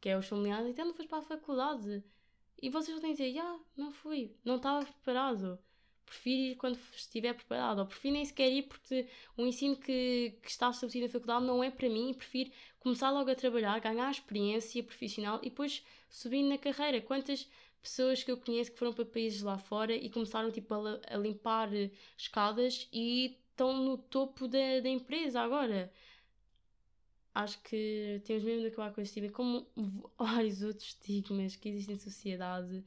que 0.00 0.08
é 0.08 0.18
os 0.18 0.26
familiares, 0.26 0.68
então 0.68 0.84
não 0.84 0.94
foste 0.94 1.08
para 1.08 1.18
a 1.18 1.22
faculdade. 1.22 2.02
E 2.60 2.70
vocês 2.70 2.98
vão 3.00 3.10
dizer, 3.10 3.38
ah, 3.38 3.58
não 3.76 3.92
fui, 3.92 4.36
não 4.44 4.56
estava 4.56 4.84
preparado. 4.84 5.58
Prefiro 6.06 6.42
ir 6.42 6.56
quando 6.56 6.78
estiver 6.94 7.34
preparado, 7.34 7.80
ou 7.80 7.86
prefiro 7.86 8.14
nem 8.14 8.24
sequer 8.24 8.50
ir 8.50 8.62
porque 8.64 9.06
o 9.36 9.44
ensino 9.44 9.76
que, 9.76 10.36
que 10.42 10.50
está 10.50 10.70
estabelecido 10.70 11.06
na 11.06 11.12
faculdade 11.12 11.44
não 11.44 11.64
é 11.64 11.70
para 11.70 11.88
mim 11.88 12.10
e 12.10 12.14
prefiro 12.14 12.50
começar 12.78 13.10
logo 13.10 13.30
a 13.30 13.34
trabalhar, 13.34 13.80
ganhar 13.80 14.10
experiência 14.10 14.82
profissional 14.82 15.40
e 15.42 15.48
depois 15.50 15.84
subindo 16.08 16.48
na 16.48 16.58
carreira. 16.58 17.00
Quantas 17.00 17.48
pessoas 17.82 18.22
que 18.22 18.30
eu 18.30 18.36
conheço 18.36 18.72
que 18.72 18.78
foram 18.78 18.92
para 18.92 19.04
países 19.04 19.42
lá 19.42 19.58
fora 19.58 19.94
e 19.94 20.08
começaram 20.08 20.50
tipo, 20.50 20.74
a, 20.74 21.00
a 21.06 21.16
limpar 21.16 21.68
escadas 22.16 22.88
e 22.92 23.38
estão 23.50 23.76
no 23.76 23.98
topo 23.98 24.48
da, 24.48 24.80
da 24.80 24.88
empresa 24.88 25.40
agora. 25.40 25.92
Acho 27.34 27.60
que 27.62 28.20
temos 28.24 28.44
mesmo 28.44 28.62
de 28.62 28.68
acabar 28.68 28.92
com 28.92 29.00
este 29.00 29.20
estigma, 29.20 29.32
como 29.32 29.66
vários 30.18 30.62
outros 30.62 30.88
estigmas 30.88 31.56
que 31.56 31.68
existem 31.68 31.96
em 31.96 31.98
sociedade. 31.98 32.84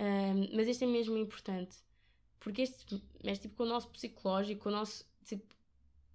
Um, 0.00 0.56
mas 0.56 0.68
este 0.68 0.84
é 0.84 0.86
mesmo 0.86 1.16
importante. 1.16 1.76
Porque 2.40 2.62
este 2.62 3.02
mexe 3.24 3.42
tipo, 3.42 3.56
com 3.56 3.64
o 3.64 3.66
nosso 3.66 3.88
psicológico, 3.88 4.62
com 4.62 4.68
o 4.68 4.72
nosso. 4.72 5.04
Tipo, 5.24 5.54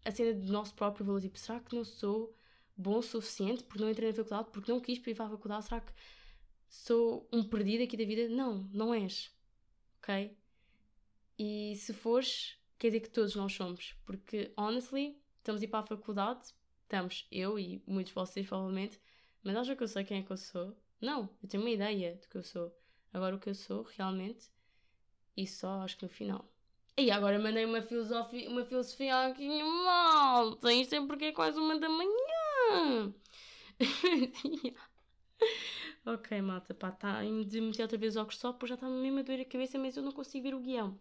a 0.05 0.11
cena 0.11 0.33
do 0.33 0.51
nosso 0.51 0.73
próprio 0.73 1.05
valor. 1.05 1.21
Tipo, 1.21 1.37
será 1.37 1.59
que 1.59 1.75
não 1.75 1.83
sou 1.83 2.35
bom 2.75 2.97
o 2.97 3.03
suficiente 3.03 3.63
porque 3.63 3.81
não 3.81 3.89
entrei 3.89 4.09
na 4.09 4.15
faculdade, 4.15 4.49
porque 4.51 4.71
não 4.71 4.79
quis 4.79 4.97
ir 4.97 5.15
para 5.15 5.25
a 5.25 5.29
faculdade? 5.29 5.65
Será 5.65 5.81
que 5.81 5.93
sou 6.69 7.27
um 7.31 7.43
perdido 7.43 7.83
aqui 7.83 7.95
da 7.95 8.05
vida? 8.05 8.27
Não, 8.29 8.69
não 8.73 8.93
és. 8.93 9.31
Ok? 9.99 10.35
E 11.37 11.75
se 11.75 11.93
fores, 11.93 12.57
quer 12.77 12.87
dizer 12.87 12.99
que 13.01 13.09
todos 13.09 13.35
nós 13.35 13.53
somos. 13.53 13.95
Porque, 14.05 14.51
honestly, 14.57 15.17
estamos 15.37 15.61
a 15.61 15.65
ir 15.65 15.67
para 15.67 15.79
a 15.79 15.87
faculdade, 15.87 16.53
estamos 16.83 17.27
eu 17.31 17.57
e 17.57 17.81
muitos 17.87 18.11
de 18.11 18.15
vocês, 18.15 18.47
provavelmente, 18.47 18.99
mas 19.43 19.55
acham 19.55 19.75
que 19.75 19.83
eu 19.83 19.87
sei 19.87 20.03
quem 20.03 20.19
é 20.19 20.23
que 20.23 20.31
eu 20.31 20.37
sou? 20.37 20.75
Não, 21.01 21.29
eu 21.41 21.49
tenho 21.49 21.63
uma 21.63 21.69
ideia 21.69 22.15
do 22.15 22.27
que 22.27 22.37
eu 22.37 22.43
sou. 22.43 22.73
Agora, 23.11 23.35
o 23.35 23.39
que 23.39 23.49
eu 23.49 23.55
sou, 23.55 23.83
realmente, 23.83 24.49
e 25.35 25.47
só 25.47 25.81
acho 25.81 25.97
que 25.97 26.03
no 26.03 26.09
final. 26.09 26.45
E 26.97 27.09
agora 27.09 27.39
mandei 27.39 27.65
uma 27.65 27.81
filosofia, 27.81 28.47
uma 28.49 28.63
filosofia 28.65 29.27
aqui 29.27 29.63
malta. 29.63 30.71
Isto 30.71 30.95
é 30.95 31.05
porque 31.05 31.25
é 31.25 31.31
quase 31.31 31.59
uma 31.59 31.79
da 31.79 31.89
manhã. 31.89 33.13
ok, 36.05 36.41
malta, 36.41 36.73
pá, 36.75 36.91
tá 36.91 37.23
de 37.23 37.61
meter 37.61 37.81
outra 37.81 37.97
vez 37.97 38.15
óculos 38.15 38.37
só 38.37 38.53
porque 38.53 38.67
já 38.67 38.75
está 38.75 38.87
mesmo 38.87 39.19
a 39.19 39.23
doer 39.23 39.41
a 39.41 39.45
cabeça, 39.45 39.79
mas 39.79 39.97
eu 39.97 40.03
não 40.03 40.11
consigo 40.11 40.43
ver 40.43 40.53
o 40.53 40.59
guião. 40.59 40.99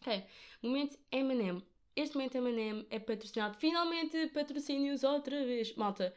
Ok, 0.00 0.24
momento 0.62 0.96
M&M. 1.10 1.60
Este 1.96 2.16
momento 2.16 2.36
M&M 2.36 2.86
é 2.90 2.98
patrocinado. 3.00 3.56
Finalmente 3.58 4.28
patrocínios 4.28 5.02
outra 5.02 5.44
vez. 5.44 5.74
Malta, 5.74 6.14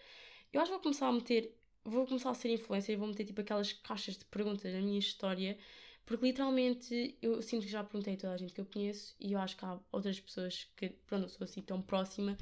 eu 0.54 0.62
acho 0.62 0.70
que 0.70 0.76
vou 0.76 0.84
começar 0.84 1.08
a 1.08 1.12
meter, 1.12 1.58
vou 1.84 2.06
começar 2.06 2.30
a 2.30 2.36
ser 2.36 2.52
influencer 2.52 2.94
e 2.94 2.98
vou 2.98 3.08
meter 3.08 3.26
tipo 3.26 3.42
aquelas 3.42 3.74
caixas 3.74 4.18
de 4.18 4.26
perguntas 4.26 4.72
na 4.74 4.80
minha 4.80 5.00
história 5.00 5.58
porque 6.08 6.26
literalmente 6.26 7.18
eu 7.22 7.42
sinto 7.42 7.64
que 7.66 7.70
já 7.70 7.84
perguntei 7.84 8.14
a 8.14 8.18
toda 8.18 8.34
a 8.34 8.38
gente 8.38 8.54
que 8.54 8.62
eu 8.62 8.66
conheço 8.66 9.14
e 9.20 9.34
eu 9.34 9.40
acho 9.40 9.58
que 9.58 9.66
há 9.66 9.78
outras 9.92 10.18
pessoas 10.18 10.66
que, 10.78 10.90
pronto, 11.06 11.24
não 11.24 11.28
sou 11.28 11.44
assim 11.44 11.62
tão 11.62 11.82
próxima, 11.82 12.38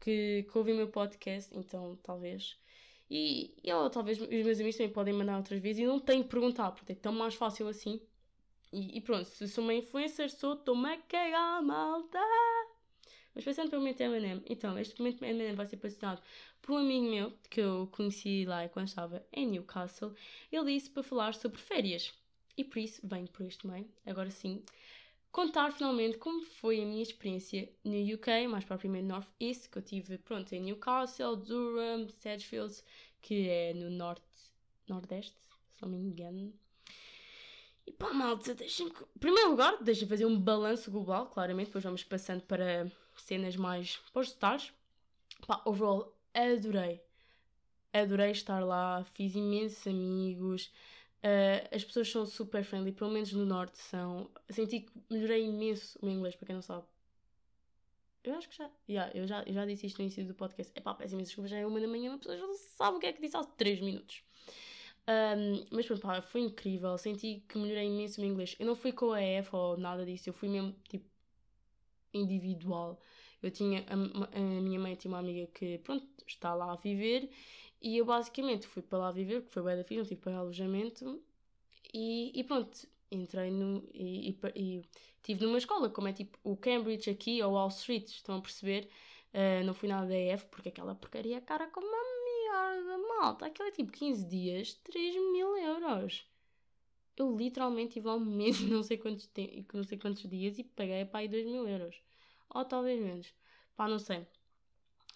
que, 0.00 0.44
que 0.50 0.58
ouvem 0.58 0.74
o 0.74 0.76
meu 0.76 0.88
podcast, 0.88 1.56
então 1.56 1.96
talvez. 2.02 2.58
E, 3.08 3.54
e 3.62 3.68
eu, 3.68 3.88
talvez 3.88 4.20
os 4.20 4.28
meus 4.28 4.58
amigos 4.58 4.76
também 4.76 4.92
podem 4.92 5.14
mandar 5.14 5.36
outras 5.36 5.60
vezes 5.60 5.82
e 5.82 5.86
não 5.86 6.00
tenho 6.00 6.24
que 6.24 6.30
perguntar, 6.30 6.72
porque 6.72 6.90
é 6.90 6.94
tão 6.96 7.12
mais 7.12 7.36
fácil 7.36 7.68
assim. 7.68 8.00
E, 8.72 8.98
e 8.98 9.00
pronto, 9.00 9.26
se 9.26 9.46
sou 9.46 9.62
uma 9.62 9.74
influencer, 9.74 10.28
sou, 10.28 10.54
estou-me 10.54 10.88
a 10.88 10.98
cagar, 11.02 11.62
malta! 11.62 12.18
Mas 13.32 13.44
pensando 13.44 13.70
pelo 13.70 13.80
momento 13.82 14.00
M&M, 14.00 14.42
então, 14.48 14.76
este 14.76 14.98
momento 14.98 15.24
M&M 15.24 15.54
vai 15.54 15.66
ser 15.66 15.76
patrocinado 15.76 16.20
por 16.60 16.72
um 16.72 16.78
amigo 16.78 17.06
meu, 17.08 17.32
que 17.48 17.60
eu 17.60 17.88
conheci 17.92 18.44
lá 18.44 18.68
quando 18.68 18.88
estava 18.88 19.24
em 19.32 19.46
Newcastle. 19.46 20.12
Ele 20.50 20.74
disse 20.74 20.90
para 20.90 21.04
falar 21.04 21.34
sobre 21.34 21.60
férias. 21.60 22.12
E 22.56 22.64
por 22.64 22.78
isso 22.78 23.00
venho 23.04 23.28
por 23.28 23.44
este 23.44 23.66
meio, 23.66 23.88
agora 24.06 24.30
sim, 24.30 24.62
contar 25.32 25.72
finalmente 25.72 26.18
como 26.18 26.42
foi 26.42 26.80
a 26.80 26.86
minha 26.86 27.02
experiência 27.02 27.68
no 27.82 28.14
UK, 28.14 28.46
mais 28.48 28.64
propriamente 28.64 29.06
North 29.06 29.28
East, 29.40 29.68
que 29.68 29.78
eu 29.78 29.82
tive, 29.82 30.18
pronto, 30.18 30.52
em 30.52 30.60
Newcastle, 30.60 31.36
Durham, 31.36 32.08
Sedgefield, 32.08 32.80
que 33.20 33.48
é 33.48 33.74
no 33.74 33.90
norte, 33.90 34.22
nordeste, 34.86 35.36
se 35.72 35.82
não 35.82 35.88
me 35.88 35.98
engano. 35.98 36.54
E 37.86 37.92
pá, 37.92 38.12
malta, 38.12 38.54
deixem-me... 38.54 38.92
Em 38.92 39.18
primeiro 39.18 39.50
lugar, 39.50 39.82
deixem 39.82 40.06
fazer 40.06 40.24
um 40.24 40.38
balanço 40.38 40.90
global, 40.90 41.26
claramente, 41.26 41.66
depois 41.66 41.84
vamos 41.84 42.04
passando 42.04 42.42
para 42.42 42.90
cenas 43.16 43.56
mais 43.56 43.96
pós 44.12 44.36
Pá, 45.46 45.60
overall, 45.64 46.16
adorei. 46.32 47.02
Adorei 47.92 48.30
estar 48.30 48.60
lá, 48.60 49.04
fiz 49.14 49.34
imensos 49.34 49.86
amigos, 49.86 50.72
Uh, 51.24 51.74
as 51.74 51.82
pessoas 51.82 52.10
são 52.10 52.26
super 52.26 52.62
friendly, 52.62 52.92
pelo 52.92 53.10
menos 53.10 53.32
no 53.32 53.46
norte 53.46 53.78
são. 53.78 54.30
Senti 54.50 54.80
que 54.80 54.92
melhorei 55.10 55.46
imenso 55.46 55.98
o 56.02 56.04
meu 56.04 56.14
inglês, 56.14 56.36
para 56.36 56.46
quem 56.46 56.54
não 56.54 56.60
sabe. 56.60 56.84
Eu 58.22 58.34
acho 58.34 58.46
que 58.46 58.56
já. 58.56 58.70
Yeah, 58.86 59.10
eu, 59.14 59.26
já 59.26 59.42
eu 59.46 59.54
já 59.54 59.64
disse 59.64 59.86
isto 59.86 59.98
no 59.98 60.04
início 60.04 60.26
do 60.26 60.34
podcast. 60.34 60.70
É 60.76 60.82
pá, 60.82 60.92
peço 60.92 61.14
imenso 61.14 61.30
desculpa, 61.30 61.48
já 61.48 61.56
é 61.56 61.66
uma 61.66 61.80
da 61.80 61.88
manhã, 61.88 62.10
uma 62.10 62.18
pessoa 62.18 62.36
já 62.36 62.46
sabe 62.76 62.98
o 62.98 63.00
que 63.00 63.06
é 63.06 63.12
que 63.14 63.22
disse 63.22 63.38
há 63.38 63.42
3 63.42 63.80
minutos. 63.80 64.22
Um, 65.08 65.66
mas 65.70 65.86
pronto, 65.86 66.02
pá, 66.02 66.20
foi 66.20 66.42
incrível. 66.42 66.96
Senti 66.98 67.42
que 67.48 67.56
melhorei 67.56 67.86
imenso 67.86 68.20
o 68.20 68.24
meu 68.24 68.30
inglês. 68.30 68.54
Eu 68.58 68.66
não 68.66 68.74
fui 68.76 68.92
com 68.92 69.12
a 69.12 69.22
EF 69.22 69.54
ou 69.56 69.78
nada 69.78 70.04
disso, 70.04 70.28
eu 70.28 70.34
fui 70.34 70.50
mesmo 70.50 70.74
tipo 70.90 71.08
individual. 72.12 73.00
Eu 73.42 73.50
tinha. 73.50 73.84
A, 73.88 73.94
a 74.38 74.40
minha 74.60 74.78
mãe 74.78 74.94
tinha 74.94 75.10
uma 75.10 75.20
amiga 75.20 75.46
que, 75.52 75.78
pronto, 75.78 76.06
está 76.26 76.54
lá 76.54 76.72
a 76.72 76.76
viver 76.76 77.30
e 77.84 77.98
eu 77.98 78.06
basicamente 78.06 78.66
fui 78.66 78.80
para 78.82 78.98
lá 78.98 79.12
viver, 79.12 79.42
que 79.42 79.50
foi 79.50 79.62
bem 79.62 79.76
da 79.76 79.84
fixe, 79.84 79.98
não 79.98 80.06
tive 80.06 80.22
para 80.22 80.38
alojamento. 80.38 81.22
E, 81.92 82.32
e 82.34 82.42
pronto, 82.42 82.88
entrei 83.10 83.50
no. 83.50 83.86
E, 83.92 84.30
e, 84.30 84.38
e 84.56 84.82
estive 85.18 85.44
numa 85.44 85.58
escola, 85.58 85.90
como 85.90 86.08
é 86.08 86.12
tipo 86.14 86.38
o 86.42 86.56
Cambridge 86.56 87.10
aqui 87.10 87.42
ou 87.42 87.52
Wall 87.52 87.68
Street, 87.68 88.08
estão 88.08 88.38
a 88.38 88.40
perceber? 88.40 88.88
Uh, 89.34 89.64
não 89.66 89.74
fui 89.74 89.86
nada 89.88 90.06
da 90.06 90.16
EF, 90.16 90.46
porque 90.46 90.70
aquela 90.70 90.94
porcaria 90.94 91.40
cara 91.42 91.66
como 91.68 91.86
uma 91.86 92.02
merda, 92.24 92.98
malta. 93.20 93.46
Aquilo 93.46 93.68
é 93.68 93.72
tipo 93.72 93.92
15 93.92 94.26
dias, 94.26 94.74
3 94.84 95.14
mil 95.32 95.54
euros. 95.54 96.26
Eu 97.16 97.36
literalmente 97.36 97.94
tive 97.94 98.06
lá 98.06 98.16
um 98.16 98.20
mês 98.24 98.60
não 98.64 98.82
sei 98.82 98.96
quantos, 98.96 99.30
não 99.74 99.84
sei 99.84 99.98
quantos 99.98 100.22
dias 100.28 100.58
e 100.58 100.64
paguei 100.64 101.04
para 101.04 101.20
aí 101.20 101.28
2 101.28 101.44
mil 101.46 101.68
euros. 101.68 102.00
Ou 102.48 102.64
talvez 102.64 102.98
menos. 102.98 103.34
Pá, 103.76 103.86
não 103.88 103.98
sei. 103.98 104.26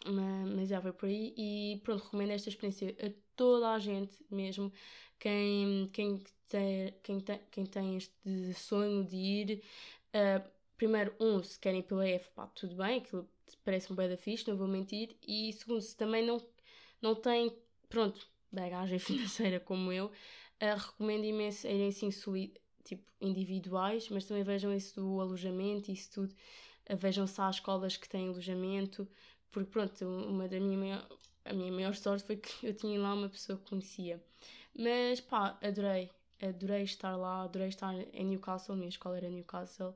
Mas, 0.07 0.69
já 0.69 0.81
foi 0.81 0.93
por 0.93 1.09
aí 1.09 1.35
e 1.37 1.81
pronto, 1.85 2.05
recomendo 2.05 2.31
esta 2.31 2.49
experiência 2.49 2.97
a 3.03 3.11
toda 3.37 3.73
a 3.73 3.79
gente 3.79 4.15
mesmo. 4.31 4.73
Quem, 5.19 5.89
quem, 5.93 6.23
tem, 6.49 6.95
quem, 7.03 7.21
tem, 7.21 7.41
quem 7.51 7.67
tem 7.67 7.97
este 7.97 8.55
sonho 8.55 9.05
de 9.05 9.17
ir, 9.17 9.63
uh, 10.15 10.49
primeiro, 10.77 11.15
um, 11.21 11.43
se 11.43 11.59
querem 11.59 11.83
pela 11.83 12.09
F, 12.09 12.31
pá, 12.31 12.47
tudo 12.47 12.77
bem, 12.77 12.99
aquilo 12.99 13.29
parece 13.65 13.93
um 13.93 13.97
da 13.97 14.17
fixe, 14.17 14.49
não 14.49 14.57
vou 14.57 14.69
mentir. 14.69 15.17
E 15.27 15.53
segundo, 15.53 15.81
se 15.81 15.97
também 15.97 16.25
não, 16.25 16.41
não 17.03 17.15
tem, 17.15 17.53
pronto, 17.89 18.27
bagagem 18.53 18.99
financeira 19.01 19.61
como 19.61 19.93
eu, 19.93 20.07
uh, 20.07 20.77
recomendo 20.77 21.25
imenso 21.25 21.67
irem 21.67 21.89
assim 21.89 22.11
tipo 22.85 23.13
individuais, 23.21 24.09
mas 24.09 24.25
também 24.25 24.45
vejam 24.45 24.73
isso 24.75 25.01
do 25.01 25.21
alojamento, 25.21 25.91
isso 25.91 26.11
tudo. 26.13 26.35
Uh, 26.89 26.97
vejam 26.97 27.27
se 27.27 27.41
há 27.41 27.51
escolas 27.51 27.97
que 27.97 28.09
têm 28.09 28.29
alojamento, 28.29 29.09
porque 29.51 29.71
pronto, 29.71 30.05
uma 30.05 30.49
da 30.49 30.61
minha 30.61 30.79
maior, 30.79 31.09
a 31.45 31.53
minha 31.53 31.73
maior 31.73 31.95
sorte 31.95 32.25
foi 32.25 32.37
que 32.37 32.67
eu 32.67 32.75
tinha 32.75 33.01
lá 33.01 33.15
uma 33.15 33.29
pessoa 33.29 33.59
que 33.59 33.69
conhecia. 33.71 34.23
Mas 34.77 35.21
pá, 35.21 35.59
adorei. 35.63 36.11
Adorei 36.41 36.83
estar 36.85 37.17
lá, 37.17 37.43
adorei 37.43 37.69
estar 37.69 37.93
em 38.15 38.25
Newcastle, 38.27 38.75
a 38.75 38.77
minha 38.77 38.89
escola 38.89 39.17
era 39.17 39.29
Newcastle. 39.29 39.95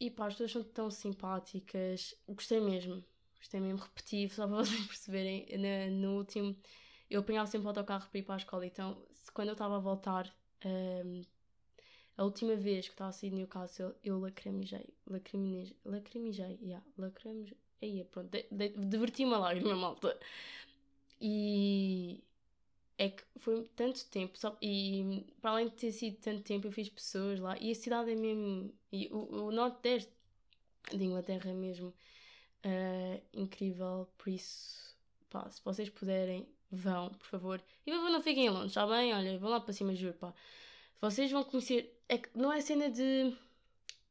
E 0.00 0.10
pá, 0.10 0.26
as 0.26 0.34
pessoas 0.34 0.52
são 0.52 0.64
tão 0.64 0.90
simpáticas. 0.90 2.14
Gostei 2.28 2.60
mesmo. 2.60 3.04
Gostei 3.38 3.60
mesmo, 3.60 3.78
repetido, 3.78 4.34
só 4.34 4.46
para 4.46 4.56
vocês 4.64 4.86
perceberem. 4.86 5.46
No, 5.58 6.08
no 6.08 6.16
último, 6.18 6.56
eu 7.10 7.20
apanhava 7.20 7.46
sempre 7.46 7.66
o 7.66 7.68
autocarro 7.68 8.08
para 8.08 8.18
ir 8.18 8.22
para 8.22 8.34
a 8.34 8.38
escola. 8.38 8.66
Então, 8.66 8.96
quando 9.34 9.48
eu 9.48 9.52
estava 9.52 9.76
a 9.76 9.80
voltar, 9.80 10.34
um, 10.64 11.22
a 12.16 12.24
última 12.24 12.56
vez 12.56 12.86
que 12.86 12.94
estava 12.94 13.10
a 13.10 13.12
sair 13.12 13.30
de 13.30 13.36
Newcastle, 13.36 13.94
eu 14.02 14.18
lacrimejei. 14.18 14.88
Lacrimejei. 15.06 15.76
Lacrimejei, 15.84 16.58
yeah, 16.62 16.84
lacrimejei 16.98 17.56
Aí, 17.82 18.04
pronto, 18.04 18.30
diverti-me 18.88 19.34
a 19.34 19.38
lágrima, 19.38 19.76
malta. 19.76 20.18
E 21.20 22.22
é 22.98 23.10
que 23.10 23.22
foi 23.36 23.62
tanto 23.76 24.04
tempo, 24.06 24.38
só, 24.38 24.56
e 24.60 25.26
para 25.40 25.50
além 25.50 25.68
de 25.68 25.74
ter 25.74 25.92
sido 25.92 26.16
tanto 26.18 26.42
tempo, 26.42 26.66
eu 26.66 26.72
fiz 26.72 26.88
pessoas 26.88 27.40
lá, 27.40 27.56
e 27.58 27.70
a 27.70 27.74
cidade 27.74 28.10
é 28.10 28.14
mesmo, 28.14 28.72
e 28.92 29.08
o, 29.12 29.46
o 29.46 29.52
Nordeste 29.52 30.12
de 30.90 31.04
Inglaterra 31.04 31.50
é 31.50 31.54
mesmo 31.54 31.88
uh, 31.88 33.22
incrível, 33.34 34.08
por 34.16 34.30
isso, 34.30 34.96
pá, 35.28 35.48
se 35.50 35.60
vocês 35.64 35.90
puderem, 35.90 36.48
vão, 36.70 37.10
por 37.10 37.26
favor. 37.26 37.62
E 37.86 37.90
por 37.90 37.98
favor, 37.98 38.10
não 38.10 38.22
fiquem 38.22 38.48
longe, 38.50 38.68
está 38.68 38.86
bem? 38.86 39.12
Olha, 39.12 39.38
vão 39.38 39.50
lá 39.50 39.60
para 39.60 39.72
cima, 39.72 39.94
juro, 39.94 40.14
pá. 40.14 40.34
Vocês 41.00 41.30
vão 41.30 41.44
conhecer, 41.44 41.94
é 42.08 42.16
que 42.18 42.30
não 42.34 42.52
é 42.52 42.60
cena 42.60 42.90
de 42.90 43.36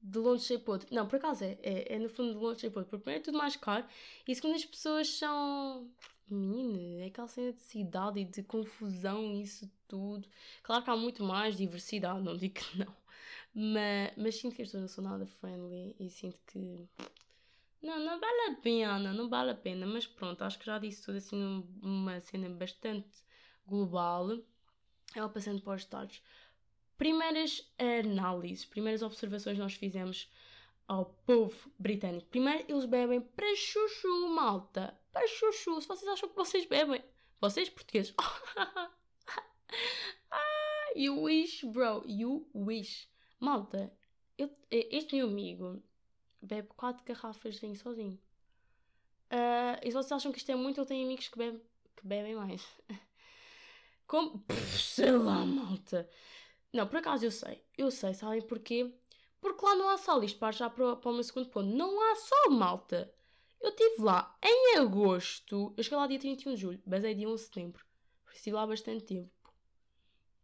de 0.05 0.19
longe 0.19 0.43
ser 0.43 0.59
podre. 0.59 0.87
Não, 0.91 1.07
por 1.07 1.17
acaso 1.17 1.43
é, 1.43 1.57
é, 1.63 1.95
é 1.95 1.99
no 1.99 2.09
fundo 2.09 2.33
de 2.33 2.37
longe 2.39 2.59
ser 2.59 2.69
podre. 2.69 2.89
Porque 2.89 3.03
primeiro 3.03 3.21
é 3.21 3.25
tudo 3.25 3.37
mais 3.37 3.55
caro 3.55 3.85
e 4.27 4.35
segundo 4.35 4.55
as 4.55 4.65
pessoas 4.65 5.09
são. 5.09 5.89
Menina, 6.27 7.03
é 7.03 7.07
aquela 7.07 7.27
cena 7.27 7.53
de 7.53 7.61
cidade 7.61 8.19
e 8.19 8.25
de 8.25 8.41
confusão 8.43 9.35
isso 9.35 9.69
tudo. 9.87 10.27
Claro 10.63 10.83
que 10.83 10.89
há 10.89 10.95
muito 10.95 11.23
mais 11.23 11.55
diversidade, 11.55 12.23
não 12.23 12.35
digo 12.35 12.55
que 12.55 12.79
não. 12.79 12.95
Mas, 13.53 14.11
mas 14.17 14.35
sinto 14.35 14.55
que 14.55 14.63
as 14.63 14.67
pessoas 14.67 14.81
não 14.81 14.87
são 14.87 15.03
nada 15.03 15.25
friendly 15.25 15.95
e 15.99 16.09
sinto 16.09 16.39
que. 16.47 16.87
Não, 17.81 17.99
não 17.99 18.19
vale 18.19 18.51
a 18.51 18.55
pena, 18.55 19.13
não 19.13 19.29
vale 19.29 19.51
a 19.51 19.55
pena. 19.55 19.85
Mas 19.85 20.07
pronto, 20.07 20.43
acho 20.43 20.57
que 20.57 20.65
já 20.65 20.79
disse 20.79 21.03
tudo 21.03 21.17
assim 21.17 21.37
numa 21.81 22.19
cena 22.21 22.49
bastante 22.49 23.23
global. 23.65 24.37
Ela 25.15 25.29
passando 25.29 25.61
para 25.61 25.75
os 25.75 25.81
estados 25.81 26.21
primeiras 26.97 27.71
análises, 27.77 28.65
primeiras 28.65 29.01
observações 29.01 29.57
nós 29.57 29.73
fizemos 29.73 30.29
ao 30.87 31.05
povo 31.25 31.71
britânico. 31.77 32.27
Primeiro, 32.27 32.65
eles 32.67 32.85
bebem 32.85 33.21
para 33.21 33.55
chuchu, 33.55 34.29
malta. 34.29 34.97
Para 35.11 35.27
chuchu. 35.27 35.81
Se 35.81 35.87
vocês 35.87 36.07
acham 36.07 36.29
que 36.29 36.35
vocês 36.35 36.65
bebem, 36.65 37.03
vocês 37.41 37.69
portugueses. 37.69 38.13
ah, 40.31 40.91
you 40.95 41.21
wish, 41.23 41.65
bro. 41.65 42.03
You 42.05 42.47
wish. 42.53 43.09
Malta, 43.39 43.91
eu, 44.37 44.49
este 44.71 45.15
meu 45.15 45.27
amigo 45.27 45.83
bebe 46.41 46.67
4 46.75 47.03
garrafas 47.05 47.55
de 47.55 47.61
vinho 47.61 47.75
sozinho. 47.75 48.19
Uh, 49.31 49.79
e 49.81 49.87
se 49.87 49.93
vocês 49.93 50.11
acham 50.11 50.31
que 50.31 50.37
isto 50.37 50.51
é 50.51 50.55
muito, 50.55 50.79
eu 50.79 50.85
tenho 50.85 51.05
amigos 51.05 51.27
que 51.27 51.37
bebem, 51.37 51.61
que 51.95 52.07
bebem 52.07 52.35
mais. 52.35 52.65
Como? 54.07 54.39
Pff, 54.39 54.79
sei 54.79 55.11
lá, 55.11 55.43
malta. 55.43 56.07
Não, 56.75 56.85
por 56.85 56.97
acaso 56.97 57.23
eu 57.23 57.31
sei. 57.31 57.63
Eu 57.77 57.89
sei, 57.89 58.13
sabem 58.13 58.41
porquê? 58.41 58.93
Porque 59.39 59.65
lá 59.65 59.75
não 59.75 59.87
há 59.87 59.97
sol. 59.97 60.21
Isto 60.25 60.37
para 60.37 60.51
já 60.51 60.69
para, 60.69 60.97
para 60.97 61.09
o 61.09 61.13
meu 61.13 61.23
segundo 61.23 61.47
ponto. 61.47 61.69
Não 61.69 62.01
há 62.01 62.15
sol, 62.15 62.51
malta. 62.51 63.09
Eu 63.61 63.69
estive 63.69 64.01
lá 64.01 64.37
em 64.43 64.77
agosto. 64.79 65.73
Eu 65.77 65.83
cheguei 65.83 65.97
lá 65.97 66.05
dia 66.05 66.19
31 66.19 66.53
de 66.53 66.61
julho. 66.61 66.81
Basei 66.85 67.15
dia 67.15 67.29
11 67.29 67.41
de 67.41 67.47
setembro. 67.47 67.85
Estive 68.33 68.57
lá 68.57 68.67
bastante 68.67 69.05
tempo. 69.05 69.31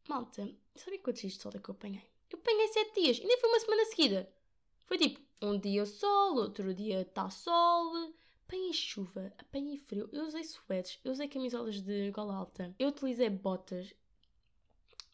Malta, 0.07 0.49
sabem 0.73 0.99
quantos 1.01 1.21
dias 1.21 1.33
de 1.33 1.41
sol 1.41 1.51
é 1.53 1.59
que 1.59 1.69
eu 1.69 1.73
apanhei? 1.73 2.09
Eu 2.29 2.39
apanhei 2.39 2.67
7 2.69 2.93
dias. 2.93 3.19
Nem 3.19 3.37
foi 3.37 3.49
uma 3.49 3.59
semana 3.59 3.85
seguida. 3.85 4.33
Foi 4.85 4.97
tipo, 4.97 5.19
um 5.41 5.59
dia 5.59 5.85
sol, 5.85 6.37
outro 6.37 6.73
dia 6.73 7.01
está 7.01 7.29
sol. 7.29 8.13
Apanhei 8.47 8.71
chuva, 8.71 9.33
apanhei 9.37 9.77
frio. 9.77 10.07
Eu 10.13 10.27
usei 10.27 10.45
suetes, 10.45 10.97
eu 11.03 11.11
usei 11.11 11.27
camisolas 11.27 11.81
de 11.81 12.09
gola 12.11 12.35
alta. 12.35 12.73
Eu 12.79 12.87
utilizei 12.87 13.29
botas. 13.29 13.93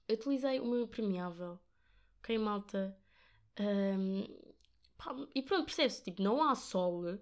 Eu 0.07 0.15
utilizei 0.15 0.59
o 0.59 0.65
meu 0.65 0.81
impermeável. 0.81 1.59
Ok, 2.19 2.37
malta? 2.37 2.97
Um, 3.59 4.23
pá, 4.97 5.15
e 5.35 5.41
pronto, 5.41 5.65
percebe-se, 5.65 6.03
tipo, 6.03 6.21
não 6.21 6.41
há 6.41 6.55
sol. 6.55 7.19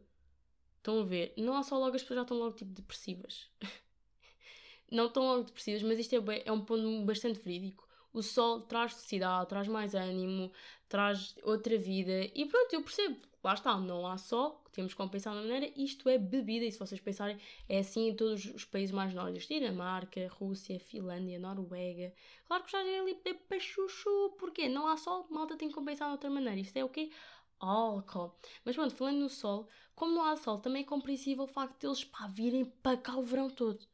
Estão 0.78 1.02
a 1.02 1.04
ver? 1.04 1.34
Não 1.38 1.56
há 1.56 1.64
sol, 1.64 1.80
logo 1.80 1.96
as 1.96 2.02
pessoas 2.02 2.18
já 2.18 2.22
estão 2.24 2.38
logo, 2.38 2.56
tipo, 2.56 2.72
depressivas. 2.72 3.50
não 4.92 5.08
estão 5.08 5.24
logo 5.24 5.44
depressivas, 5.44 5.84
mas 5.84 6.00
isto 6.00 6.16
é, 6.16 6.20
bem, 6.20 6.44
é 6.46 6.52
um 6.52 6.64
ponto 6.64 7.06
bastante 7.06 7.40
verídico. 7.40 7.88
O 8.14 8.22
sol 8.22 8.62
traz 8.62 8.94
felicidade, 8.94 9.50
traz 9.50 9.68
mais 9.68 9.94
ânimo, 9.94 10.52
traz 10.88 11.36
outra 11.44 11.78
vida. 11.78 12.30
E 12.34 12.46
pronto, 12.46 12.74
eu 12.74 12.82
percebo. 12.82 13.20
Lá 13.46 13.54
está, 13.54 13.78
não 13.78 14.08
há 14.08 14.18
sol, 14.18 14.64
temos 14.72 14.94
que 14.94 14.98
compensar 14.98 15.32
de 15.32 15.38
uma 15.38 15.46
maneira. 15.48 15.72
Isto 15.80 16.10
é 16.10 16.18
bebida, 16.18 16.66
e 16.66 16.72
se 16.72 16.80
vocês 16.80 17.00
pensarem, 17.00 17.38
é 17.70 17.78
assim 17.78 18.10
em 18.10 18.16
todos 18.16 18.44
os 18.46 18.66
países 18.66 18.92
mais 18.92 19.14
nórdicos: 19.14 19.48
Dinamarca, 19.48 20.28
Rússia, 20.30 20.80
Finlândia, 20.80 21.38
Noruega. 21.38 22.12
Claro 22.48 22.64
que 22.64 22.72
já 22.72 22.84
é 22.84 23.00
ali 23.00 23.14
beber 23.14 23.36
para 23.48 23.60
chuchu, 23.60 24.36
porque 24.40 24.68
não 24.68 24.88
há 24.88 24.98
sol, 24.98 25.28
malta 25.30 25.56
tem 25.56 25.68
que 25.68 25.76
compensar 25.76 26.08
de 26.08 26.14
outra 26.14 26.28
maneira. 26.28 26.60
Isto 26.60 26.76
é 26.78 26.84
o 26.84 26.90
quê? 26.90 27.12
Álcool. 27.60 28.34
Mas 28.66 28.76
pronto, 28.76 28.96
falando 28.96 29.20
no 29.20 29.30
sol, 29.30 29.70
como 29.94 30.16
não 30.16 30.26
há 30.26 30.36
sol, 30.38 30.58
também 30.58 30.82
é 30.82 30.86
compreensível 30.86 31.44
o 31.44 31.48
facto 31.48 31.80
de 31.80 31.86
eles 31.86 32.10
virem 32.34 32.66
para 32.66 32.98
cá 32.98 33.16
o 33.16 33.22
verão 33.22 33.48
todo. 33.48 33.86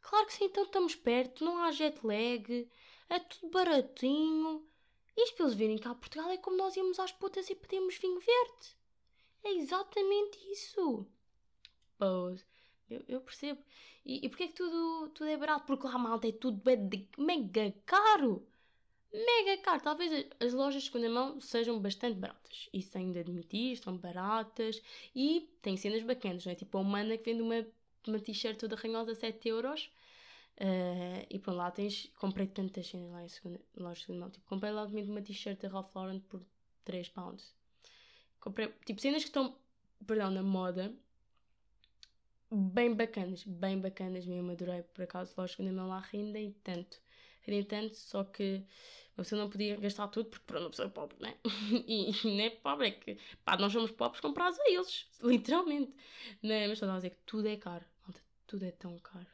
Claro 0.00 0.26
que 0.26 0.32
sim, 0.32 0.46
então 0.46 0.64
estamos 0.64 0.96
perto, 0.96 1.44
não 1.44 1.58
há 1.58 1.70
jet 1.70 2.04
lag, 2.04 2.68
é 3.08 3.20
tudo 3.20 3.48
baratinho. 3.48 4.66
Isto 5.16 5.36
para 5.36 5.46
eles 5.46 5.56
virem 5.56 5.78
cá 5.78 5.90
a 5.90 5.94
Portugal 5.94 6.30
é 6.30 6.38
como 6.38 6.56
nós 6.56 6.76
íamos 6.76 6.98
às 6.98 7.12
putas 7.12 7.48
e 7.50 7.54
pedimos 7.54 7.96
vinho 7.98 8.18
verde. 8.18 8.76
É 9.44 9.52
exatamente 9.52 10.38
isso. 10.50 11.06
Pois, 11.98 12.44
eu, 12.88 13.02
eu 13.08 13.20
percebo. 13.20 13.62
E, 14.04 14.24
e 14.24 14.28
porquê 14.28 14.44
é 14.44 14.48
que 14.48 14.54
tudo, 14.54 15.08
tudo 15.10 15.28
é 15.28 15.36
barato? 15.36 15.66
Porque 15.66 15.86
lá, 15.86 15.98
malta, 15.98 16.28
é 16.28 16.32
tudo 16.32 16.60
mega 17.18 17.72
caro. 17.84 18.46
Mega 19.12 19.60
caro. 19.62 19.82
Talvez 19.82 20.26
as 20.40 20.52
lojas 20.52 20.82
de 20.82 20.88
segunda 20.88 21.10
mão 21.10 21.40
sejam 21.40 21.78
bastante 21.80 22.18
baratas. 22.18 22.68
Isso 22.72 22.96
ainda 22.96 23.20
admitir, 23.20 23.76
são 23.76 23.96
baratas. 23.96 24.82
E 25.14 25.48
tem 25.60 25.76
cenas 25.76 26.02
bacanas, 26.02 26.44
não 26.44 26.52
é? 26.52 26.54
Tipo 26.54 26.78
a 26.78 26.80
humana 26.80 27.18
que 27.18 27.30
vende 27.30 27.42
uma, 27.42 27.66
uma 28.06 28.18
t-shirt 28.18 28.58
toda 28.58 28.76
ranhosa 28.76 29.12
a 29.12 29.14
7 29.14 29.48
euros. 29.48 29.90
Uh, 30.62 31.26
e 31.28 31.40
pronto, 31.40 31.56
lá 31.56 31.70
tens. 31.72 32.08
Comprei 32.16 32.46
tantas 32.46 32.86
cenas 32.86 33.10
lá 33.10 33.24
em 33.24 33.28
segunda, 33.28 33.60
loja 33.76 33.94
de 33.94 34.00
segunda 34.06 34.20
mão. 34.20 34.30
Tipo, 34.30 34.46
comprei 34.46 34.70
lá 34.70 34.84
uma 34.84 35.20
t-shirt 35.20 35.60
da 35.60 35.68
Ralph 35.68 35.92
Lauren 35.94 36.20
por 36.20 36.40
3 36.84 37.08
pounds. 37.08 37.52
Comprei, 38.38 38.68
tipo, 38.86 39.00
cenas 39.00 39.22
que 39.22 39.28
estão, 39.28 39.56
perdão, 40.06 40.30
na 40.30 40.42
moda. 40.42 40.94
Bem 42.48 42.94
bacanas, 42.94 43.42
bem 43.44 43.80
bacanas 43.80 44.24
mesmo. 44.24 44.52
Adorei, 44.52 44.82
por 44.82 45.02
acaso, 45.02 45.34
lógico, 45.36 45.62
ainda 45.62 45.74
não 45.74 45.88
lá 45.88 45.98
rendem 45.98 46.54
tanto. 46.62 47.00
Rendem 47.40 47.64
tanto, 47.64 47.96
só 47.96 48.22
que 48.22 48.62
uma 49.16 49.24
pessoa 49.24 49.42
não 49.42 49.50
podia 49.50 49.76
gastar 49.76 50.06
tudo 50.08 50.28
porque, 50.30 50.44
pronto, 50.46 50.62
uma 50.62 50.70
pessoa 50.70 50.86
é 50.86 50.90
pobre, 50.90 51.16
né? 51.18 51.36
e 51.88 52.12
não 52.24 52.44
é 52.44 52.50
pobre, 52.50 52.88
é 52.88 52.90
que, 52.92 53.18
pá, 53.44 53.56
nós 53.56 53.72
somos 53.72 53.90
pobres 53.90 54.20
comprados 54.20 54.60
a 54.60 54.70
eles, 54.70 55.08
literalmente. 55.22 55.92
Né? 56.40 56.68
Mas 56.68 56.74
estou 56.74 56.88
a 56.88 56.96
dizer 56.96 57.10
que 57.10 57.18
tudo 57.26 57.48
é 57.48 57.56
caro. 57.56 57.84
Tudo 58.46 58.64
é 58.64 58.70
tão 58.70 58.98
caro. 58.98 59.31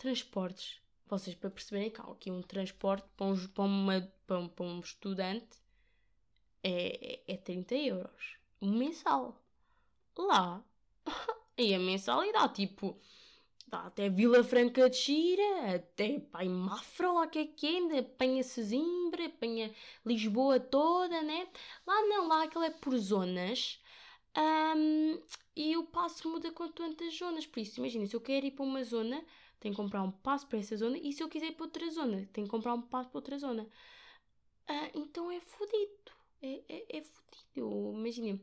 Transportes. 0.00 0.80
Vocês, 1.06 1.36
para 1.36 1.50
perceberem 1.50 1.90
que 1.90 2.00
há 2.00 2.04
aqui 2.04 2.30
um 2.30 2.40
transporte 2.40 3.06
para 3.18 3.26
um, 3.26 3.46
para 3.48 3.64
uma, 3.64 4.12
para 4.26 4.38
um, 4.38 4.48
para 4.48 4.64
um 4.64 4.80
estudante 4.80 5.58
é, 6.64 7.20
é 7.28 7.36
30 7.36 7.74
euros. 7.74 8.38
Mensal. 8.62 9.38
Lá. 10.16 10.64
e 11.58 11.74
a 11.74 11.78
mensalidade, 11.78 12.54
tipo, 12.54 12.98
dá 13.66 13.80
até 13.80 14.08
Vila 14.08 14.42
Franca 14.42 14.88
de 14.88 14.96
Xira, 14.96 15.74
até 15.74 16.18
em 16.40 16.48
Mafra, 16.48 17.12
lá 17.12 17.26
que 17.26 17.38
é 17.40 17.46
que 17.46 17.66
é, 17.66 17.70
ainda 17.70 17.98
apanha 17.98 18.42
Sesimbra, 18.42 19.26
apanha 19.26 19.70
Lisboa 20.06 20.58
toda, 20.58 21.20
né? 21.20 21.46
Lá 21.86 22.00
não, 22.06 22.26
lá 22.26 22.44
aquilo 22.44 22.64
é 22.64 22.70
por 22.70 22.96
zonas. 22.96 23.78
Um, 24.34 25.20
e 25.54 25.76
o 25.76 25.84
passo 25.84 26.26
muda 26.26 26.50
com 26.52 26.68
tantas 26.68 27.18
zonas. 27.18 27.46
Por 27.46 27.60
isso, 27.60 27.80
imagina, 27.80 28.06
se 28.06 28.16
eu 28.16 28.20
quero 28.22 28.46
ir 28.46 28.52
para 28.52 28.64
uma 28.64 28.82
zona, 28.82 29.22
tenho 29.60 29.74
que 29.74 29.80
comprar 29.80 30.02
um 30.02 30.10
passo 30.10 30.46
para 30.46 30.58
essa 30.58 30.76
zona. 30.76 30.98
E 30.98 31.12
se 31.12 31.22
eu 31.22 31.28
quiser 31.28 31.48
ir 31.48 31.52
para 31.52 31.66
outra 31.66 31.88
zona, 31.90 32.28
tenho 32.32 32.46
que 32.46 32.50
comprar 32.50 32.74
um 32.74 32.82
passo 32.82 33.10
para 33.10 33.18
outra 33.18 33.38
zona. 33.38 33.62
Uh, 34.68 34.90
então 34.94 35.30
é 35.30 35.40
fodido 35.40 36.12
é, 36.42 36.62
é, 36.68 36.98
é 36.98 37.02
fodido. 37.02 37.92
Imagina, 37.94 38.40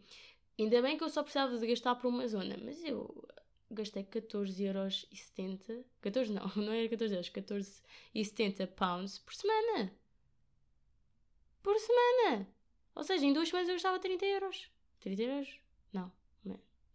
ainda 0.57 0.81
bem 0.81 0.97
que 0.97 1.03
eu 1.03 1.09
só 1.09 1.23
precisava 1.23 1.57
de 1.57 1.67
gastar 1.67 1.95
para 1.95 2.07
uma 2.07 2.27
zona, 2.27 2.57
mas 2.63 2.83
eu 2.83 3.27
gastei 3.71 4.03
14,70€. 4.03 5.83
14 6.01 6.31
não, 6.31 6.51
não 6.55 6.71
era 6.71 6.87
14 6.87 7.13
euros, 7.13 7.29
14,70 7.29 8.67
pounds 8.67 9.19
por 9.19 9.33
semana. 9.33 9.91
Por 11.63 11.77
semana! 11.79 12.47
Ou 12.95 13.03
seja, 13.03 13.25
em 13.25 13.33
duas 13.33 13.49
semanas 13.49 13.69
eu 13.69 13.75
gastava 13.75 13.99
30 13.99 14.25
euros. 14.25 14.71
30 14.99 15.21
euros? 15.23 15.59
Não, 15.91 16.11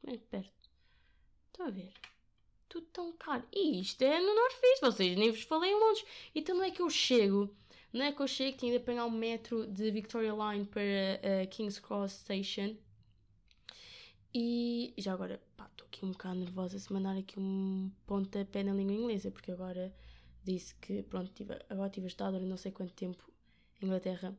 é 0.06 0.16
perto. 0.16 0.70
Estão 1.50 1.66
a 1.66 1.70
ver? 1.70 1.92
Tudo 2.72 2.86
tão 2.86 3.12
caro. 3.12 3.44
E 3.52 3.80
isto 3.80 4.00
é 4.02 4.18
no 4.18 4.34
North 4.34 4.54
vocês 4.80 5.16
nem 5.16 5.30
vos 5.30 5.42
falei 5.42 5.70
em 5.70 5.78
Londres. 5.78 6.04
Então 6.34 6.56
não 6.56 6.64
é 6.64 6.70
que 6.70 6.80
eu 6.80 6.88
chego 6.88 7.54
não 7.92 8.06
é 8.06 8.12
que 8.12 8.22
eu 8.22 8.26
chego, 8.26 8.56
tinha 8.56 8.72
de 8.72 8.78
apanhar 8.78 9.04
o 9.04 9.10
metro 9.10 9.66
de 9.66 9.90
Victoria 9.90 10.32
Line 10.32 10.64
para 10.64 10.80
uh, 10.80 11.46
King's 11.50 11.78
Cross 11.78 12.12
Station. 12.12 12.74
E 14.34 14.94
já 14.96 15.12
agora, 15.12 15.42
pá, 15.54 15.66
estou 15.66 15.86
aqui 15.86 16.02
um 16.06 16.12
bocado 16.12 16.36
nervosa 16.36 16.78
se 16.78 16.90
mandar 16.90 17.18
aqui 17.18 17.38
um 17.38 17.92
pontapé 18.06 18.62
na 18.62 18.72
língua 18.72 18.94
inglesa, 18.94 19.30
porque 19.30 19.52
agora 19.52 19.94
disse 20.42 20.74
que, 20.76 21.02
pronto, 21.02 21.30
tive, 21.34 21.54
agora 21.68 21.90
tive 21.90 22.06
estado 22.06 22.40
não 22.40 22.56
sei 22.56 22.72
quanto 22.72 22.94
tempo 22.94 23.30
em 23.80 23.86
Inglaterra 23.86 24.34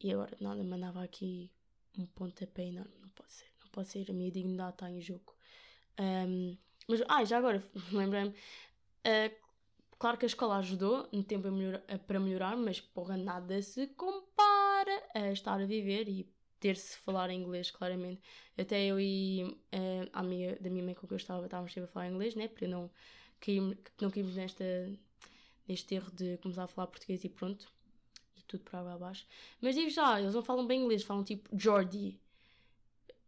e 0.00 0.12
agora 0.12 0.36
nada, 0.40 0.62
mandava 0.62 1.02
aqui 1.02 1.50
um 1.98 2.06
pontapé 2.06 2.66
enorme. 2.66 2.94
Não 3.00 3.08
pode 3.08 3.32
ser, 3.32 3.48
não 3.60 3.68
pode 3.72 3.88
ser, 3.88 4.08
a 4.08 4.14
minha 4.14 4.30
dignidade 4.30 4.74
está 4.74 4.88
em 4.88 5.00
jogo. 5.00 5.34
Um, 5.98 6.56
mas, 6.88 7.02
ah, 7.08 7.24
já 7.24 7.38
agora, 7.38 7.62
lembrei-me, 7.92 8.30
uh, 8.30 9.48
Claro 9.98 10.16
que 10.16 10.24
a 10.24 10.28
escola 10.28 10.58
ajudou 10.58 11.08
no 11.10 11.24
tempo 11.24 11.50
melhor, 11.50 11.82
a, 11.88 11.98
para 11.98 12.20
melhorar, 12.20 12.56
mas 12.56 12.80
porra, 12.80 13.16
nada 13.16 13.60
se 13.60 13.88
compara 13.88 15.02
a 15.12 15.32
estar 15.32 15.60
a 15.60 15.66
viver 15.66 16.08
e 16.08 16.32
ter-se 16.60 16.96
falar 16.98 17.30
inglês, 17.30 17.70
claramente. 17.72 18.22
Até 18.56 18.86
eu 18.86 19.00
e 19.00 19.42
uh, 19.44 20.08
a 20.12 20.20
amiga 20.20 20.56
da 20.60 20.70
minha 20.70 20.84
mãe 20.84 20.94
com 20.94 21.06
que 21.06 21.14
eu 21.14 21.16
estava, 21.16 21.44
estávamos 21.44 21.72
sempre 21.72 21.90
a 21.90 21.92
falar 21.92 22.08
inglês, 22.08 22.36
né? 22.36 22.46
Para 22.46 22.68
não 22.68 22.88
cairmos, 23.40 23.76
não 24.00 24.08
cairmos 24.08 24.36
nesta, 24.36 24.64
neste 25.66 25.96
erro 25.96 26.12
de 26.12 26.38
começar 26.38 26.62
a 26.62 26.68
falar 26.68 26.86
português 26.86 27.24
e 27.24 27.28
pronto. 27.28 27.68
E 28.36 28.42
tudo 28.42 28.62
para 28.62 28.78
água 28.78 28.94
abaixo. 28.94 29.26
Mas 29.60 29.74
digo 29.74 29.90
já, 29.90 30.20
eles 30.20 30.32
não 30.32 30.42
falam 30.42 30.64
bem 30.64 30.80
inglês, 30.80 31.02
falam 31.02 31.24
tipo 31.24 31.48
Jordi. 31.58 32.20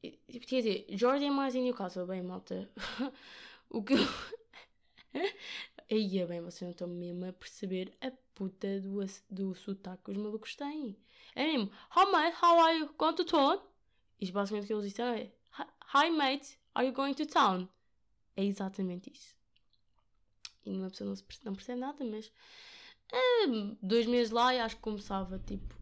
Quer 0.01 0.63
dizer, 0.63 0.87
Jordi 0.91 1.25
é 1.25 1.31
mais 1.31 1.57
em 1.57 1.65
Newcastle, 1.65 2.07
bem, 2.07 2.23
malta. 2.23 2.71
o 3.71 3.83
que 3.83 3.95
Aí 5.91 6.19
é 6.19 6.27
bem, 6.27 6.41
vocês 6.41 6.63
não 6.63 6.71
estão 6.71 6.87
mesmo 6.87 7.25
a 7.25 7.33
perceber 7.33 7.97
a 8.01 8.13
puta 8.35 8.81
do, 8.81 9.01
do 9.29 9.55
sotaque 9.55 10.05
que 10.05 10.11
os 10.13 10.17
malucos 10.17 10.55
têm. 10.55 10.97
É 11.35 11.45
mesmo, 11.47 11.71
Hi 11.97 12.11
mate, 12.13 12.37
how 12.43 12.61
are 12.61 12.79
you? 12.79 12.95
Going 12.97 13.15
to 13.15 13.25
town? 13.25 13.61
Isto 14.21 14.33
basicamente 14.33 14.65
o 14.65 14.67
que 14.67 14.73
eles 14.75 14.85
disseram 14.85 15.15
é 15.15 15.33
Hi 15.95 16.11
mate, 16.11 16.59
are 16.75 16.87
you 16.87 16.93
going 16.93 17.15
to 17.15 17.27
town? 17.27 17.69
É 18.37 18.45
exatamente 18.45 19.11
isso. 19.13 19.35
E 20.65 20.71
uma 20.71 20.91
pessoa 20.91 21.09
não, 21.09 21.17
percebe, 21.17 21.45
não 21.47 21.55
percebe 21.55 21.81
nada, 21.81 22.05
mas 22.05 22.31
Uh, 23.13 23.77
dois 23.83 24.07
meses 24.07 24.31
lá 24.31 24.55
e 24.55 24.61
acho 24.61 24.77
que 24.77 24.83
começava, 24.83 25.39
tipo, 25.41 25.75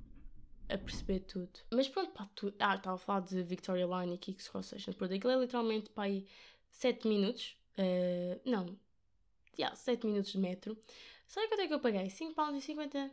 a 0.68 0.78
perceber 0.78 1.20
tudo. 1.20 1.60
Mas 1.72 1.88
pronto, 1.88 2.10
pá, 2.12 2.28
tu... 2.34 2.52
Ah, 2.58 2.74
estava 2.74 2.96
a 2.96 2.98
falar 2.98 3.20
de 3.20 3.42
Victoria 3.42 3.86
Line 3.86 4.14
e 4.14 4.18
King's 4.18 4.48
Cross 4.48 4.68
Station. 4.68 4.92
Pronto, 4.94 5.12
aquilo 5.12 5.32
é 5.32 5.36
literalmente, 5.36 5.90
pá, 5.90 6.04
aí 6.04 6.26
7 6.70 7.06
minutos. 7.06 7.56
Uh, 7.78 8.40
não, 8.44 8.76
yeah, 9.58 9.74
7 9.76 10.06
minutos 10.06 10.32
de 10.32 10.38
metro. 10.38 10.76
Sabe 11.26 11.48
quanto 11.48 11.60
é 11.60 11.68
que 11.68 11.74
eu 11.74 11.80
paguei? 11.80 12.08
5 12.10 12.34
pounds 12.34 12.62
e 12.62 12.66
50 12.66 13.10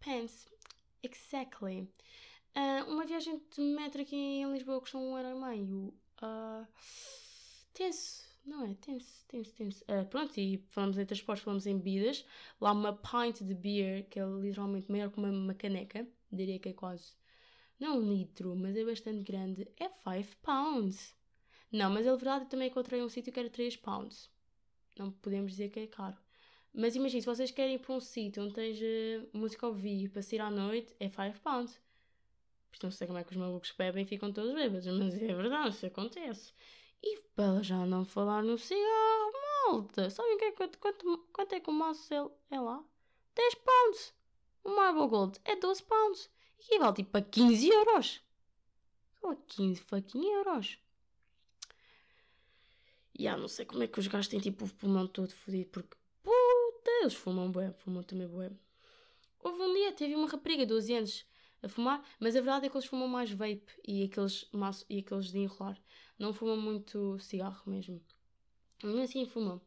pence. 0.00 0.46
Exactly. 1.02 1.88
Uh, 2.56 2.90
uma 2.90 3.04
viagem 3.04 3.40
de 3.54 3.60
metro 3.60 4.00
aqui 4.00 4.16
em 4.16 4.50
Lisboa 4.52 4.80
custa 4.80 4.96
um 4.96 5.16
euro 5.16 5.36
e 5.36 5.40
meio. 5.40 5.94
Uh, 6.22 6.66
tenso, 7.74 8.24
não 8.46 8.64
é? 8.64 8.74
Tenso, 8.74 9.24
tenso, 9.28 9.52
tenso. 9.52 9.84
Uh, 9.84 10.06
pronto, 10.06 10.38
e 10.38 10.58
falamos 10.70 10.96
em 10.96 11.04
transportes, 11.04 11.44
falamos 11.44 11.66
em 11.66 11.76
bebidas. 11.76 12.24
Lá 12.60 12.72
uma 12.72 12.94
pint 12.94 13.42
de 13.42 13.54
beer, 13.54 14.06
que 14.08 14.18
é 14.18 14.24
literalmente 14.24 14.90
maior 14.90 15.10
que 15.10 15.18
uma, 15.18 15.28
uma 15.28 15.54
caneca. 15.54 16.06
Diria 16.32 16.58
que 16.58 16.70
é 16.70 16.72
quase, 16.72 17.12
não 17.78 17.98
um 17.98 18.12
litro, 18.12 18.56
mas 18.56 18.76
é 18.76 18.84
bastante 18.84 19.22
grande. 19.22 19.68
É 19.76 19.88
5 19.88 20.36
pounds. 20.42 21.15
Não, 21.70 21.90
mas 21.90 22.06
é 22.06 22.10
verdade, 22.10 22.44
eu 22.44 22.48
também 22.48 22.68
encontrei 22.68 23.02
um 23.02 23.08
sítio 23.08 23.32
que 23.32 23.40
era 23.40 23.50
3 23.50 23.76
pounds. 23.76 24.30
Não 24.98 25.10
podemos 25.10 25.52
dizer 25.52 25.68
que 25.68 25.80
é 25.80 25.86
caro. 25.86 26.16
Mas 26.72 26.94
imagina, 26.94 27.20
se 27.20 27.26
vocês 27.26 27.50
querem 27.50 27.76
ir 27.76 27.78
para 27.78 27.94
um 27.94 28.00
sítio 28.00 28.42
onde 28.42 28.50
esteja 28.50 29.28
música 29.32 29.66
ao 29.66 29.72
vivo 29.72 30.12
para 30.12 30.22
sair 30.22 30.40
à 30.40 30.50
noite, 30.50 30.94
é 31.00 31.08
5 31.08 31.40
pounds. 31.40 31.80
Isto 32.72 32.84
não 32.84 32.90
sei 32.90 33.06
como 33.06 33.18
é 33.18 33.24
que 33.24 33.30
os 33.30 33.36
malucos 33.36 33.72
bebem 33.72 34.04
e 34.04 34.06
ficam 34.06 34.32
todos 34.32 34.54
bêbados, 34.54 34.86
mas 34.86 35.14
é 35.14 35.34
verdade, 35.34 35.70
isso 35.70 35.86
acontece. 35.86 36.52
E 37.02 37.18
para 37.34 37.62
já 37.62 37.86
não 37.86 38.04
falar 38.04 38.42
no 38.42 38.58
cigarro, 38.58 39.32
malta. 39.66 40.10
Sabem 40.10 40.36
que 40.36 40.44
é, 40.44 40.52
quanto, 40.52 40.78
quanto, 40.78 41.18
quanto 41.32 41.52
é 41.54 41.60
que 41.60 41.70
o 41.70 41.72
maço 41.72 42.12
é, 42.12 42.56
é 42.56 42.60
lá? 42.60 42.84
10 43.34 43.54
pounds. 43.54 44.14
O 44.64 44.70
Marble 44.76 45.08
Gold 45.08 45.38
é 45.44 45.56
12 45.56 45.82
pounds. 45.84 46.30
E 46.68 46.78
vale 46.78 46.96
tipo 46.96 47.16
a 47.16 47.22
15 47.22 47.68
euros. 47.68 48.20
Só 49.20 49.34
15 49.34 49.80
fucking 49.82 50.24
euros. 50.32 50.78
E 53.18 53.26
ah, 53.26 53.36
não 53.36 53.48
sei 53.48 53.64
como 53.64 53.82
é 53.82 53.86
que 53.86 53.98
os 53.98 54.06
gajos 54.06 54.28
têm 54.28 54.40
tipo 54.40 54.64
o 54.64 54.68
pulmão 54.68 55.06
todo 55.06 55.32
fodido, 55.32 55.70
porque 55.70 55.96
puta, 56.22 56.90
eles 57.00 57.14
fumam 57.14 57.50
bué, 57.50 57.72
fumam 57.72 58.02
também 58.02 58.28
bué. 58.28 58.50
Houve 59.42 59.62
um 59.62 59.74
dia, 59.74 59.92
teve 59.92 60.14
uma 60.14 60.28
rapariga 60.28 60.66
de 60.66 60.74
12 60.74 60.94
anos 60.94 61.26
a 61.62 61.68
fumar, 61.68 62.04
mas 62.20 62.36
a 62.36 62.40
verdade 62.40 62.66
é 62.66 62.68
que 62.68 62.76
eles 62.76 62.86
fumam 62.86 63.08
mais 63.08 63.30
vape 63.30 63.66
e 63.86 64.04
aqueles, 64.04 64.48
e 64.90 64.98
aqueles 64.98 65.30
de 65.30 65.38
enrolar. 65.38 65.80
Não 66.18 66.32
fumam 66.32 66.56
muito 66.56 67.18
cigarro 67.18 67.62
mesmo. 67.66 68.00
Mesmo 68.82 69.00
assim 69.00 69.24
fumam. 69.24 69.60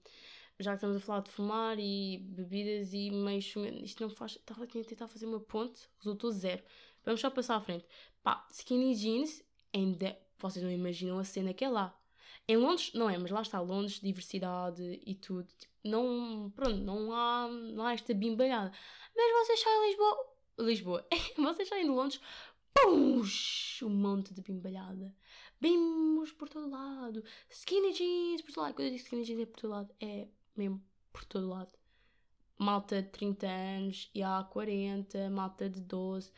Já 0.59 0.71
que 0.71 0.77
estamos 0.77 0.97
a 0.97 0.99
falar 0.99 1.21
de 1.21 1.31
fumar 1.31 1.79
e 1.79 2.17
bebidas 2.17 2.93
e 2.93 3.09
meio 3.09 3.39
isto 3.39 4.01
não 4.01 4.09
faz. 4.09 4.33
Estava 4.33 4.65
a 4.65 4.67
tentar 4.67 5.07
fazer 5.07 5.25
uma 5.25 5.39
ponte, 5.39 5.87
resultou 5.97 6.31
zero. 6.31 6.61
Vamos 7.03 7.21
só 7.21 7.29
passar 7.29 7.55
à 7.55 7.61
frente. 7.61 7.85
Pá, 8.21 8.45
skinny 8.51 8.93
jeans, 8.93 9.41
ainda. 9.73 10.17
Vocês 10.37 10.63
não 10.63 10.71
imaginam 10.71 11.17
a 11.17 11.23
cena 11.23 11.53
que 11.53 11.63
é 11.63 11.69
lá. 11.69 11.98
Em 12.49 12.57
Londres, 12.57 12.91
não 12.95 13.07
é, 13.07 13.15
mas 13.15 13.29
lá 13.29 13.43
está, 13.43 13.61
Londres, 13.61 13.99
diversidade 14.01 14.99
e 15.05 15.13
tudo. 15.13 15.47
Tipo, 15.55 15.71
não, 15.83 16.51
pronto, 16.55 16.77
não 16.77 17.13
há, 17.13 17.47
não 17.47 17.85
há 17.85 17.93
esta 17.93 18.11
bimbalhada. 18.11 18.71
Mas 19.15 19.45
vocês 19.45 19.59
saem 19.59 19.77
em 19.77 19.87
Lisboa, 19.89 20.33
Lisboa, 20.57 21.07
vocês 21.37 21.69
saem 21.69 21.83
de 21.83 21.91
Londres, 21.91 22.19
puxa, 22.73 23.85
um 23.85 23.91
monte 23.91 24.33
de 24.33 24.41
bimbalhada. 24.41 25.15
Bimos 25.61 26.31
por 26.31 26.49
todo 26.49 26.71
lado, 26.71 27.23
skinny 27.51 27.93
jeans 27.93 28.41
por 28.41 28.51
todo 28.51 28.63
lado. 28.63 28.73
Quando 28.73 28.87
eu 28.87 28.93
digo 28.93 29.03
skinny 29.03 29.25
jeans 29.25 29.41
é 29.41 29.45
por 29.45 29.61
todo 29.61 29.69
lado, 29.69 29.95
é 29.99 30.27
mesmo 30.57 30.83
por 31.13 31.23
todo 31.25 31.49
lado. 31.49 31.71
Malta 32.57 33.03
de 33.03 33.09
30 33.09 33.45
anos 33.45 34.09
e 34.15 34.23
há 34.23 34.43
40, 34.43 35.29
malta 35.29 35.69
de 35.69 35.81
12, 35.81 36.31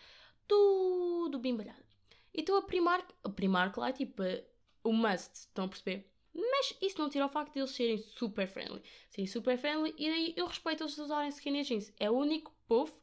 tudo 0.45 1.39
bimbalhado. 1.39 1.85
E 2.33 2.41
estou 2.41 2.57
a 2.57 2.61
primar, 2.63 3.07
a 3.23 3.29
primar, 3.29 3.71
claro, 3.71 3.93
tipo, 3.93 4.21
o 4.83 4.93
must, 4.93 5.31
estão 5.33 5.65
a 5.65 5.67
perceber? 5.67 6.11
Mas 6.33 6.73
isso 6.81 6.97
não 6.97 7.09
tira 7.09 7.25
o 7.25 7.29
facto 7.29 7.53
de 7.53 7.59
eles 7.59 7.71
serem 7.71 7.97
super 7.97 8.47
friendly. 8.47 8.81
Serem 9.09 9.27
super 9.27 9.57
friendly 9.57 9.93
e 9.97 10.09
daí 10.09 10.33
eu 10.37 10.47
respeito 10.47 10.83
eles 10.83 10.97
usarem 10.97 11.29
skinny 11.29 11.63
jeans. 11.63 11.93
É 11.99 12.09
o 12.09 12.13
único 12.13 12.53
povo 12.67 12.93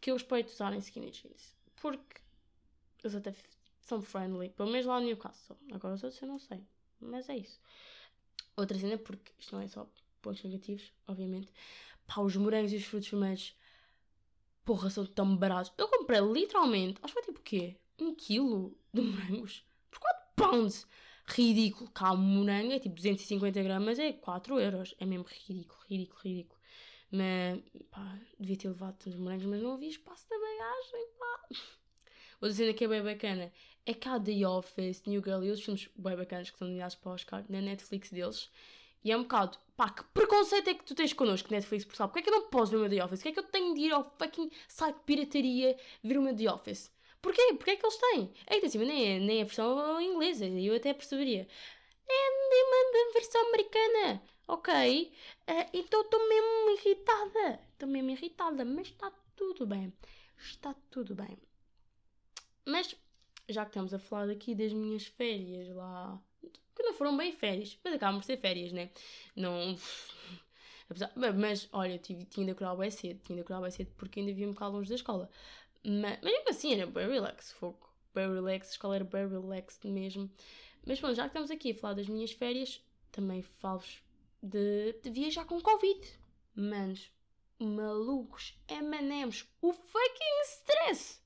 que 0.00 0.10
eu 0.10 0.14
respeito 0.14 0.48
usarem 0.48 0.78
skinny 0.80 1.10
jeans. 1.10 1.54
Porque 1.80 2.20
eles 3.02 3.14
até 3.14 3.34
são 3.82 4.02
friendly. 4.02 4.50
Pelo 4.50 4.70
menos 4.70 4.86
lá 4.86 4.98
no 4.98 5.06
Newcastle. 5.06 5.56
Agora 5.72 5.94
os 5.94 6.02
outros 6.02 6.20
eu 6.20 6.28
não 6.28 6.38
sei. 6.38 6.60
Mas 7.00 7.28
é 7.28 7.36
isso. 7.36 7.60
Outra 8.56 8.78
cena, 8.78 8.98
porque 8.98 9.32
isto 9.38 9.54
não 9.54 9.62
é 9.62 9.68
só 9.68 9.88
pontos 10.20 10.42
negativos, 10.42 10.92
obviamente. 11.06 11.52
Pá, 12.06 12.20
os 12.20 12.36
morangos 12.36 12.72
e 12.72 12.76
os 12.76 12.84
frutos 12.84 13.08
vermelhos. 13.08 13.56
Porra, 14.64 14.90
são 14.90 15.06
tão 15.06 15.36
baratos. 15.36 15.72
Eu 15.78 15.88
comprei 15.88 16.20
literalmente, 16.20 16.98
acho 17.02 17.14
que 17.14 17.20
foi 17.20 17.32
tipo 17.32 17.40
o 17.40 17.42
quê? 17.42 17.76
Um 17.98 18.14
quilo 18.14 18.76
de 18.92 19.00
morangos 19.00 19.64
por 19.64 19.68
4 19.68 19.69
Ridículo. 21.26 21.90
Cá, 21.90 22.12
um 22.12 22.16
morango 22.16 22.72
é 22.72 22.78
tipo 22.78 22.96
250 22.96 23.62
gramas, 23.62 23.98
é 23.98 24.12
4 24.12 24.58
euros. 24.58 24.94
É 24.98 25.06
mesmo 25.06 25.24
ridículo, 25.24 25.80
ridículo, 25.88 26.20
ridículo. 26.22 26.60
Mas, 27.12 27.60
pá, 27.90 28.18
devia 28.38 28.56
ter 28.56 28.68
levado 28.68 28.96
tantos 28.96 29.18
morangos, 29.18 29.46
mas 29.46 29.62
não 29.62 29.74
havia 29.74 29.88
espaço 29.88 30.26
na 30.30 30.38
bagagem, 30.38 31.08
pá. 31.18 31.48
Outra 32.40 32.56
cena 32.56 32.72
que 32.72 32.84
é 32.84 32.88
bem 32.88 33.02
bacana 33.02 33.52
é 33.84 33.94
cá 33.94 34.18
The 34.18 34.46
Office, 34.46 35.02
New 35.06 35.22
Girl 35.22 35.42
e 35.42 35.48
outros 35.48 35.64
filmes 35.64 35.88
bem 35.96 36.16
bacanas 36.16 36.48
que 36.48 36.56
estão 36.56 36.68
nomeados 36.68 36.94
para 36.96 37.10
o 37.10 37.14
Oscar 37.14 37.44
na 37.48 37.60
Netflix 37.60 38.10
deles. 38.10 38.50
E 39.02 39.10
é 39.10 39.16
um 39.16 39.22
bocado, 39.22 39.58
pá, 39.76 39.90
que 39.90 40.04
preconceito 40.14 40.68
é 40.68 40.74
que 40.74 40.84
tu 40.84 40.94
tens 40.94 41.12
connosco, 41.12 41.50
Netflix, 41.50 41.84
por 41.84 41.96
sabe? 41.96 42.12
Porquê 42.12 42.20
é 42.20 42.22
que 42.22 42.30
eu 42.30 42.40
não 42.40 42.48
posso 42.50 42.70
ver 42.70 42.76
o 42.78 42.80
meu 42.80 42.90
The 42.90 43.04
Office? 43.04 43.20
Porquê 43.20 43.28
é 43.28 43.32
que 43.32 43.38
eu 43.40 43.50
tenho 43.50 43.74
de 43.74 43.80
ir 43.80 43.92
ao 43.92 44.04
fucking 44.18 44.50
site 44.68 44.96
de 44.96 45.02
pirataria 45.04 45.76
ver 46.02 46.18
o 46.18 46.22
meu 46.22 46.36
The 46.36 46.52
Office? 46.52 46.92
Porquê? 47.22 47.54
Porquê 47.54 47.72
é 47.72 47.76
que 47.76 47.84
eles 47.84 47.96
têm? 47.96 48.32
É 48.46 48.60
que 48.60 48.66
assim, 48.66 48.78
nem, 48.78 49.16
é, 49.16 49.18
nem 49.18 49.38
é 49.38 49.42
a 49.42 49.44
versão 49.44 50.00
inglesa, 50.00 50.46
eu 50.46 50.74
até 50.74 50.92
perceberia. 50.94 51.46
É 52.08 52.40
uma 53.04 53.12
versão 53.12 53.46
americana, 53.48 54.22
ok? 54.48 55.12
Uh, 55.48 55.70
então 55.72 56.00
estou 56.02 56.28
mesmo 56.28 56.70
irritada. 56.78 57.60
Estou 57.72 57.88
mesmo 57.88 58.10
irritada, 58.10 58.64
mas 58.64 58.88
está 58.88 59.12
tudo 59.36 59.66
bem. 59.66 59.92
Está 60.38 60.74
tudo 60.90 61.14
bem. 61.14 61.38
Mas, 62.66 62.94
já 63.48 63.64
que 63.64 63.70
estamos 63.70 63.94
a 63.94 63.98
falar 63.98 64.30
aqui 64.30 64.54
das 64.54 64.72
minhas 64.72 65.06
férias 65.06 65.68
lá, 65.74 66.20
que 66.74 66.82
não 66.82 66.94
foram 66.94 67.16
bem 67.16 67.32
férias, 67.32 67.78
mas 67.84 67.94
acabam 67.94 68.20
por 68.20 68.26
ser 68.26 68.38
férias, 68.38 68.72
né? 68.72 68.90
Não. 69.36 69.76
Mas, 71.38 71.68
olha, 71.72 71.98
tive, 71.98 72.24
tinha 72.24 72.44
de 72.44 72.50
acordar 72.50 72.74
bem 72.74 72.90
cedo, 72.90 73.20
tinha 73.22 73.36
de 73.36 73.42
acordar 73.42 73.62
bem 73.62 73.70
cedo 73.70 73.92
porque 73.96 74.18
ainda 74.18 74.32
via 74.34 74.48
um 74.48 74.52
bocado 74.52 74.72
longe 74.72 74.88
da 74.88 74.96
escola. 74.96 75.30
Mas, 75.84 76.18
mas 76.22 76.32
mesmo 76.32 76.50
assim 76.50 76.74
era 76.74 76.86
bem 76.86 77.08
relax, 77.08 77.52
fogo. 77.52 77.88
Bem 78.14 78.32
relax, 78.32 78.68
a 78.68 78.70
escola 78.72 78.96
era 78.96 79.04
bem 79.04 79.28
relax 79.28 79.78
mesmo. 79.84 80.30
Mas 80.86 81.00
bom, 81.00 81.12
já 81.12 81.22
que 81.22 81.28
estamos 81.28 81.50
aqui 81.50 81.72
a 81.72 81.74
falar 81.74 81.94
das 81.94 82.08
minhas 82.08 82.32
férias, 82.32 82.82
também 83.12 83.42
falo-vos 83.42 84.02
de, 84.42 84.94
de, 85.02 85.10
viajar 85.10 85.44
com 85.44 85.60
Covid. 85.60 86.00
Manos, 86.54 87.10
malucos, 87.58 88.58
M&M's, 88.68 89.46
o 89.60 89.72
fucking 89.72 90.42
stress 90.44 91.20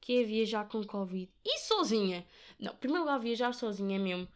que 0.00 0.22
é 0.22 0.24
viajar 0.24 0.68
com 0.68 0.82
Covid. 0.84 1.30
E 1.44 1.58
sozinha. 1.60 2.26
Não, 2.58 2.74
primeiro 2.74 3.04
lugar, 3.04 3.18
viajar 3.18 3.52
sozinha 3.52 3.96
é 3.96 3.98
mesmo 3.98 4.28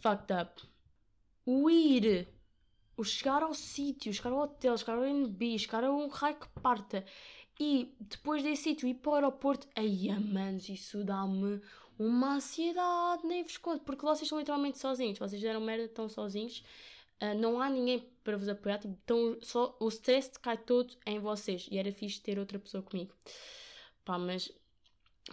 fucked 0.00 0.32
up. 0.32 0.62
O 1.46 1.70
ir, 1.70 2.28
o 2.96 3.04
chegar 3.04 3.42
ao 3.42 3.54
sítio, 3.54 4.12
chegar 4.12 4.32
ao 4.32 4.40
hotel, 4.40 4.76
chegar 4.76 4.96
ao 4.96 5.04
NB, 5.04 5.58
chegar 5.58 5.84
a 5.84 5.90
um 5.90 6.08
raio 6.08 6.36
que 6.36 6.48
parta 6.60 7.04
e 7.60 7.92
depois 8.00 8.42
desse 8.42 8.62
sítio 8.62 8.88
ir 8.88 8.94
para 8.94 9.10
o 9.10 9.14
aeroporto, 9.14 9.66
aí, 9.74 10.08
manos, 10.20 10.68
isso 10.68 11.02
dá-me 11.02 11.60
uma 11.98 12.36
ansiedade, 12.36 13.26
nem 13.26 13.42
vos 13.42 13.56
conto, 13.56 13.82
porque 13.84 14.02
vocês 14.02 14.22
estão 14.22 14.38
literalmente 14.38 14.78
sozinhos, 14.78 15.18
vocês 15.18 15.40
fizeram 15.40 15.60
merda, 15.60 15.84
estão 15.84 16.08
sozinhos, 16.08 16.62
uh, 17.20 17.36
não 17.36 17.60
há 17.60 17.68
ninguém 17.68 18.08
para 18.22 18.36
vos 18.36 18.48
apoiar, 18.48 18.78
tipo, 18.78 18.96
tão, 19.04 19.36
só, 19.42 19.76
o 19.80 19.88
stress 19.88 20.38
cai 20.40 20.56
todo 20.56 20.94
em 21.04 21.18
vocês, 21.18 21.66
e 21.70 21.76
era 21.76 21.90
fixe 21.90 22.20
ter 22.20 22.38
outra 22.38 22.58
pessoa 22.58 22.82
comigo. 22.82 23.12
Pá, 24.04 24.16
mas, 24.16 24.52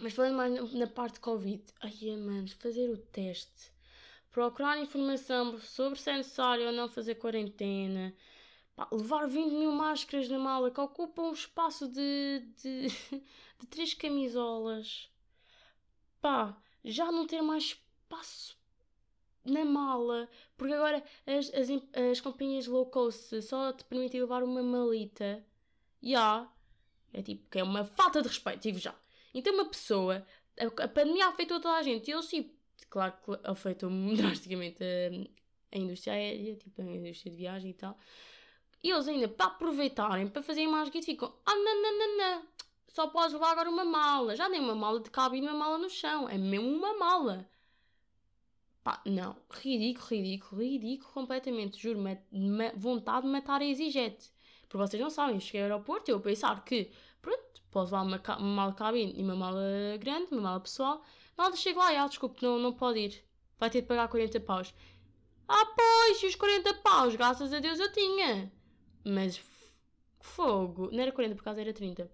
mas 0.00 0.12
falando 0.12 0.36
mais 0.36 0.72
na, 0.72 0.86
parte 0.88 1.20
Covid, 1.20 1.62
ai, 1.80 2.16
manos, 2.16 2.52
fazer 2.52 2.90
o 2.90 2.98
teste, 2.98 3.70
procurar 4.32 4.78
informação 4.80 5.60
sobre 5.60 6.00
se 6.00 6.10
é 6.10 6.16
necessário 6.16 6.66
ou 6.66 6.72
não 6.72 6.88
fazer 6.88 7.14
quarentena, 7.14 8.12
Pá, 8.76 8.86
levar 8.92 9.26
20 9.26 9.52
mil 9.52 9.72
máscaras 9.72 10.28
na 10.28 10.38
mala 10.38 10.70
que 10.70 10.80
ocupam 10.80 11.30
um 11.30 11.32
espaço 11.32 11.88
de, 11.88 12.42
de, 12.62 12.88
de 13.58 13.66
três 13.70 13.94
camisolas. 13.94 15.10
Pá, 16.20 16.54
já 16.84 17.10
não 17.10 17.26
ter 17.26 17.40
mais 17.40 17.64
espaço 17.64 18.56
na 19.42 19.64
mala, 19.64 20.28
porque 20.58 20.74
agora 20.74 21.02
as, 21.26 21.52
as, 21.54 21.68
as 22.10 22.20
companhias 22.20 22.66
low 22.66 22.84
cost 22.86 23.40
só 23.42 23.72
te 23.72 23.84
permitem 23.84 24.20
levar 24.20 24.42
uma 24.42 24.62
malita. 24.62 25.42
Já. 26.02 26.08
Yeah. 26.08 26.52
É 27.14 27.22
tipo, 27.22 27.48
que 27.48 27.58
é 27.58 27.62
uma 27.62 27.84
falta 27.84 28.20
de 28.20 28.28
respeito, 28.28 28.60
digo 28.60 28.78
já. 28.78 28.94
Então 29.32 29.54
uma 29.54 29.64
pessoa, 29.64 30.26
a, 30.58 30.84
a 30.84 30.88
pandemia 30.88 31.28
afetou 31.28 31.60
toda 31.60 31.76
a 31.76 31.82
gente, 31.82 32.10
e 32.10 32.12
eles 32.12 32.28
tipo, 32.28 32.54
claro 32.90 33.14
que 33.24 33.48
afetou 33.48 33.88
drasticamente 34.14 34.82
a, 34.82 35.76
a 35.76 35.78
indústria 35.78 36.12
aérea, 36.12 36.56
tipo 36.56 36.82
a 36.82 36.84
indústria 36.84 37.32
de 37.32 37.38
viagem 37.38 37.70
e 37.70 37.74
tal. 37.74 37.98
E 38.86 38.90
eles 38.92 39.08
ainda, 39.08 39.26
para 39.26 39.46
aproveitarem, 39.46 40.28
para 40.28 40.44
fazerem 40.44 40.70
mais 40.70 40.88
guito, 40.88 41.06
ficam, 41.06 41.34
ah, 41.44 41.54
não, 41.56 41.82
não, 41.82 41.98
não, 41.98 42.16
não, 42.18 42.42
só 42.86 43.08
podes 43.08 43.32
levar 43.32 43.50
agora 43.50 43.68
uma 43.68 43.84
mala. 43.84 44.36
Já 44.36 44.48
nem 44.48 44.60
uma 44.60 44.76
mala 44.76 45.00
de 45.00 45.10
cabine, 45.10 45.48
uma 45.48 45.58
mala 45.58 45.76
no 45.76 45.90
chão. 45.90 46.28
É 46.28 46.38
mesmo 46.38 46.68
uma 46.68 46.96
mala. 46.96 47.50
Pá, 48.84 49.02
não. 49.04 49.34
Ridículo, 49.50 50.06
ridículo, 50.08 50.62
ridículo 50.62 51.12
completamente. 51.12 51.82
Juro, 51.82 51.98
vontade 52.76 53.26
de 53.26 53.32
matar 53.32 53.60
a 53.60 53.64
exigete. 53.64 54.30
Porque 54.68 54.76
vocês 54.76 55.02
não 55.02 55.10
sabem, 55.10 55.40
cheguei 55.40 55.62
ao 55.62 55.64
aeroporto 55.64 56.08
e 56.08 56.12
eu 56.12 56.20
pensar 56.20 56.64
que, 56.64 56.92
pronto, 57.20 57.60
posso 57.72 57.92
levar 57.92 58.06
uma, 58.06 58.38
uma 58.38 58.54
mala 58.54 58.70
de 58.70 58.76
cabine 58.76 59.14
e 59.16 59.22
uma 59.24 59.34
mala 59.34 59.96
grande, 59.98 60.28
uma 60.30 60.42
mala 60.42 60.60
pessoal. 60.60 61.02
Nada, 61.36 61.56
chego 61.56 61.80
lá 61.80 61.92
e, 61.92 61.96
ah, 61.96 62.06
desculpe, 62.06 62.40
não, 62.40 62.56
não 62.56 62.72
pode 62.72 63.00
ir. 63.00 63.24
Vai 63.58 63.68
ter 63.68 63.80
de 63.80 63.88
pagar 63.88 64.06
40 64.06 64.38
paus. 64.38 64.72
Ah, 65.48 65.66
pois, 65.74 66.22
e 66.22 66.26
os 66.26 66.36
40 66.36 66.72
paus, 66.74 67.16
graças 67.16 67.52
a 67.52 67.58
Deus 67.58 67.80
eu 67.80 67.92
tinha. 67.92 68.52
Mas 69.06 69.40
fogo. 70.20 70.90
Não 70.90 71.00
era 71.00 71.12
40, 71.12 71.36
por 71.36 71.44
causa 71.44 71.60
era 71.60 71.72
30. 71.72 72.10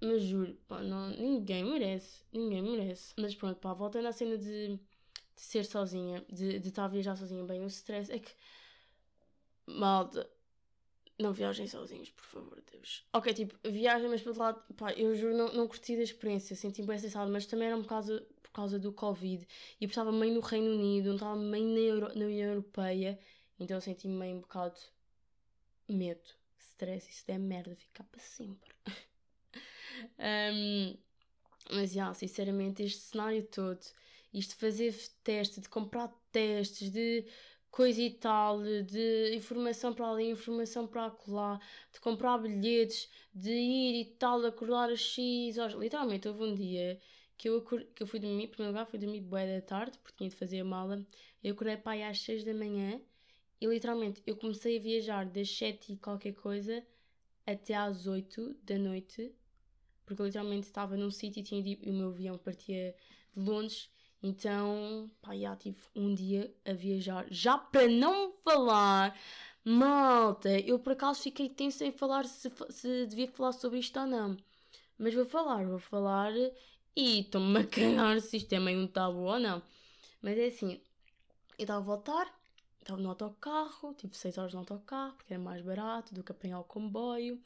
Mas 0.00 0.22
juro, 0.22 0.58
pá, 0.66 0.82
não, 0.82 1.10
ninguém 1.10 1.64
merece. 1.64 2.22
Ninguém 2.32 2.62
merece. 2.62 3.14
Mas 3.16 3.34
pronto, 3.34 3.58
pá, 3.60 3.72
voltando 3.72 4.06
à 4.08 4.12
cena 4.12 4.36
de, 4.36 4.76
de 4.76 4.80
ser 5.36 5.64
sozinha, 5.64 6.24
de, 6.28 6.58
de 6.58 6.68
estar 6.68 6.84
a 6.84 6.88
viajar 6.88 7.16
sozinha, 7.16 7.44
bem, 7.44 7.62
o 7.62 7.66
stress 7.68 8.10
é 8.12 8.18
que. 8.18 8.32
Malta, 9.66 10.28
não 11.18 11.32
viajem 11.32 11.66
sozinhos, 11.66 12.10
por 12.10 12.24
favor, 12.24 12.62
Deus. 12.72 13.04
Ok, 13.12 13.32
tipo, 13.32 13.56
viagem, 13.68 14.08
mas 14.08 14.20
por 14.20 14.28
outro 14.30 14.42
lado, 14.42 14.62
pá, 14.76 14.92
eu 14.92 15.14
juro, 15.14 15.36
não, 15.36 15.52
não 15.52 15.68
curti 15.68 15.96
da 15.96 16.02
experiência, 16.02 16.54
senti 16.54 16.82
bem 16.82 16.96
estressado, 16.96 17.30
mas 17.30 17.46
também 17.46 17.68
era 17.68 17.76
um 17.76 17.82
bocado 17.82 18.20
por 18.42 18.50
causa 18.50 18.78
do 18.78 18.92
Covid. 18.92 19.46
E 19.80 19.84
eu 19.84 19.88
estava 19.88 20.12
meio 20.12 20.34
no 20.34 20.40
Reino 20.40 20.72
Unido, 20.72 21.06
não 21.08 21.14
estava 21.14 21.36
meio 21.36 21.66
na, 21.66 21.80
Euro, 21.80 22.18
na 22.18 22.26
União 22.26 22.48
Europeia, 22.50 23.18
então 23.58 23.76
eu 23.76 23.80
senti 23.80 24.06
meio 24.06 24.36
um 24.36 24.40
bocado 24.40 24.78
medo, 25.88 26.28
stress, 26.58 27.08
isso 27.08 27.24
é 27.28 27.38
merda, 27.38 27.74
ficar 27.76 28.04
para 28.04 28.20
sempre. 28.20 28.74
um, 30.54 30.96
mas, 31.70 31.92
já, 31.92 32.12
sinceramente, 32.14 32.82
este 32.82 33.00
cenário 33.00 33.42
todo, 33.44 33.80
isto 34.32 34.50
de 34.50 34.56
fazer 34.56 34.94
testes, 35.24 35.62
de 35.62 35.68
comprar 35.68 36.08
testes, 36.30 36.90
de 36.90 37.24
coisa 37.70 38.00
e 38.00 38.10
tal, 38.10 38.62
de 38.62 39.34
informação 39.34 39.92
para 39.92 40.10
ali, 40.10 40.30
informação 40.30 40.86
para 40.86 41.14
lá, 41.28 41.60
de 41.92 42.00
comprar 42.00 42.38
bilhetes, 42.38 43.10
de 43.34 43.50
ir 43.50 44.00
e 44.00 44.04
tal, 44.16 44.44
acordar 44.44 44.90
a 44.90 44.96
X 44.96 45.58
horas. 45.58 45.74
Literalmente, 45.74 46.28
houve 46.28 46.42
um 46.44 46.54
dia 46.54 46.98
que 47.36 47.48
eu, 47.48 47.62
que 47.62 48.02
eu 48.02 48.06
fui 48.06 48.18
dormir, 48.18 48.44
em 48.44 48.48
primeiro 48.48 48.72
lugar, 48.72 48.86
fui 48.86 48.98
dormir 48.98 49.20
boa 49.20 49.44
da 49.46 49.60
tarde, 49.60 49.98
porque 49.98 50.16
tinha 50.16 50.30
de 50.30 50.36
fazer 50.36 50.60
a 50.60 50.64
mala. 50.64 51.06
Eu 51.42 51.52
acordei 51.52 51.76
para 51.76 51.92
aí 51.92 52.02
às 52.02 52.20
6 52.20 52.44
da 52.44 52.54
manhã 52.54 53.00
e 53.60 53.66
literalmente 53.66 54.22
eu 54.26 54.36
comecei 54.36 54.78
a 54.78 54.80
viajar 54.80 55.26
das 55.26 55.50
7 55.50 55.92
e 55.92 55.96
qualquer 55.96 56.34
coisa 56.34 56.84
até 57.46 57.74
às 57.74 58.06
8 58.06 58.54
da 58.62 58.78
noite, 58.78 59.32
porque 60.04 60.22
literalmente 60.22 60.66
estava 60.66 60.96
num 60.96 61.10
sítio 61.10 61.40
e 61.40 61.42
tinha 61.42 61.62
de, 61.62 61.78
o 61.88 61.92
meu 61.92 62.08
avião 62.08 62.38
partia 62.38 62.94
de 63.34 63.42
Londres 63.42 63.90
então, 64.22 65.10
pá, 65.20 65.36
já 65.36 65.54
tive 65.54 65.78
um 65.94 66.14
dia 66.14 66.52
a 66.64 66.72
viajar. 66.72 67.26
Já 67.30 67.56
para 67.58 67.86
não 67.86 68.32
falar, 68.42 69.16
malta, 69.64 70.58
eu 70.60 70.78
por 70.78 70.92
acaso 70.92 71.22
fiquei 71.22 71.48
tensa 71.48 71.84
em 71.84 71.92
falar 71.92 72.24
se, 72.24 72.50
se 72.70 73.06
devia 73.06 73.28
falar 73.28 73.52
sobre 73.52 73.78
isto 73.78 73.98
ou 74.00 74.06
não. 74.06 74.36
Mas 74.98 75.14
vou 75.14 75.24
falar, 75.24 75.64
vou 75.64 75.78
falar 75.78 76.32
e 76.96 77.20
estou-me 77.20 77.60
a 77.60 77.66
cagar 77.66 78.20
se 78.20 78.38
isto 78.38 78.52
é 78.52 78.58
meio 78.58 78.80
um 78.80 78.86
tabu 78.88 79.20
ou 79.20 79.38
não. 79.38 79.62
Mas 80.22 80.38
é 80.38 80.46
assim, 80.46 80.80
eu 81.58 81.62
estava 81.62 81.80
a 81.80 81.84
voltar, 81.84 82.26
estava 82.86 83.00
no 83.00 83.08
autocarro, 83.08 83.94
tive 83.94 84.16
6 84.16 84.38
horas 84.38 84.52
no 84.54 84.60
autocarro 84.60 85.14
porque 85.14 85.34
era 85.34 85.42
mais 85.42 85.62
barato 85.62 86.14
do 86.14 86.22
que 86.22 86.32
apanhar 86.32 86.60
o 86.60 86.64
comboio. 86.64 87.40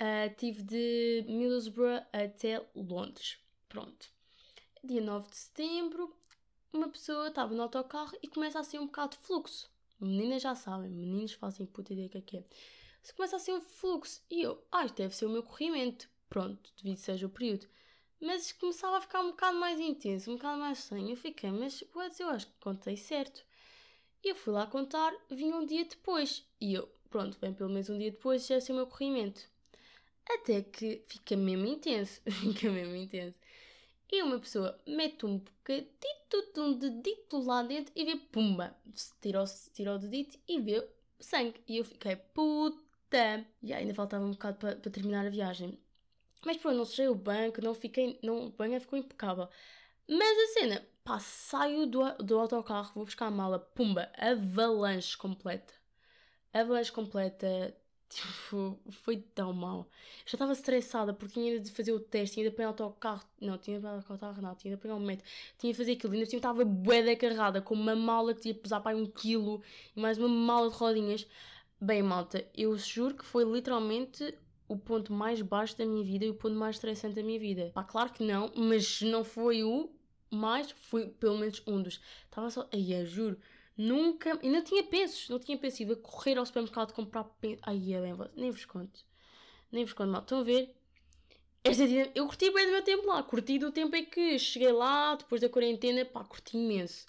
Uh, 0.00 0.34
tive 0.36 0.62
de 0.62 1.24
Middlesbrough 1.28 2.02
até 2.12 2.64
Londres. 2.74 3.38
Pronto 3.68 4.12
dia 4.82 5.00
9 5.00 5.28
de 5.30 5.36
setembro, 5.36 6.12
uma 6.72 6.88
pessoa 6.88 7.28
estava 7.28 7.54
no 7.54 7.62
autocarro 7.62 8.16
e 8.20 8.26
começa 8.26 8.58
a 8.58 8.64
ser 8.64 8.80
um 8.80 8.86
bocado 8.86 9.16
de 9.16 9.22
fluxo. 9.22 9.70
Meninas 10.00 10.42
já 10.42 10.54
sabem, 10.56 10.90
meninos 10.90 11.32
fazem 11.32 11.66
puta 11.66 11.92
ideia 11.92 12.08
que 12.08 12.18
é 12.18 12.20
que 12.20 12.36
é. 12.38 12.44
Se 13.00 13.14
começa 13.14 13.36
a 13.36 13.38
ser 13.38 13.52
um 13.52 13.60
fluxo 13.60 14.20
e 14.28 14.42
eu, 14.42 14.60
ah, 14.72 14.84
isto 14.84 14.96
deve 14.96 15.14
ser 15.14 15.26
o 15.26 15.30
meu 15.30 15.42
corrimento. 15.42 16.08
Pronto, 16.28 16.72
devido 16.76 16.98
seja 16.98 17.26
o 17.26 17.30
período. 17.30 17.68
Mas 18.20 18.52
começava 18.52 18.98
a 18.98 19.00
ficar 19.00 19.20
um 19.20 19.30
bocado 19.30 19.58
mais 19.58 19.78
intenso, 19.78 20.30
um 20.30 20.36
bocado 20.36 20.58
mais 20.58 20.78
estranho. 20.78 21.10
Eu 21.10 21.16
fiquei, 21.16 21.50
mas 21.50 21.84
eu 22.18 22.28
acho 22.28 22.46
que 22.46 22.52
contei 22.60 22.96
certo. 22.96 23.44
Eu 24.22 24.34
fui 24.36 24.52
lá 24.52 24.66
contar, 24.66 25.12
vim 25.30 25.52
um 25.52 25.66
dia 25.66 25.84
depois. 25.84 26.44
E 26.60 26.74
eu, 26.74 26.88
pronto, 27.10 27.38
bem, 27.40 27.52
pelo 27.52 27.70
menos 27.70 27.90
um 27.90 27.98
dia 27.98 28.10
depois 28.10 28.46
já 28.46 28.60
ser 28.60 28.72
o 28.72 28.76
meu 28.76 28.86
corrimento. 28.86 29.42
Até 30.28 30.62
que 30.62 31.02
fica 31.08 31.36
mesmo 31.36 31.66
intenso, 31.66 32.20
fica 32.30 32.70
mesmo 32.70 32.94
intenso 32.94 33.36
e 34.12 34.22
uma 34.22 34.38
pessoa 34.38 34.78
mete 34.86 35.24
um 35.24 35.38
bocadito 35.38 36.52
de 36.54 36.60
um 36.60 36.78
dedito 36.78 37.38
lá 37.38 37.62
dentro 37.62 37.90
e 37.96 38.04
vê, 38.04 38.16
pumba, 38.16 38.76
tirou, 39.22 39.44
tirou 39.72 39.94
o 39.94 39.98
dedito 39.98 40.38
e 40.46 40.60
vê 40.60 40.86
sangue. 41.18 41.58
E 41.66 41.78
eu 41.78 41.84
fiquei, 41.84 42.16
puta! 42.16 43.46
E 43.62 43.72
ainda 43.72 43.94
faltava 43.94 44.22
um 44.22 44.32
bocado 44.32 44.58
para 44.58 44.76
terminar 44.76 45.26
a 45.26 45.30
viagem. 45.30 45.78
Mas 46.44 46.58
pronto, 46.58 46.76
não 46.76 46.84
sujei 46.84 47.08
o 47.08 47.14
banco, 47.14 47.62
não 47.62 47.72
fiquei, 47.72 48.18
não, 48.22 48.48
o 48.48 48.50
banco 48.50 48.78
ficou 48.80 48.98
impecável. 48.98 49.48
Mas 50.06 50.38
a 50.38 50.46
cena, 50.60 50.86
pá, 51.04 51.18
saio 51.18 51.86
do, 51.86 52.00
do 52.18 52.38
autocarro, 52.38 52.92
vou 52.94 53.04
buscar 53.04 53.26
a 53.26 53.30
mala, 53.30 53.58
pumba, 53.58 54.10
avalanche 54.18 55.16
completa. 55.16 55.74
Avalanche 56.52 56.92
completa, 56.92 57.74
Tipo, 58.12 58.78
foi 58.90 59.16
tão 59.34 59.54
mal. 59.54 59.88
Já 60.26 60.36
estava 60.36 60.52
estressada 60.52 61.14
porque 61.14 61.32
tinha 61.32 61.58
de 61.58 61.70
fazer 61.70 61.92
o 61.92 62.00
teste, 62.00 62.34
tinha 62.34 62.44
de 62.44 62.52
apanhar 62.52 62.68
o 62.68 62.70
autocarro. 62.72 63.22
Não, 63.40 63.56
tinha 63.56 63.80
de 63.80 63.86
apanhar 63.86 63.94
o 63.94 64.12
autocarro, 64.12 64.42
não, 64.42 64.54
tinha 64.54 64.74
de 64.74 64.78
apanhar 64.78 64.96
o 64.96 65.00
metro. 65.00 65.24
Tinha 65.58 65.72
de 65.72 65.78
fazer 65.78 65.92
aquilo. 65.92 66.12
Ainda 66.12 66.24
estava 66.24 66.62
bué 66.62 67.16
carregada 67.16 67.62
com 67.62 67.74
uma 67.74 67.96
mala 67.96 68.34
que 68.34 68.52
de 68.52 68.54
pesar 68.54 68.80
para 68.80 68.94
um 68.94 69.06
quilo 69.06 69.62
e 69.96 70.00
mais 70.00 70.18
uma 70.18 70.28
mala 70.28 70.68
de 70.68 70.76
rodinhas. 70.76 71.26
Bem, 71.80 72.02
malta, 72.02 72.46
eu 72.54 72.76
juro 72.76 73.14
que 73.14 73.24
foi 73.24 73.44
literalmente 73.44 74.34
o 74.68 74.76
ponto 74.76 75.10
mais 75.10 75.40
baixo 75.40 75.76
da 75.78 75.86
minha 75.86 76.04
vida 76.04 76.26
e 76.26 76.30
o 76.30 76.34
ponto 76.34 76.54
mais 76.54 76.76
estressante 76.76 77.14
da 77.14 77.22
minha 77.22 77.40
vida. 77.40 77.70
Pá, 77.72 77.82
claro 77.82 78.12
que 78.12 78.22
não, 78.22 78.52
mas 78.54 79.00
não 79.00 79.24
foi 79.24 79.64
o 79.64 79.90
mais, 80.32 80.70
foi 80.70 81.08
pelo 81.08 81.38
menos 81.38 81.62
um 81.66 81.82
dos. 81.82 82.00
Estava 82.24 82.50
só. 82.50 82.68
Aí, 82.72 82.92
eu 82.92 83.06
juro 83.06 83.38
Nunca. 83.76 84.38
E 84.42 84.48
não 84.48 84.62
tinha 84.62 84.84
pensos, 84.84 85.28
não 85.28 85.38
tinha 85.38 85.56
pensos. 85.58 85.80
Ia 85.80 85.96
correr 85.96 86.38
ao 86.38 86.46
supermercado 86.46 86.92
comprar 86.92 87.24
pensos. 87.24 87.60
Ai, 87.62 87.94
é 87.94 88.00
bem, 88.00 88.16
nem 88.36 88.50
vos 88.50 88.64
conto. 88.64 89.00
Nem 89.70 89.84
vos 89.84 89.92
conto 89.92 90.10
mal. 90.10 90.22
Estão 90.22 90.40
a 90.40 90.42
ver? 90.42 90.74
Esta 91.64 91.84
eu 92.14 92.26
curti 92.26 92.50
bem 92.50 92.66
do 92.66 92.72
meu 92.72 92.82
tempo 92.82 93.06
lá. 93.06 93.22
Curti 93.22 93.58
do 93.58 93.72
tempo 93.72 93.94
em 93.96 94.04
que 94.04 94.38
cheguei 94.38 94.72
lá, 94.72 95.14
depois 95.14 95.40
da 95.40 95.48
quarentena, 95.48 96.04
pá, 96.04 96.24
curti 96.24 96.56
imenso. 96.56 97.06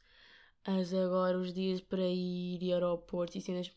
Mas 0.65 0.93
agora 0.93 1.37
os 1.37 1.53
dias 1.53 1.81
para 1.81 2.01
ir 2.01 2.61
e 2.61 2.71
aeroporto 2.73 3.37
e 3.37 3.41
cenas. 3.41 3.71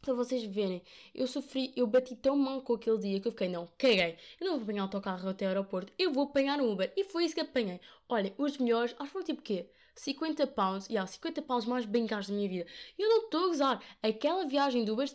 Para 0.00 0.14
vocês 0.14 0.42
verem, 0.44 0.82
eu 1.14 1.26
sofri, 1.26 1.72
eu 1.76 1.86
bati 1.86 2.16
tão 2.16 2.36
mal 2.36 2.62
com 2.62 2.74
aquele 2.74 2.98
dia 2.98 3.20
que 3.20 3.28
eu 3.28 3.32
fiquei, 3.32 3.48
não, 3.48 3.66
caguei. 3.76 4.16
Eu 4.40 4.46
não 4.46 4.54
vou 4.54 4.62
apanhar 4.62 4.82
autocarro 4.82 5.28
até 5.28 5.44
o 5.44 5.48
aeroporto, 5.48 5.92
eu 5.98 6.12
vou 6.12 6.24
apanhar 6.24 6.58
um 6.60 6.72
Uber. 6.72 6.90
E 6.96 7.04
foi 7.04 7.24
isso 7.24 7.34
que 7.34 7.40
apanhei. 7.40 7.80
Olhem, 8.08 8.34
os 8.38 8.56
melhores, 8.56 8.94
acho 8.98 9.04
que 9.04 9.12
foi 9.12 9.24
tipo 9.24 9.42
quê? 9.42 9.68
50 9.94 10.46
pounds, 10.46 10.88
yeah, 10.88 11.06
50 11.06 11.42
pounds 11.42 11.66
mais 11.66 11.84
bem 11.84 12.06
caros 12.06 12.28
da 12.28 12.34
minha 12.34 12.48
vida. 12.48 12.66
E 12.98 13.02
eu 13.02 13.08
não 13.08 13.24
estou 13.24 13.44
a 13.44 13.48
gozar. 13.48 13.84
Aquela 14.02 14.46
viagem 14.46 14.84
de 14.84 14.90
Uber, 14.90 15.06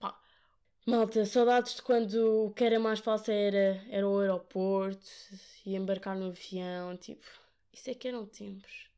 pá. 0.00 0.18
Malta, 0.84 1.24
saudades 1.24 1.76
de 1.76 1.82
quando 1.82 2.46
o 2.46 2.50
que 2.50 2.64
era 2.64 2.80
mais 2.80 2.98
fácil 2.98 3.32
era, 3.32 3.84
era 3.88 4.08
o 4.08 4.18
aeroporto 4.18 5.08
e 5.64 5.76
embarcar 5.76 6.16
no 6.16 6.26
avião, 6.26 6.96
tipo. 6.96 7.24
Isso 7.72 7.88
é 7.90 7.94
que 7.94 8.08
eram 8.08 8.26
tempos. 8.26 8.91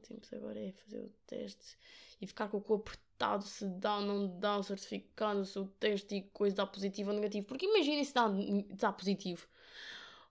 Tempos. 0.00 0.32
Agora 0.32 0.58
é 0.60 0.72
fazer 0.72 1.00
o 1.00 1.12
teste 1.26 1.78
e 2.20 2.26
ficar 2.26 2.48
com 2.48 2.58
o 2.58 2.62
corpo 2.62 2.90
apertado 2.90 3.44
se 3.44 3.66
dá 3.66 3.98
ou 3.98 4.02
não 4.02 4.38
dá 4.38 4.58
o 4.58 4.62
certificado, 4.62 5.44
se 5.44 5.58
o 5.58 5.66
teste 5.66 6.16
e 6.16 6.22
coisa 6.22 6.56
dá 6.56 6.66
positivo 6.66 7.10
ou 7.10 7.16
negativo. 7.16 7.46
Porque 7.46 7.66
imagina 7.66 8.04
se 8.04 8.12
dá, 8.12 8.28
dá 8.70 8.92
positivo. 8.92 9.46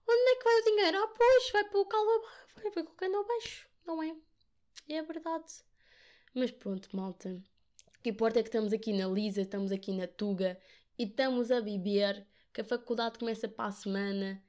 Onde 0.08 0.30
é 0.30 0.36
que 0.36 0.44
vai 0.44 0.60
o 0.60 0.64
dinheiro? 0.64 0.98
Ah, 0.98 1.08
pois, 1.08 1.50
vai 1.52 1.64
pelo 1.64 1.86
calo 1.86 2.24
vai, 2.56 2.70
vai 2.70 2.84
colocando 2.84 3.18
abaixo, 3.18 3.68
não 3.86 4.02
é? 4.02 4.14
É 4.88 5.02
verdade. 5.02 5.52
Mas 6.34 6.50
pronto, 6.50 6.88
malta. 6.94 7.40
O 7.98 8.02
que 8.02 8.10
importa 8.10 8.40
é 8.40 8.42
que 8.42 8.48
estamos 8.48 8.72
aqui 8.72 8.92
na 8.92 9.06
Lisa, 9.06 9.42
estamos 9.42 9.70
aqui 9.70 9.92
na 9.92 10.06
Tuga 10.06 10.58
e 10.98 11.04
estamos 11.04 11.50
a 11.50 11.60
beber, 11.60 12.26
que 12.52 12.60
a 12.60 12.64
faculdade 12.64 13.18
começa 13.18 13.48
para 13.48 13.66
a 13.66 13.72
semana. 13.72 14.42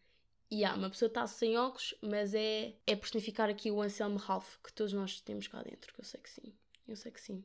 E 0.54 0.64
há, 0.64 0.76
uma 0.76 0.88
pessoa 0.88 1.08
está 1.08 1.26
sem 1.26 1.58
óculos, 1.58 1.96
mas 2.00 2.36
é, 2.36 2.76
é 2.86 2.96
personificar 2.96 3.50
aqui 3.50 3.72
o 3.72 3.82
Anselmo 3.82 4.18
Ralph, 4.18 4.58
que 4.64 4.72
todos 4.72 4.94
nós 4.94 5.20
temos 5.20 5.48
cá 5.48 5.64
dentro, 5.64 5.92
que 5.92 6.00
eu 6.00 6.06
sei 6.06 6.22
que 6.22 6.30
sim. 6.30 6.54
Eu 6.88 6.96
sei 6.96 7.12
que 7.12 7.20
sim. 7.20 7.44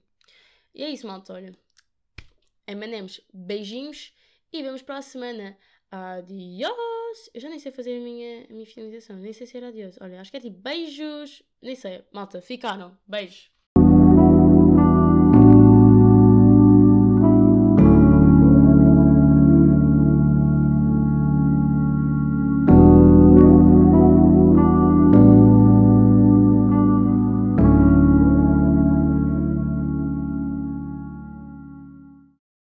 E 0.75 0.85
é 0.85 0.91
isso, 0.91 1.07
malta, 1.07 1.33
olha. 1.33 1.57
Emanemos 2.67 3.23
beijinhos 3.33 4.13
e 4.53 4.63
vemos 4.63 4.83
para 4.83 4.99
a 4.99 5.03
semana. 5.03 5.57
Adiós! 5.91 7.31
Eu 7.33 7.41
já 7.41 7.49
nem 7.49 7.59
sei 7.59 7.73
fazer 7.73 7.97
a 7.97 8.01
minha, 8.01 8.45
a 8.45 8.53
minha 8.53 8.67
finalização, 8.67 9.17
nem 9.17 9.33
sei 9.33 9.47
se 9.47 9.57
era 9.57 9.69
adiós. 9.69 9.97
Olha, 10.03 10.21
acho 10.21 10.31
que 10.31 10.37
é 10.37 10.41
tipo 10.41 10.59
beijos. 10.59 11.43
Nem 11.63 11.75
sei, 11.75 12.05
malta, 12.13 12.43
ficaram. 12.43 12.95
Beijo. 13.07 13.51